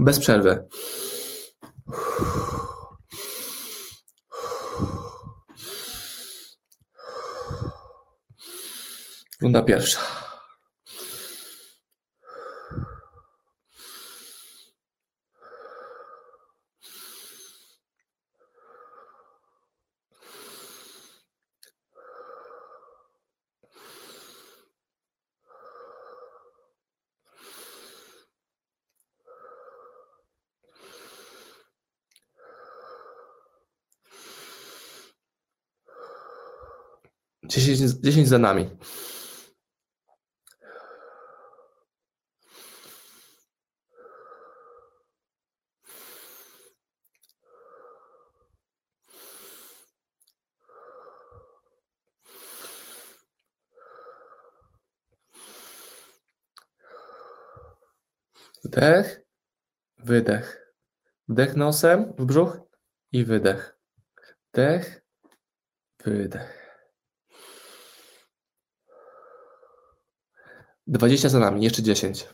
Bez 0.00 0.20
przerwy. 0.20 0.68
Runda 9.40 9.62
pierwsza. 9.62 10.23
Dziesięć, 38.04 38.16
dziesięć 38.16 38.28
za 38.28 38.38
nami. 38.38 38.70
Wdech, 58.64 59.20
wydech. 59.98 60.74
Wdech 61.28 61.56
nosem 61.56 62.12
w 62.18 62.24
brzuch 62.24 62.58
i 63.12 63.24
wydech. 63.24 63.78
Wdech, 64.52 65.02
wydech. 66.04 66.63
20 70.86 71.28
za 71.28 71.38
nami, 71.38 71.64
jeszcze 71.64 71.82
10. 71.82 72.26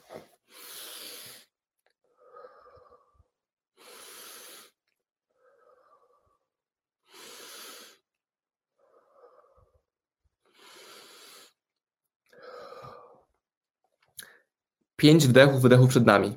Pięć 14.97 15.27
wdechów, 15.27 15.63
wydechów 15.63 15.89
przed 15.89 16.07
nami. 16.07 16.37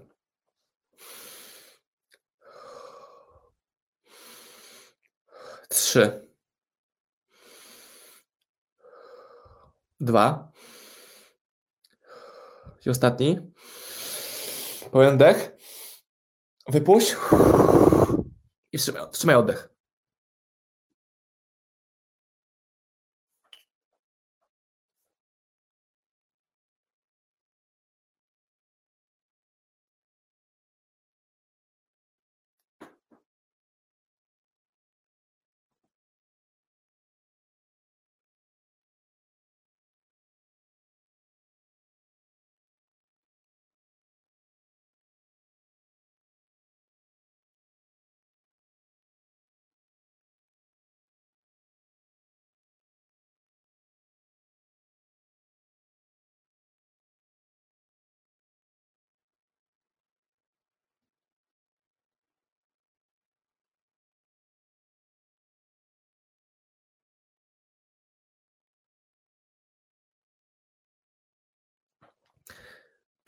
Trzy. 5.69 6.27
Dwa. 9.99 10.52
I 12.85 12.89
ostatni. 12.89 13.39
Pełen 14.91 15.17
dech. 15.17 15.51
Wypuść. 16.69 17.15
I 18.71 18.77
wstrzymaj, 18.77 19.01
wstrzymaj 19.11 19.35
oddech. 19.35 19.72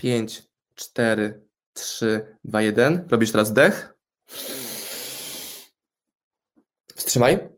5, 0.06 0.44
4, 0.76 1.41
3, 1.74 2.38
2, 2.44 2.62
1. 2.62 3.08
Robisz 3.10 3.32
teraz 3.32 3.54
dech. 3.54 3.98
Wstrzymaj. 6.96 7.50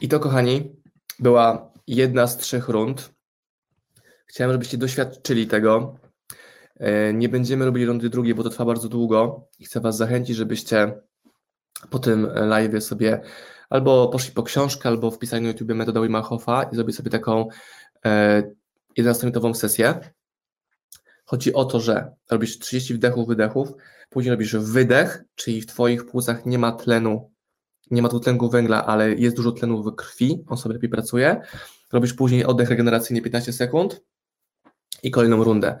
I 0.00 0.08
to, 0.08 0.20
kochani, 0.20 0.76
była 1.18 1.72
jedna 1.86 2.26
z 2.26 2.36
trzech 2.36 2.68
rund 2.68 3.13
Chciałem, 4.34 4.52
żebyście 4.52 4.78
doświadczyli 4.78 5.46
tego. 5.46 5.98
E, 6.76 7.12
nie 7.12 7.28
będziemy 7.28 7.64
robili 7.64 7.86
rundy 7.86 8.10
drugiej, 8.10 8.34
bo 8.34 8.42
to 8.42 8.50
trwa 8.50 8.64
bardzo 8.64 8.88
długo 8.88 9.48
i 9.58 9.64
chcę 9.64 9.80
Was 9.80 9.96
zachęcić, 9.96 10.36
żebyście 10.36 11.00
po 11.90 11.98
tym 11.98 12.28
live 12.34 12.84
sobie 12.84 13.20
albo 13.70 14.08
poszli 14.08 14.32
po 14.32 14.42
książkę, 14.42 14.88
albo 14.88 15.10
wpisali 15.10 15.42
na 15.42 15.48
YouTube 15.48 15.68
metodę 15.68 16.02
Wim 16.02 16.22
Hofa 16.22 16.62
i 16.62 16.74
zrobili 16.74 16.96
sobie 16.96 17.10
taką 17.10 17.48
e, 18.04 18.42
11-minutową 18.98 19.54
sesję. 19.54 20.00
Chodzi 21.24 21.54
o 21.54 21.64
to, 21.64 21.80
że 21.80 22.12
robisz 22.30 22.58
30 22.58 22.94
wdechów, 22.94 23.28
wydechów, 23.28 23.68
później 24.10 24.30
robisz 24.30 24.56
wydech, 24.56 25.24
czyli 25.34 25.60
w 25.60 25.66
Twoich 25.66 26.06
płucach 26.06 26.46
nie 26.46 26.58
ma 26.58 26.72
tlenu, 26.72 27.30
nie 27.90 28.02
ma 28.02 28.08
tu 28.08 28.20
tlenku 28.20 28.50
węgla, 28.50 28.86
ale 28.86 29.14
jest 29.14 29.36
dużo 29.36 29.52
tlenu 29.52 29.82
w 29.82 29.94
krwi, 29.94 30.44
on 30.46 30.56
sobie 30.56 30.72
lepiej 30.72 30.90
pracuje. 30.90 31.40
Robisz 31.92 32.14
później 32.14 32.44
oddech 32.44 32.68
regeneracyjny 32.68 33.22
15 33.22 33.52
sekund 33.52 34.00
i 35.04 35.10
kolejną 35.10 35.44
rundę. 35.44 35.78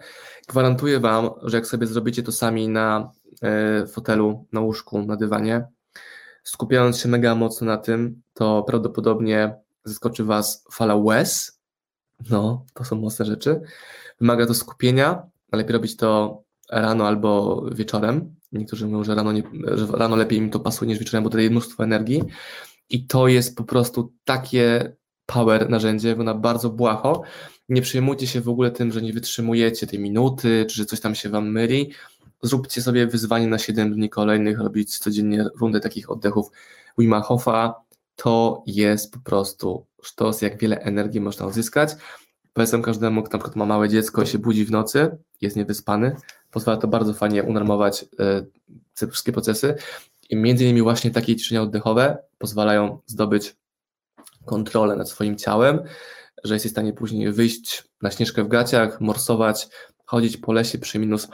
Gwarantuję 0.48 1.00
Wam, 1.00 1.30
że 1.42 1.56
jak 1.56 1.66
sobie 1.66 1.86
zrobicie 1.86 2.22
to 2.22 2.32
sami 2.32 2.68
na 2.68 3.12
e, 3.42 3.86
fotelu, 3.86 4.46
na 4.52 4.60
łóżku, 4.60 5.02
na 5.02 5.16
dywanie, 5.16 5.66
skupiając 6.42 6.98
się 6.98 7.08
mega 7.08 7.34
mocno 7.34 7.66
na 7.66 7.76
tym, 7.76 8.22
to 8.34 8.62
prawdopodobnie 8.62 9.54
zaskoczy 9.84 10.24
Was 10.24 10.64
fala 10.72 10.96
łez. 10.96 11.60
No, 12.30 12.66
to 12.74 12.84
są 12.84 12.96
mocne 12.96 13.24
rzeczy. 13.24 13.60
Wymaga 14.20 14.46
to 14.46 14.54
skupienia, 14.54 15.22
ale 15.50 15.62
lepiej 15.62 15.72
robić 15.72 15.96
to 15.96 16.42
rano 16.70 17.06
albo 17.06 17.62
wieczorem. 17.72 18.34
Niektórzy 18.52 18.86
mówią, 18.86 19.04
że 19.04 19.14
rano, 19.14 19.32
nie, 19.32 19.42
że 19.74 19.86
rano 19.86 20.16
lepiej 20.16 20.38
im 20.38 20.50
to 20.50 20.60
pasuje 20.60 20.88
niż 20.88 20.98
wieczorem, 20.98 21.24
bo 21.24 21.30
daje 21.30 21.50
mnóstwo 21.50 21.84
energii. 21.84 22.22
I 22.90 23.06
to 23.06 23.28
jest 23.28 23.56
po 23.56 23.64
prostu 23.64 24.12
takie 24.24 24.96
power 25.26 25.70
narzędzie, 25.70 26.08
wygląda 26.08 26.34
bardzo 26.34 26.70
błaho. 26.70 27.22
Nie 27.68 27.82
przejmujcie 27.82 28.26
się 28.26 28.40
w 28.40 28.48
ogóle 28.48 28.70
tym, 28.70 28.92
że 28.92 29.02
nie 29.02 29.12
wytrzymujecie 29.12 29.86
tej 29.86 29.98
minuty, 29.98 30.66
czy 30.68 30.76
że 30.76 30.84
coś 30.84 31.00
tam 31.00 31.14
się 31.14 31.28
wam 31.28 31.50
myli. 31.50 31.92
Zróbcie 32.42 32.82
sobie 32.82 33.06
wyzwanie 33.06 33.46
na 33.46 33.58
7 33.58 33.94
dni 33.94 34.10
kolejnych, 34.10 34.60
robić 34.60 34.98
codziennie 34.98 35.44
rundę 35.60 35.80
takich 35.80 36.10
oddechów 36.10 36.50
Wima 36.98 37.20
Hofa. 37.20 37.74
To 38.16 38.62
jest 38.66 39.12
po 39.12 39.20
prostu 39.20 39.86
sztos, 40.02 40.42
jak 40.42 40.58
wiele 40.58 40.78
energii 40.78 41.20
można 41.20 41.46
uzyskać. 41.46 41.90
Polecam 42.52 42.82
każdemu, 42.82 43.22
kto 43.22 43.32
na 43.32 43.38
przykład 43.38 43.56
ma 43.56 43.66
małe 43.66 43.88
dziecko 43.88 44.22
i 44.22 44.26
się 44.26 44.38
budzi 44.38 44.64
w 44.64 44.70
nocy, 44.70 45.16
jest 45.40 45.56
niewyspany, 45.56 46.16
pozwala 46.50 46.78
to 46.78 46.88
bardzo 46.88 47.14
fajnie 47.14 47.42
unormować 47.42 48.04
e, 48.18 48.44
te 48.98 49.06
wszystkie 49.06 49.32
procesy 49.32 49.74
i 50.30 50.36
między 50.36 50.64
innymi 50.64 50.82
właśnie 50.82 51.10
takie 51.10 51.36
ćwiczenia 51.36 51.62
oddechowe 51.62 52.18
pozwalają 52.38 52.98
zdobyć 53.06 53.56
kontrolę 54.44 54.96
nad 54.96 55.08
swoim 55.08 55.36
ciałem, 55.36 55.80
że 56.44 56.54
jesteś 56.54 56.70
w 56.70 56.74
stanie 56.74 56.92
później 56.92 57.32
wyjść 57.32 57.84
na 58.02 58.10
śnieżkę 58.10 58.44
w 58.44 58.48
gaciach, 58.48 59.00
morsować, 59.00 59.68
chodzić 60.04 60.36
po 60.36 60.52
lesie 60.52 60.78
przy 60.78 60.98
minus 60.98 61.28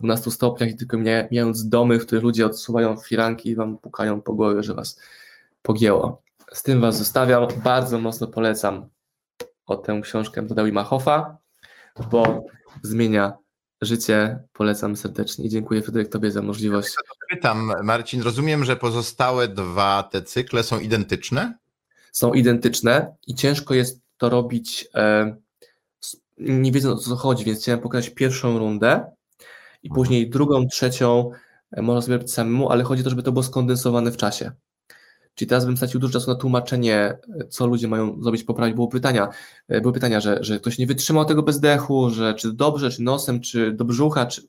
12 0.00 0.30
stopniach 0.30 0.70
i 0.70 0.76
tylko 0.76 0.98
mijając 0.98 1.68
domy, 1.68 1.98
w 1.98 2.06
których 2.06 2.24
ludzie 2.24 2.46
odsuwają 2.46 2.96
firanki 2.96 3.48
i 3.48 3.54
wam 3.54 3.78
pukają 3.78 4.20
po 4.20 4.32
głowie, 4.32 4.62
że 4.62 4.74
was 4.74 5.00
pogięło. 5.62 6.22
Z 6.52 6.62
tym 6.62 6.80
was 6.80 6.98
zostawiam. 6.98 7.48
Bardzo 7.64 7.98
mocno 7.98 8.26
polecam 8.26 8.88
o 9.66 9.76
tę 9.76 10.00
książkę 10.02 10.46
Tadeusz 10.46 10.72
Machofa, 10.72 11.36
bo 12.10 12.44
zmienia 12.82 13.32
życie. 13.80 14.38
Polecam 14.52 14.96
serdecznie 14.96 15.44
i 15.44 15.48
dziękuję 15.48 15.82
Fryderyk 15.82 16.08
Tobie 16.08 16.30
za 16.30 16.42
możliwość. 16.42 16.94
Pytam, 17.30 17.72
Marcin, 17.82 18.22
rozumiem, 18.22 18.64
że 18.64 18.76
pozostałe 18.76 19.48
dwa 19.48 20.02
te 20.02 20.22
cykle 20.22 20.62
są 20.62 20.80
identyczne? 20.80 21.58
Są 22.12 22.32
identyczne 22.32 23.14
i 23.26 23.34
ciężko 23.34 23.74
jest 23.74 24.01
to 24.22 24.28
robić 24.28 24.88
e, 24.94 25.36
nie 26.38 26.72
wiedząc 26.72 27.06
o 27.06 27.10
co 27.10 27.16
chodzi, 27.16 27.44
więc 27.44 27.60
chciałem 27.60 27.80
pokazać 27.80 28.10
pierwszą 28.10 28.58
rundę 28.58 29.04
i 29.82 29.88
mhm. 29.88 29.94
później 29.94 30.30
drugą, 30.30 30.66
trzecią 30.66 31.30
e, 31.70 31.82
można 31.82 32.02
sobie 32.02 32.16
robić 32.16 32.32
samemu, 32.32 32.70
ale 32.70 32.84
chodzi 32.84 33.02
o 33.02 33.04
to, 33.04 33.10
żeby 33.10 33.22
to 33.22 33.32
było 33.32 33.42
skondensowane 33.42 34.10
w 34.12 34.16
czasie. 34.16 34.52
Czyli 35.34 35.48
teraz 35.48 35.66
bym 35.66 35.76
stracił 35.76 36.00
dużo 36.00 36.12
czasu 36.12 36.30
na 36.30 36.36
tłumaczenie, 36.36 37.18
co 37.48 37.66
ludzie 37.66 37.88
mają 37.88 38.22
zrobić, 38.22 38.44
poprawić. 38.44 38.74
Było 38.74 38.88
pytania, 38.88 39.28
e, 39.68 39.80
były 39.80 39.92
pytania, 39.92 40.20
że, 40.20 40.38
że 40.40 40.60
ktoś 40.60 40.78
nie 40.78 40.86
wytrzymał 40.86 41.24
tego 41.24 41.42
bezdechu, 41.42 42.10
że 42.10 42.34
czy 42.34 42.52
dobrze, 42.52 42.90
czy 42.90 43.02
nosem, 43.02 43.40
czy 43.40 43.72
do 43.72 43.84
brzucha, 43.84 44.26
czy... 44.26 44.42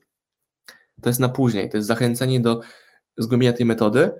To 1.02 1.10
jest 1.10 1.20
na 1.20 1.28
później, 1.28 1.70
to 1.70 1.76
jest 1.76 1.88
zachęcenie 1.88 2.40
do 2.40 2.60
zgłębienia 3.18 3.52
tej 3.52 3.66
metody 3.66 4.10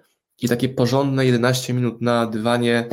i 0.41 0.49
takie 0.49 0.69
porządne 0.69 1.27
11 1.27 1.75
minut 1.75 2.03
na 2.03 2.27
dywanie 2.27 2.89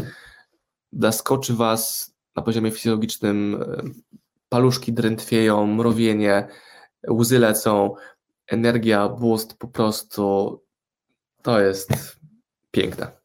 zaskoczy 0.94 1.54
Was 1.54 2.11
na 2.36 2.44
poziomie 2.44 2.72
fizjologicznym, 2.72 3.62
e, 3.62 3.84
paluszki 4.50 4.94
drętwieją, 4.94 5.68
mrowienie, 5.68 6.48
łzy 7.10 7.40
lecą, 7.40 7.96
energia, 8.48 9.10
boost, 9.10 9.58
po 9.58 9.68
prostu 9.68 10.58
to 11.42 11.62
jest 11.62 11.90
piękne. 12.72 13.22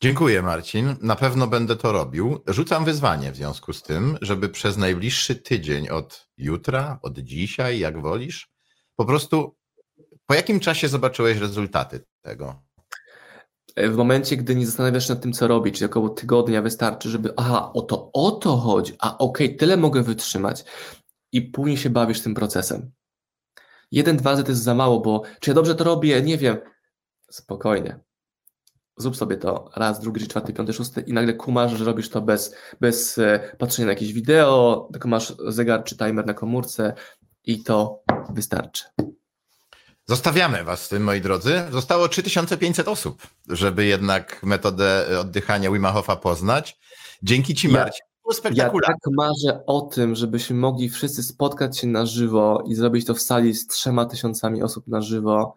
Dziękuję, 0.00 0.42
Marcin. 0.42 0.96
Na 1.00 1.16
pewno 1.16 1.46
będę 1.46 1.76
to 1.76 1.92
robił. 1.92 2.40
Rzucam 2.46 2.84
wyzwanie 2.84 3.32
w 3.32 3.36
związku 3.36 3.72
z 3.72 3.82
tym, 3.82 4.18
żeby 4.22 4.48
przez 4.48 4.76
najbliższy 4.76 5.36
tydzień 5.36 5.88
od 5.88 6.28
jutra, 6.36 6.98
od 7.02 7.18
dzisiaj, 7.18 7.78
jak 7.78 8.02
wolisz, 8.02 8.48
po 8.96 9.04
prostu 9.04 9.56
po 10.26 10.34
jakim 10.34 10.60
czasie 10.60 10.88
zobaczyłeś 10.88 11.38
rezultaty 11.38 12.04
tego? 12.22 12.62
W 13.76 13.96
momencie, 13.96 14.36
gdy 14.36 14.54
nie 14.54 14.66
zastanawiasz 14.66 15.06
się 15.06 15.14
nad 15.14 15.22
tym, 15.22 15.32
co 15.32 15.48
robić, 15.48 15.74
czyli 15.74 15.86
około 15.90 16.08
tygodnia 16.08 16.62
wystarczy, 16.62 17.10
żeby 17.10 17.32
aha, 17.36 17.72
o 17.72 17.82
to, 17.82 18.10
o 18.12 18.30
to 18.30 18.56
chodzi, 18.56 18.92
a 19.00 19.18
okej, 19.18 19.46
okay, 19.46 19.58
tyle 19.58 19.76
mogę 19.76 20.02
wytrzymać 20.02 20.64
i 21.32 21.42
później 21.42 21.76
się 21.76 21.90
bawisz 21.90 22.20
tym 22.20 22.34
procesem. 22.34 22.90
Jeden, 23.90 24.16
dwa 24.16 24.30
razy 24.30 24.44
to 24.44 24.50
jest 24.50 24.62
za 24.62 24.74
mało, 24.74 25.00
bo 25.00 25.22
czy 25.40 25.50
ja 25.50 25.54
dobrze 25.54 25.74
to 25.74 25.84
robię, 25.84 26.22
nie 26.22 26.38
wiem. 26.38 26.56
Spokojnie 27.30 28.00
zrób 28.96 29.16
sobie 29.16 29.36
to 29.36 29.70
raz, 29.76 30.00
drugi, 30.00 30.28
czwarty, 30.28 30.52
piąty, 30.52 30.72
szósty 30.72 31.00
i 31.00 31.12
nagle 31.12 31.34
kumasz, 31.34 31.72
że 31.72 31.84
robisz 31.84 32.08
to 32.08 32.22
bez, 32.22 32.56
bez 32.80 33.18
e, 33.18 33.56
patrzenia 33.58 33.86
na 33.86 33.92
jakieś 33.92 34.12
wideo, 34.12 34.88
tylko 34.92 35.08
masz 35.08 35.34
zegar 35.48 35.84
czy 35.84 35.96
timer 35.96 36.26
na 36.26 36.34
komórce 36.34 36.94
i 37.44 37.62
to 37.62 38.02
wystarczy. 38.30 38.84
Zostawiamy 40.06 40.64
Was 40.64 40.84
z 40.84 40.88
tym, 40.88 41.02
moi 41.02 41.20
drodzy. 41.20 41.62
Zostało 41.72 42.08
3500 42.08 42.88
osób, 42.88 43.26
żeby 43.48 43.84
jednak 43.84 44.42
metodę 44.42 45.06
oddychania 45.20 45.70
Wim 45.70 45.84
Hofa 45.84 46.16
poznać. 46.16 46.78
Dzięki 47.22 47.54
Ci, 47.54 47.68
Marcin. 47.68 48.06
Ja 48.54 48.70
tak 48.86 48.96
marzę 49.16 49.62
o 49.66 49.80
tym, 49.80 50.14
żebyśmy 50.14 50.56
mogli 50.56 50.90
wszyscy 50.90 51.22
spotkać 51.22 51.78
się 51.78 51.86
na 51.86 52.06
żywo 52.06 52.62
i 52.66 52.74
zrobić 52.74 53.06
to 53.06 53.14
w 53.14 53.20
sali 53.20 53.54
z 53.54 53.66
trzema 53.66 54.06
tysiącami 54.06 54.62
osób 54.62 54.88
na 54.88 55.00
żywo 55.00 55.56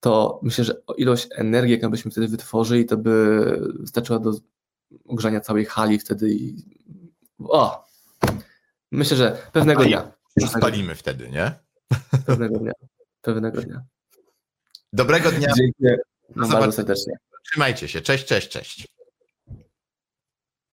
to 0.00 0.40
myślę, 0.42 0.64
że 0.64 0.82
ilość 0.96 1.28
energii, 1.36 1.72
jaką 1.72 1.90
byśmy 1.90 2.10
wtedy 2.10 2.28
wytworzyli, 2.28 2.86
to 2.86 2.96
by 2.96 3.60
wystarczyła 3.80 4.18
do 4.18 4.32
ogrzania 5.08 5.40
całej 5.40 5.64
hali 5.64 5.98
wtedy 5.98 6.30
i 6.30 6.64
o! 7.38 7.86
Myślę, 8.90 9.16
że 9.16 9.38
pewnego 9.52 9.84
dnia. 9.84 10.12
Spalimy 10.46 10.94
wtedy, 10.94 11.30
nie? 11.30 11.52
Pewnego 12.26 12.58
dnia. 12.58 12.72
Pewnego 13.26 13.62
dnia. 13.62 13.84
Dobrego 14.92 15.32
dnia. 15.32 15.52
Dziękuję 15.56 15.96
bardzo 16.36 16.72
serdecznie. 16.72 17.16
Trzymajcie 17.50 17.88
się. 17.88 18.00
Cześć, 18.00 18.24
cześć, 18.24 18.48
cześć. 18.48 18.95